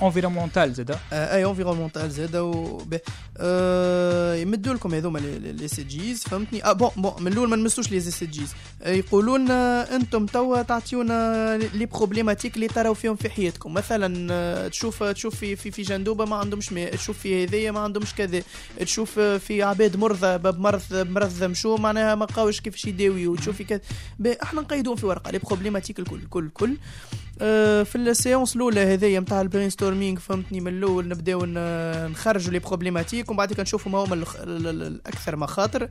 و 0.00 0.05
environnemental 0.05 0.74
زاد. 0.74 0.90
آه، 0.90 0.96
أي 1.36 1.44
environnemental 1.44 2.10
زاد. 2.10 2.36
آه، 3.38 4.34
يمدوا 4.34 4.74
لكم 4.74 4.94
هذوما 4.94 5.18
les- 5.18 5.82
SDGs 5.82 6.22
فهمتني؟ 6.24 6.64
آه 6.64 6.72
bon 6.72 6.90
bon 6.96 7.12
من 7.20 7.32
الأول 7.32 7.48
ما 7.48 7.56
نمسوش 7.56 7.90
les 7.90 8.26
SDGs 8.26 8.52
آه، 8.82 8.90
يقولوا 8.90 9.38
لنا 9.38 9.96
أنتم 9.96 10.26
توا 10.26 10.62
تعطيونا 10.62 11.58
les 11.74 11.86
problématiques 11.86 12.54
اللي 12.56 12.68
تراو 12.68 12.94
فيهم 12.94 13.16
في 13.16 13.30
حياتكم. 13.30 13.74
مثلا 13.74 14.68
تشوف 14.68 15.02
تشوف 15.02 15.36
في 15.36 15.56
في 15.56 15.70
في 15.70 15.82
جندوبة 15.82 16.24
ما 16.24 16.36
عندهمش 16.36 16.72
ماء 16.72 16.96
تشوف 16.96 17.18
في 17.18 17.44
هذيا 17.44 17.70
ما 17.70 17.80
عندهمش 17.80 18.14
كذا 18.14 18.42
تشوف 18.80 19.18
آه، 19.18 19.38
في 19.46 19.62
عباد 19.62 19.96
مرضى 19.96 20.38
بمرض 20.38 20.82
مرض 20.92 21.44
مشو 21.44 21.76
معناها 21.76 22.14
ما 22.14 22.26
قاوش 22.26 22.60
كيفاش 22.60 22.84
يداوي 22.84 23.26
وتشوفي 23.26 23.64
كذا 23.64 23.80
باهي، 24.18 24.38
إحنا 24.42 24.60
نقيدوهم 24.60 24.96
في 24.96 25.06
ورقة 25.06 25.30
les 25.30 25.38
problématiques 25.38 25.98
الكل 25.98 26.16
الكل 26.16 26.44
الكل. 26.44 26.76
في 27.38 27.92
ال 27.96 28.05
séance 28.05 28.56
الأولى 28.56 28.80
هذيا 28.80 29.20
نتاع 29.20 29.40
ال 29.40 29.70
brainstorming 29.70 30.18
فهمتني 30.18 30.60
من 30.60 30.68
الأول 30.68 31.08
نبداو 31.08 31.42
نخرجوا 32.10 32.52
les 32.52 32.58
problématiques 32.58 33.28
ومن 33.30 33.36
بعد 33.36 33.60
نشوفوا 33.60 33.92
ما 33.92 33.98
هما 33.98 34.24
الاكثر 34.44 35.36
مخاطر. 35.36 35.88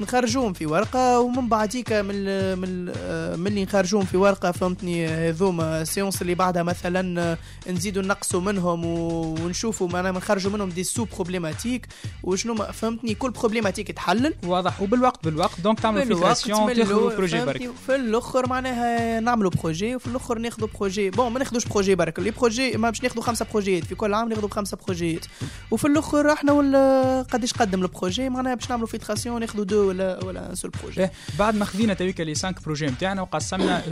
نخرجوهم 0.00 0.52
في 0.52 0.66
ورقة 0.66 1.20
ومن 1.20 1.48
بعديك 1.48 1.92
من 1.92 2.24
من 2.58 2.92
آه، 2.96 3.36
من 3.36 3.46
اللي 3.46 3.64
نخرجوهم 3.64 4.04
في 4.04 4.16
ورقة 4.16 4.52
فهمتني 4.52 5.06
هذوما 5.06 5.82
ال 5.82 5.88
séance 5.88 6.22
اللي 6.22 6.34
بعدها 6.34 6.62
مثلا 6.62 7.20
آه، 7.20 7.38
نزيدوا 7.70 8.02
نقصوا 8.02 8.40
منهم 8.40 8.84
ونشوفوا 8.84 9.88
معناها 9.88 10.12
نخرجوا 10.12 10.52
منهم 10.52 10.68
des 10.68 10.84
sous 10.84 11.04
problématiques 11.04 11.86
وشنو 12.22 12.54
فهمتني 12.54 13.14
كل 13.14 13.30
problématique 13.30 13.90
تحلل 13.92 14.34
واضح 14.46 14.82
وبالوقت 14.82 15.24
بالوقت. 15.24 15.60
donc 15.60 15.80
تعملوا 15.80 16.04
filtration 16.04 16.74
تاخذوا 16.74 17.16
projet 17.16 17.44
برك. 17.44 17.70
في 17.86 17.94
الأخر 17.96 18.48
معناها 18.48 19.20
نعملوا 19.20 19.50
projet 19.50 19.96
وفي 19.96 20.06
الأخر 20.06 20.38
ناخذوا 20.38 20.68
projet. 20.82 21.10
bon 21.10 21.32
ما 21.32 21.38
ناخذوش 21.38 21.64
projet 21.64 21.94
برك. 21.94 22.18
les 22.18 22.30
projets 22.30 22.76
ما 22.76 22.90
باش 22.90 23.02
ناخذوا 23.02 23.22
خمسة 23.22 23.46
بروجيات 23.52 23.84
في 23.84 23.94
كل 23.94 24.14
عام 24.14 24.28
ناخذوا 24.28 24.48
بخمسة 24.48 24.76
بروجيات 24.86 25.24
وفي 25.70 25.86
الأخر 25.86 26.32
إحنا 26.32 26.52
ولا 26.52 27.22
قداش 27.22 27.52
قدم 27.52 27.82
ال 27.82 27.88
projet. 27.88 28.28
معناها 28.28 28.54
باش 28.54 28.70
نعملوا 28.70 28.86
filtration 28.86 29.40
ناخذوا 29.40 29.64
deux 29.64 29.88
ولا 29.88 30.24
ولا 30.24 30.50
un 30.50 30.54
seul 30.54 30.70
projet 30.70 31.08
بعد 31.38 31.54
ما 31.54 31.64
خذينا 31.64 31.94
tout 31.94 32.10
cas 32.10 32.22
les 32.22 32.34
5 32.34 32.54
projets 32.64 32.86
نتاعنا 32.86 33.22
وقسمنا 33.22 33.82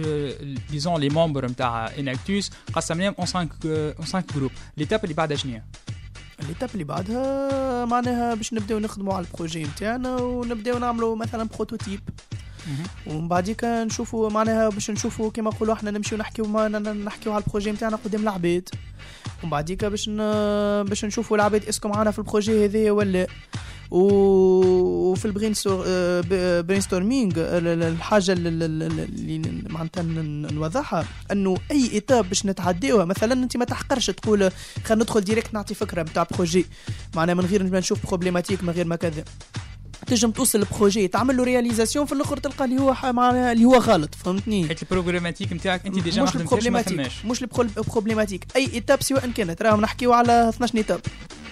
disons 0.71 1.01
les 1.01 1.09
membres 1.09 1.47
نتاع 1.47 1.91
Enactus 1.99 2.51
قسمناهم 2.73 3.15
en 3.19 3.27
5 3.27 3.49
en 3.65 4.07
5 4.07 4.25
groupes 4.35 4.51
l'étape 4.77 5.05
اللي 5.05 5.15
بعدها 5.15 5.37
شنو 5.37 5.53
هي؟ 5.53 5.63
ال 6.41 6.44
l'étape 6.45 6.71
اللي 6.73 6.85
بعدها 6.85 7.85
معناها 7.85 8.35
باش 8.35 8.53
نبداو 8.53 8.79
نخدموا 8.79 9.15
على 9.15 9.27
ال 9.27 9.32
projet 9.32 9.63
نتاعنا 9.65 10.17
ونبداو 10.17 10.79
نعملوا 10.79 11.17
مثلا 11.17 11.45
prototype 11.45 12.01
ومن 13.07 13.29
بعديك 13.29 13.65
نشوفوا 13.65 14.31
معناها 14.31 14.69
باش 14.69 14.91
نشوفوا 14.91 15.31
كما 15.31 15.51
نقولوا 15.51 15.75
إحنا 15.75 15.91
نمشيو 15.91 16.19
نحكيو 16.19 16.69
نحكيو 16.69 17.33
على 17.33 17.45
ال 17.47 17.50
projet 17.50 17.73
نتاعنا 17.73 17.97
قدام 17.97 18.23
العباد 18.23 18.69
ومن 19.43 19.51
بعديك 19.51 19.85
باش. 19.85 20.09
باش 20.89 21.05
نشوفوا 21.05 21.37
العباد 21.37 21.65
est-ce 21.65 21.81
que 21.81 21.89
معانا 21.89 22.11
في 22.11 22.19
ال 22.19 22.25
projet 22.25 22.65
هذايا 22.65 22.93
ولا. 22.93 23.27
وفي 23.91 25.25
ال 25.25 25.55
brainstor... 25.55 25.85
brainstorming 26.63 27.33
الحاجة 27.37 28.33
ال- 28.33 28.47
ال- 28.47 28.63
ال- 28.63 29.01
اللي 29.01 29.63
معناتها 29.69 30.03
نوضحها 30.53 31.05
انه 31.33 31.57
اي 31.71 31.91
étape 31.93 32.29
باش 32.29 32.47
نتعداوها 32.47 33.05
مثلا 33.05 33.33
انت 33.33 33.57
ما 33.57 33.65
تحقرش 33.65 34.11
تقول 34.11 34.51
خلينا 34.85 35.03
ندخل 35.05 35.21
direct 35.21 35.55
نعطي 35.55 35.75
فكرة 35.75 36.03
نتاع 36.03 36.27
projet 36.35 36.67
معناها 37.17 37.35
من 37.35 37.45
غير 37.45 37.65
ما 37.65 37.79
نشوف 37.79 38.07
problématique 38.07 38.63
من 38.65 38.71
غير 38.71 38.87
ما 38.87 38.97
كذا 38.97 39.25
تنجم 40.11 40.31
توصل 40.31 40.59
ال 40.59 40.66
projet 40.66 41.09
تعمل 41.09 41.37
له 41.37 41.45
réalisation 41.45 42.07
في 42.07 42.13
الآخر 42.13 42.37
تلقى 42.37 42.65
اللي 42.65 42.81
هو 42.81 42.95
معناها 43.13 43.53
اللي 43.53 43.65
هو 43.65 43.75
غلط 43.77 44.15
فهمتني؟ 44.15 44.69
حيت 44.69 44.83
ال 44.83 44.88
problématique 44.88 45.53
نتاعك 45.53 45.87
أنت 45.87 45.99
déjà 45.99 46.23
مش 46.23 46.37
ال 46.37 46.42
problématique 46.42 47.11
مش 47.25 47.43
ال 47.43 47.50
problématique. 47.50 48.47
أي 48.57 48.71
étape 48.75 49.03
سواء 49.03 49.31
كانت 49.31 49.63
راهم 49.63 49.81
نحكيو 49.81 50.13
على 50.13 50.49
12 50.49 50.77
étapes. 50.79 51.01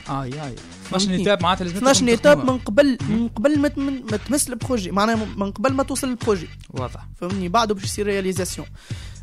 آه 0.09 0.27
يا 0.27 0.31
12 0.33 0.59
فهمتني. 0.91 1.17
étapes 1.17 1.43
معناتها 1.43 1.65
لازم 1.65 1.77
12 1.77 2.09
étapes 2.09 2.51
من 2.51 2.59
قبل 2.59 2.99
من 3.09 3.29
قبل 3.29 3.59
ما 3.59 3.69
تم- 3.69 4.03
ما 4.11 4.17
تمس 4.17 4.49
ال 4.49 4.55
projet 4.55 4.91
معناها 4.91 5.17
من 5.37 5.51
قبل 5.53 5.73
ما 5.73 5.83
توصل 5.83 6.09
لل 6.09 6.19
projet 6.19 6.49
واضح. 6.71 7.07
فهمتني؟ 7.21 7.49
بعده 7.49 7.75
باش 7.75 7.85
يصير 7.85 8.07
réalisation 8.07 8.67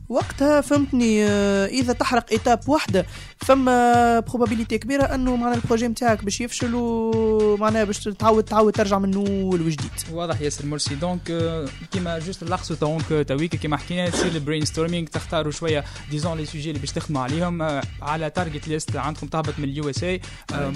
وقتها 0.09 0.61
فهمتني 0.61 1.23
آه، 1.25 1.65
إذا 1.65 1.93
تحرق 1.93 2.25
étape 2.31 2.59
واحدة 2.69 3.05
فما 3.37 4.19
probabilité 4.19 4.77
كبيرة 4.77 5.03
أنه 5.03 5.35
معناها 5.35 5.55
ال 5.55 5.60
projet 5.60 5.87
نتاعك 5.87 6.23
باش 6.23 6.41
يفشل 6.41 6.71
ومعناها 6.75 7.83
باش 7.83 7.99
تعاود 8.03 8.43
تعاود 8.43 8.73
ترجع 8.73 8.99
من 8.99 9.13
اول 9.15 9.61
وجديد. 9.61 9.91
واضح 10.11 10.41
ياسر 10.41 10.65
merci. 10.65 10.95
donc 10.95 11.31
آه، 11.31 11.65
كيما 11.91 12.19
juste 12.19 12.43
نلخصوا 12.43 12.75
donc 12.75 13.25
tout 13.27 13.44
cas 13.44 13.57
كيما 13.57 13.77
حكينا 13.77 14.09
تصير 14.09 14.31
ال 14.31 14.65
brainstorming 14.65 15.07
تختاروا 15.07 15.51
شوية 15.51 15.83
disons 16.11 16.37
les 16.37 16.45
sujets 16.45 16.69
اللي 16.69 16.79
باش 16.79 16.91
تخدموا 16.91 17.21
عليهم 17.21 17.61
آه، 17.61 17.81
على 18.01 18.29
target 18.29 18.67
list 18.67 18.95
عندكم 18.95 19.27
تهبط 19.27 19.53
من 19.59 19.63
ال 19.63 19.89
USA 19.89 20.21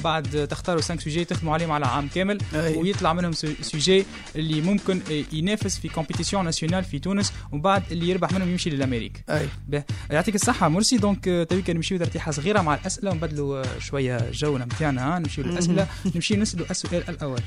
بعد 0.03 0.47
تختاروا 0.49 0.81
5 0.81 1.03
سوجي 1.03 1.25
تخدموا 1.25 1.53
عليهم 1.53 1.71
على 1.71 1.85
عام 1.85 2.07
كامل 2.15 2.37
أي. 2.55 2.77
ويطلع 2.77 3.13
منهم 3.13 3.31
su- 3.31 3.47
sujet 3.61 4.05
اللي 4.35 4.61
ممكن 4.61 5.01
ينافس 5.33 5.79
في 5.79 5.87
compétition 5.89 6.45
nationale 6.45 6.83
في 6.83 6.99
تونس 6.99 7.33
ومن 7.51 7.61
بعد 7.61 7.83
اللي 7.91 8.09
يربح 8.09 8.31
منهم 8.31 8.49
يمشي 8.49 8.69
لل 8.69 8.79
Amérique 8.79 9.18
أي. 9.29 9.49
به. 9.67 9.83
يعطيك 10.11 10.35
الصحة 10.35 10.67
merci. 10.67 10.97
donc 10.97 11.27
آه، 11.27 11.43
tout 11.43 11.61
cas 11.61 11.73
نمشيو 11.73 11.97
ترتيحة 11.97 12.31
صغيرة 12.31 12.61
مع 12.61 12.75
الأسئلة 12.75 13.11
ونبدلوا 13.11 13.59
آه، 13.61 13.79
شوية 13.79 14.31
جونا 14.31 14.65
نتاعنا 14.65 15.19
نمشيو 15.19 15.43
للأسئلة. 15.43 15.87
نمشيو 16.15 16.37
نسألوا 16.37 16.65
السؤال 16.71 17.03
الأول. 17.09 17.41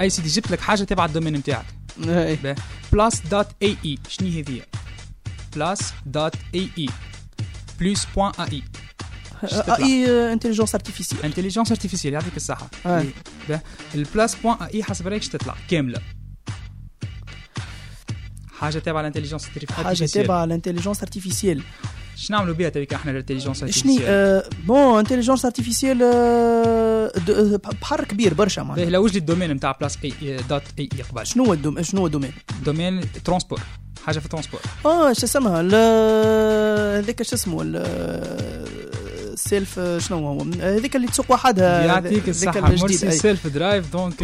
أي 0.00 0.10
سيدي 0.10 0.28
جبت 0.28 0.50
لك 0.50 0.60
حاجة 0.60 0.84
تبع 0.84 1.04
ال 1.04 1.08
domaine 1.08 1.36
نتاعك. 1.36 1.66
أي. 2.08 2.54
Plus 2.92 3.20
dot 3.20 3.46
AI 3.62 3.98
شنو 4.08 4.28
هذه 4.28 4.60
Plus 5.56 5.92
dot 6.06 6.34
AI 6.54 6.68
Plus 6.78 8.06
point 8.14 8.32
A؟ 8.40 8.62
I 9.78 10.32
intelligence 10.32 10.74
artificielle 10.74 11.24
intelligence 11.24 11.70
artificielle 11.70 12.14
يعطيك. 12.14 12.32
به 13.48 13.60
ال 13.94 14.02
Plus 14.02 14.34
point 14.34 14.56
AI 14.74 14.82
حسب 14.82 15.08
رايك 15.08 15.26
تطلع 15.26 15.54
كاملة 15.70 16.00
حاجة 18.58 18.78
تابعة 18.78 19.00
لل 19.00 19.07
intelligence 19.07 19.48
حاجة 19.70 20.06
تابعه 20.06 20.44
لل 20.44 20.52
intelligence 20.52 21.02
artificielle 21.02 21.62
شنو 22.16 22.36
نعملوا 22.36 22.54
بها 22.54 22.68
تبيك 22.68 22.94
إحنا 22.94 23.10
ال 23.10 23.14
intelligence 23.14 23.58
شني 23.58 23.68
artificielle 23.68 24.04
آه، 24.06 24.48
bon 24.66 24.98
intelligence 24.98 25.44
artificielle 25.44 25.98
بحر 27.82 28.04
كبير 28.04 28.34
برشا 28.34 28.60
معناها 28.60 28.84
لو 28.84 29.04
وجد 29.04 29.16
ال 29.16 29.20
domaine 29.20 29.52
نتاع 29.52 29.72
Plus 29.72 29.98
اي 30.04 30.36
dot 30.36 30.62
AI 30.78 31.02
قبل 31.02 31.26
شنو 31.26 31.44
هو 31.44 31.82
شنو 31.82 32.00
هو 32.00 32.06
ال 32.06 32.09
domaine 32.09 32.32
domaine 32.64 33.00
transport 33.24 33.60
حاجة 34.06 34.18
في 34.18 34.24
ال 34.24 34.28
transport 34.28 34.60
آه 34.86 35.12
شو 35.12 35.26
اسمها 35.26 35.60
هذاك 36.98 37.22
شو 37.22 37.36
اسمه 37.36 37.62
ال 39.36 39.45
self 39.45 39.80
شنو 39.98 40.26
هو؟ 40.26 40.46
هذيك 40.60 40.96
اللي 40.96 41.06
تسوق 41.06 41.32
وحدها 41.32 41.86
يعطيك 41.86 42.12
هذاك 42.12 42.28
الصحة. 42.28 42.58
الجديد، 42.58 42.82
مرسي. 42.82 43.10
سيلف 43.10 43.46
drive 43.46 43.92
donc 43.92 44.22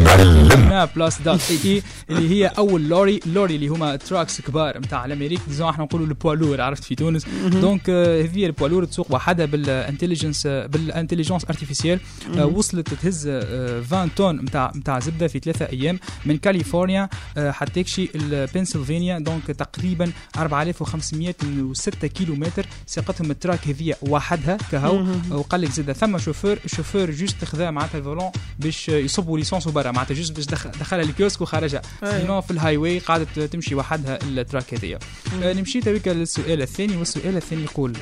Plus 0.97 1.23
dot 1.23 1.41
AI 1.51 1.83
اللي 2.11 2.31
هي 2.31 2.47
أول 2.47 2.89
lorry 2.89 3.21
lorry 3.27 3.55
اللي 3.55 3.69
هما 3.69 3.97
trucks 3.97 4.41
كبار 4.41 4.79
نتاع 4.79 5.05
l'Amérique 5.05 5.41
disons 5.49 5.69
إحنا 5.69 5.85
نقولوا 5.85 6.07
ال 6.07 6.12
poids 6.12 6.36
lourd 6.36 6.61
عرفت 6.61 6.85
في 6.85 6.95
تونس. 6.95 7.27
donc 7.47 7.83
آه، 7.89 8.23
هذه 8.23 8.47
ال 8.47 8.50
poids 8.50 8.67
lourd 8.67 8.85
تسوق 8.85 9.15
وحدها 9.15 9.47
بال 9.47 9.61
intelligence 9.61 10.47
بال 10.47 10.61
intelligence 10.61 11.45
artificielle 11.45 12.01
آه، 12.39 12.47
وصلت 12.47 12.95
تهز 12.95 13.27
آه، 13.27 13.81
20 13.93 14.09
طن 14.17 14.37
نتاع 14.37 14.73
نتاع 14.77 14.99
زبدة 15.01 15.29
في 15.29 15.39
ثلاثة 15.39 15.67
أيام 15.67 15.99
من 16.27 16.39
كاليفورنيا. 16.39 17.09
آه، 17.37 17.51
حتى 17.51 17.83
تكشي 17.83 18.11
البنسلفانيا 18.15 19.19
donc 19.19 19.47
تقريبا 19.47 20.13
4506 20.37 22.07
كيلومتر. 22.09 22.67
ساقتهم 22.87 23.31
ال 23.31 23.37
truck 23.37 23.69
هذه 23.69 23.95
وحدها 24.03 24.59
كهو. 24.73 25.02
وقال 25.31 25.61
لك 25.61 25.71
زاد 25.71 25.93
ثم 25.93 26.19
chauffeur 26.19 26.59
ال 26.65 26.69
chauffeur 26.69 27.11
juste 27.11 27.45
خذا 27.45 27.71
معناتها 27.71 27.99
ال 27.99 28.03
volant 28.03 28.31
باش 28.59 28.89
يصبوا 28.89 29.39
l'essence 29.39 29.69
برا 29.69 29.91
معناتها 29.91 30.15
juste 30.15 30.37
باش 30.37 30.45
دخل 30.47 30.71
دخلها 30.71 31.03
ال 31.03 31.07
kiosque 31.08 31.41
وخرجها. 31.41 31.83
أي. 32.05 32.21
sinon 32.21 32.41
في 32.41 32.51
ال 32.51 32.77
highway 32.77 32.99
قعدت 32.99 33.41
تمشي 33.41 33.75
وحدها 33.75 34.19
ال 34.23 34.31
truck 34.31 34.75
هذيا. 34.75 34.99
آه، 35.43 35.53
نمشي 35.53 35.81
تويكا 35.81 36.11
للسؤال 36.11 36.63
الثاني 36.63 36.97
والسؤال 36.97 37.37
الثاني 37.37 37.63
يقول 37.63 37.93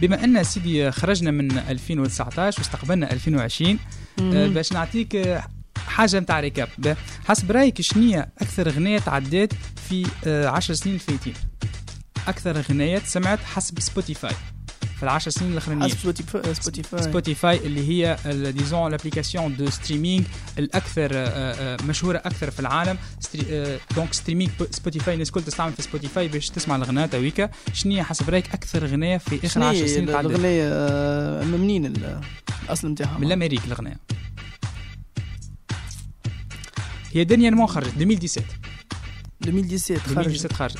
بما 0.00 0.24
أن 0.24 0.44
سيدي 0.44 0.90
خرجنا 0.90 1.30
من 1.30 1.58
2019 1.58 2.58
واستقبلنا 2.60 3.12
2020 3.12 3.78
آه، 4.20 4.46
باش 4.48 4.72
نعطيك 4.72 5.16
حاجة 5.86 6.18
نتاع 6.20 6.40
récap. 6.40 6.68
حسب 7.28 7.52
رأيك 7.52 7.80
شنية 7.80 8.28
أكثر 8.38 8.68
أغنية 8.68 8.98
تعدات 8.98 9.52
في 9.88 10.06
آه، 10.26 10.48
10 10.48 10.74
سنين 10.74 10.94
الفايتين 10.94 11.34
أكثر 12.28 12.58
اغنيات 12.58 13.02
سمعت 13.06 13.38
حسب 13.38 13.80
Spotify 13.80 14.34
في 14.96 15.02
العشر 15.02 15.30
سنين 15.30 15.52
الاخرانيين 15.52 15.90
حسب 15.90 15.98
Spotify 16.00 16.54
Spotify 16.54 17.02
Spotify 17.02 17.56
اللي 17.56 17.88
هي 17.88 18.16
disons 18.52 18.90
l'application 18.90 19.56
de 19.56 19.70
streaming 19.70 20.24
الأكثر 20.58 21.10
آه، 21.14 21.26
آه، 21.26 21.82
مشهورة 21.82 22.18
أكثر 22.18 22.50
في 22.50 22.60
العالم. 22.60 22.98
donc 23.96 24.12
streaming 24.14 24.50
Spotify 24.70 25.14
الناس 25.14 25.28
الكل 25.28 25.42
تستعمل 25.42 25.72
في 25.72 25.82
Spotify 25.82 26.28
باش 26.28 26.48
تسمع 26.50 26.76
الأغنية 26.76 27.06
تويكا 27.06 27.50
شنو 27.72 28.02
حسب 28.04 28.30
رأيك 28.30 28.54
أكثر 28.54 28.84
أغنية 28.84 29.18
في 29.18 29.46
آخر 29.46 29.62
10 29.62 29.86
سنين 29.86 30.06
تعدت 30.06 30.26
الأغنية 30.26 30.68
آه، 30.72 31.44
منين 31.44 31.86
ال- 31.86 32.20
الأصل 32.64 32.88
نتاعها؟ 32.88 33.18
من 33.18 33.26
l'Amérique 33.26 33.64
الأغنية. 33.64 33.96
هي 37.16 37.24
dernièrement 37.24 37.66
خرجت 37.66 37.92
2017 37.98 38.42
2017 39.42 40.00
خرج 40.00 40.16
2017 40.18 40.54
خرجت 40.54 40.78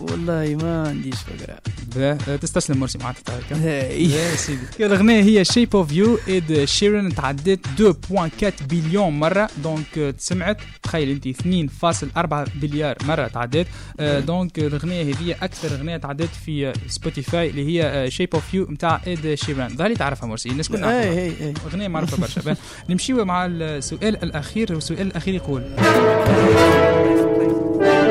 والله 0.00 0.58
ما 0.62 0.88
عنديش 0.88 1.14
فكره 1.14 1.58
آه، 1.98 2.36
تستسلم 2.36 2.76
مرسي 2.80 2.98
معناتها 2.98 3.38
هكا 3.38 3.56
هاي. 3.56 4.04
يا 4.04 4.36
سيدي. 4.36 4.60
الاغنيه 4.80 5.22
هي 5.22 5.44
Shape 5.44 5.76
of 5.76 5.92
You 5.92 6.18
Ed 6.28 6.64
Sheeran 6.64 7.14
تعدت 7.14 7.60
2.4 7.78 8.52
بليون 8.70 9.18
مرة. 9.20 9.48
donc 9.64 9.98
آه، 9.98 10.10
تسمعت؟ 10.10 10.56
تخيل 10.82 11.10
أنت 11.10 11.26
2.4 11.28 12.48
بليار 12.54 12.96
مرة 13.04 13.28
تعدت 13.28 13.66
آه، 14.00 14.20
donc 14.20 14.58
الأغنية 14.58 15.02
هذه 15.02 15.36
أكثر 15.42 15.74
أغنية 15.76 15.96
تعدت 15.96 16.30
في 16.44 16.68
آه، 16.68 16.72
Spotify 16.88 17.50
اللي 17.50 17.82
هي 17.82 18.10
Shape 18.10 18.28
of 18.34 18.54
You 18.54 18.66
نتاع 18.70 19.00
Ed 19.06 19.34
Sheeran 19.34 19.68
ظهري 19.76 19.94
تعرفها 19.94 20.28
مرسي 20.28 20.48
الناس 20.48 20.68
كلها 20.68 21.02
اي 21.02 21.54
أغنية 21.66 21.88
معروفة 21.88 22.16
برشا. 22.16 22.56
نمشيو 22.90 23.24
مع 23.24 23.46
السؤال 23.46 24.22
الأخير 24.22 24.74
والسؤال 24.74 25.00
الأخير 25.06 25.34
يقول. 25.34 25.62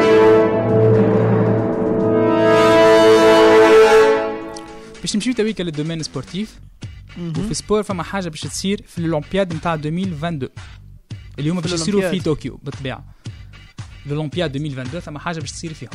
باش 5.10 5.16
نمشيو 5.16 5.34
تويكا 5.34 5.64
لل 5.64 5.73
domaine 5.73 6.04
sportif. 6.04 6.60
وفي 7.20 7.52
ال 7.52 7.57
sport 7.57 7.84
فما 7.84 8.04
حاجة 8.04 8.30
باش 8.30 8.42
تصير 8.42 8.82
في 8.88 8.98
الأولمبياد 8.98 9.54
نتاع 9.54 9.74
2022 9.74 10.50
اللي 11.40 11.50
هما 11.50 11.62
باش 11.62 11.72
يصيروا 11.72 12.12
في. 12.12 12.20
طوكيو 12.20 12.60
بالطبيعة. 12.64 13.06
الأولمبياد 14.06 14.56
2022 14.56 15.02
فما 15.02 15.20
حاجة 15.20 15.40
باش 15.40 15.52
تصير 15.52 15.74
فيهم 15.74 15.90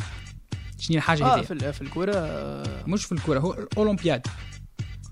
شنو 0.79 0.97
الحاجة 0.97 1.25
آه 1.25 1.37
هذه؟ 1.37 1.41
في 1.41 1.51
ال- 1.53 1.73
في 1.73 1.81
الكوره 1.81 2.11
آه. 2.15 2.83
مش 2.87 3.05
في 3.05 3.11
الكرة 3.11 3.39
هو 3.39 3.53
الأولمبياد. 3.53 4.27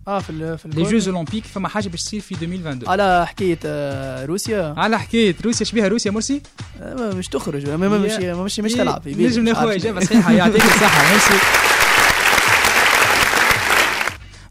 آه، 0.08 0.20
في 0.20 0.30
ال- 0.30 0.58
في 0.58 0.68
les 0.68 0.84
Jeux 0.84 1.08
olympiques 1.08 1.44
فما 1.46 1.68
حاجة 1.68 1.90
باش 1.90 2.04
تصير 2.04 2.22
في 2.22 2.32
2022 2.36 2.90
على 2.90 3.28
حكاية 3.28 3.60
آه، 3.66 4.26
روسيا. 4.26 4.74
على 4.78 5.00
حكاية 5.00 5.36
روسيا 5.46 5.66
شبيها 5.66 5.88
روسيا 5.88 6.12
مرسي؟ 6.12 6.42
آه، 6.82 7.14
مش 7.14 7.28
تخرج 7.28 7.70
مش 7.70 8.20
مش 8.22 8.60
مش 8.60 8.74
تلعب. 8.74 9.02
في 9.04 9.10
نجم 9.16 9.44
ناخذ 9.44 9.68
إجابة 9.68 10.00
صحيحة. 10.00 10.32
يعطيك 10.32 10.64
الصحة. 10.64 11.04
مرسي. 11.14 11.73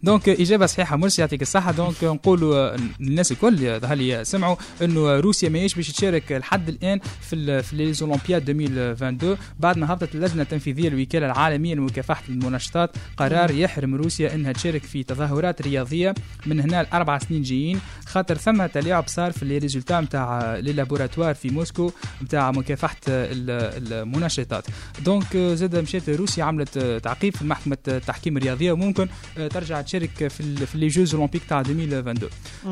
donc 0.04 0.28
إجابة 0.28 0.66
صحيحة 0.66 0.96
مرسي 0.96 1.22
يعطيك 1.22 1.42
الصحة. 1.42 1.72
donc 1.72 2.04
نقولوا 2.04 2.76
للناس 3.00 3.32
الكل 3.32 3.80
ظهر 3.80 3.94
لي 3.96 4.24
سمعوا 4.24 4.56
إنه 4.82 5.20
روسيا 5.20 5.48
ماهيش 5.48 5.74
باش 5.74 5.90
تشارك 5.90 6.32
لحد 6.32 6.68
الآن 6.68 7.00
في 7.20 7.62
في 7.62 7.76
les 7.76 7.92
olympiades 8.02 8.50
2022 8.50 9.36
بعد 9.60 9.78
ما 9.78 9.92
هبطت 9.92 10.14
اللجنة 10.14 10.42
التنفيذية 10.42 10.88
للوكالة 10.88 11.26
العالمية 11.26 11.74
لمكافحة 11.74 12.22
المنشطات 12.28 12.90
قرار 13.16 13.50
يحرم 13.50 13.94
روسيا 13.94 14.34
إنها 14.34 14.52
تشارك 14.52 14.82
في 14.82 15.02
تظاهرات 15.02 15.62
رياضية 15.62 16.14
من 16.46 16.60
هنا 16.60 16.82
لأربع 16.82 17.18
سنين 17.18 17.42
جايين. 17.42 17.80
خاطر 18.06 18.34
ثم 18.36 18.66
تلاعب 18.66 19.04
صار 19.08 19.32
في 19.32 19.44
les 19.44 19.58
résultats 19.58 20.00
نتاع 20.00 20.54
les 20.56 20.72
laboratoires 20.72 21.34
في 21.34 21.50
موسكو 21.50 21.92
نتاع 22.22 22.50
مكافحة 22.50 22.96
ال- 23.08 23.92
المنشطات. 23.92 24.64
donc 25.04 25.36
زاد 25.36 25.76
مشات 25.76 26.08
روسيا 26.10 26.44
عملت 26.44 26.78
تعقيب 26.78 27.36
في 27.36 27.44
محكمة 27.44 27.78
التحكيم 27.88 28.36
الرياضيه 28.36 28.72
وممكن 28.72 29.08
ترجع 29.50 29.80
تشارك 29.92 30.28
في 30.28 30.66
في 30.66 30.78
les 30.78 30.88
Jeux 30.88 31.14
olympiques 31.14 31.42
تاع 31.48 31.60
2022 31.60 32.30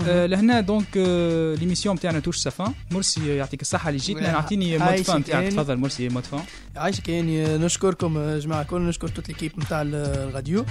آه، 0.09 0.27
لهنا 0.27 0.61
donc 0.61 0.87
آه، 0.97 1.55
l'émission 1.55 1.99
تاعنا 1.99 2.21
touche 2.21 2.37
sa 2.37 2.51
fin 2.51 2.73
مرسي 2.91 3.37
يعطيك 3.37 3.63
الصحة 3.63 3.89
اللي 3.89 4.01
جيتنا 4.01 4.33
نعطيني 4.33 4.79
mot 4.79 4.89
de 4.89 4.97
fin 4.97 5.25
تاعك. 5.25 5.53
تفضل 5.53 5.77
مرسي 5.77 6.09
mot 6.09 6.18
de 6.18 6.25
fin. 6.25 6.41
عايشك 6.77 7.09
يعني 7.09 7.59
نشكركم 7.59 8.19
يا 8.19 8.39
جماعة 8.39 8.63
الكل. 8.63 8.81
نشكر 8.81 9.09
toute 9.09 9.29
l'équipe 9.29 9.53
نتاع 9.59 9.83
الراديو. 9.83 10.65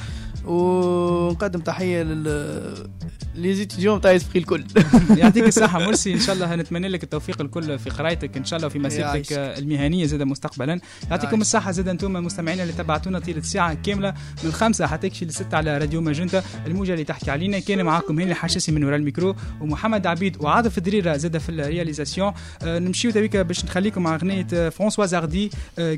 ونقدم 0.45 1.59
تحية 1.59 2.03
لل 2.03 2.89
les 3.36 3.53
étudiants 3.53 3.97
نتاع 3.97 4.15
Esprit 4.15 4.39
الكل. 4.39 4.63
يعطيك 5.17 5.47
الصحة 5.47 5.79
مرسي. 5.79 6.13
إن 6.13 6.19
شاء 6.19 6.35
الله 6.35 6.55
نتمنى 6.55 6.87
لك 6.87 7.03
التوفيق 7.03 7.41
الكل 7.41 7.79
في 7.79 7.89
قرايتك 7.89 8.37
إن 8.37 8.45
شاء 8.45 8.57
الله 8.57 8.67
وفي 8.67 8.79
مسيرتك 8.79 9.31
يعيشك. 9.31 9.33
المهنية 9.33 10.05
زاد 10.05 10.21
مستقبلا. 10.21 10.79
يعطيكم. 11.11 11.41
الصحة 11.41 11.71
زاد 11.71 11.87
أنتم 11.87 12.13
مستمعينا 12.13 12.63
اللي 12.63 12.73
تبعتونا 12.73 13.19
طيلة 13.19 13.41
ساعة 13.41 13.73
كاملة 13.73 14.13
من 14.43 14.51
خمسة. 14.51 14.87
حتى 14.87 15.09
تكشي 15.09 15.25
لستة 15.25 15.57
على 15.57 15.77
راديو 15.77 16.01
ماجنتا. 16.01 16.38
الموجة 16.67 16.93
اللي 16.93 17.03
تحكي 17.03 17.31
علينا. 17.31 17.59
كان 17.59 17.83
معاكم 17.83 18.19
هاني 18.19 18.31
الحشاشي 18.31 18.71
من 18.71 18.83
وراء 18.83 18.95
الميكرو 18.95 19.35
ومحمد 19.61 20.07
عبيد 20.07 20.37
وعاطف 20.41 20.79
دريرة 20.79 21.17
زاد 21.17 21.37
في 21.37 21.49
ال 21.49 21.56
réalisation. 21.56 22.34
آه، 22.63 22.79
نمشيو 22.79 23.11
تويك 23.11 23.37
باش 23.37 23.65
نخليكم 23.65 24.03
مع 24.03 24.15
أغنية 24.15 24.47
آه، 24.53 24.69
Françoise 24.69 25.05
Hardy 25.05 25.51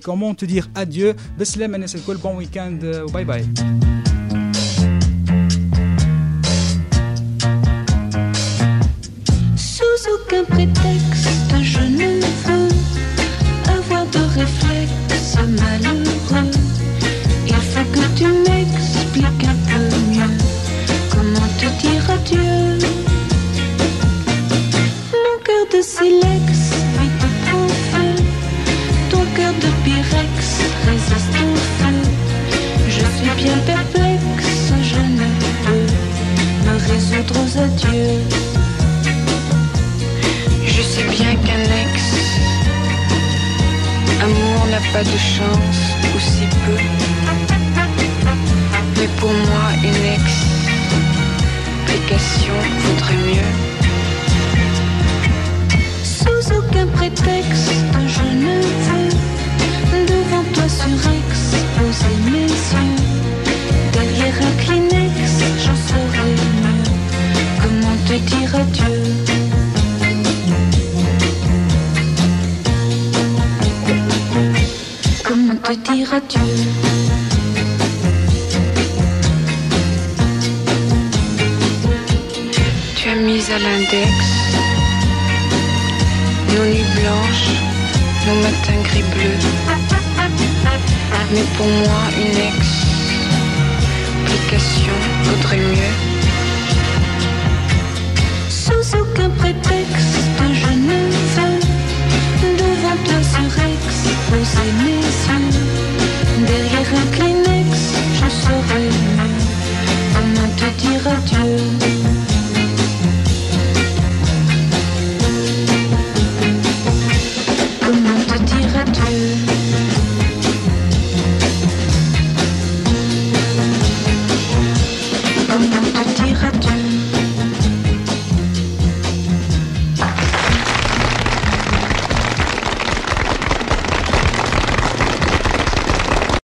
Comment 0.03 0.35
te 0.35 0.45
dire 0.45 0.65
adieu 0.77 1.13
بسلامة 1.39 1.75
الناس 1.75 1.95
الكل 1.95 2.17
bon 2.17 2.35
week-end 2.35 2.85
و 2.85 2.95
bye 2.95 3.23
bye. 3.23 3.45
Aucun 10.13 10.43
prétexte, 10.55 11.55
je 11.73 11.83
ne 11.99 12.09
veux 12.43 12.69
avoir 13.75 14.05
de 14.15 14.23
réflexe 14.39 15.35
malheureux. 15.59 16.00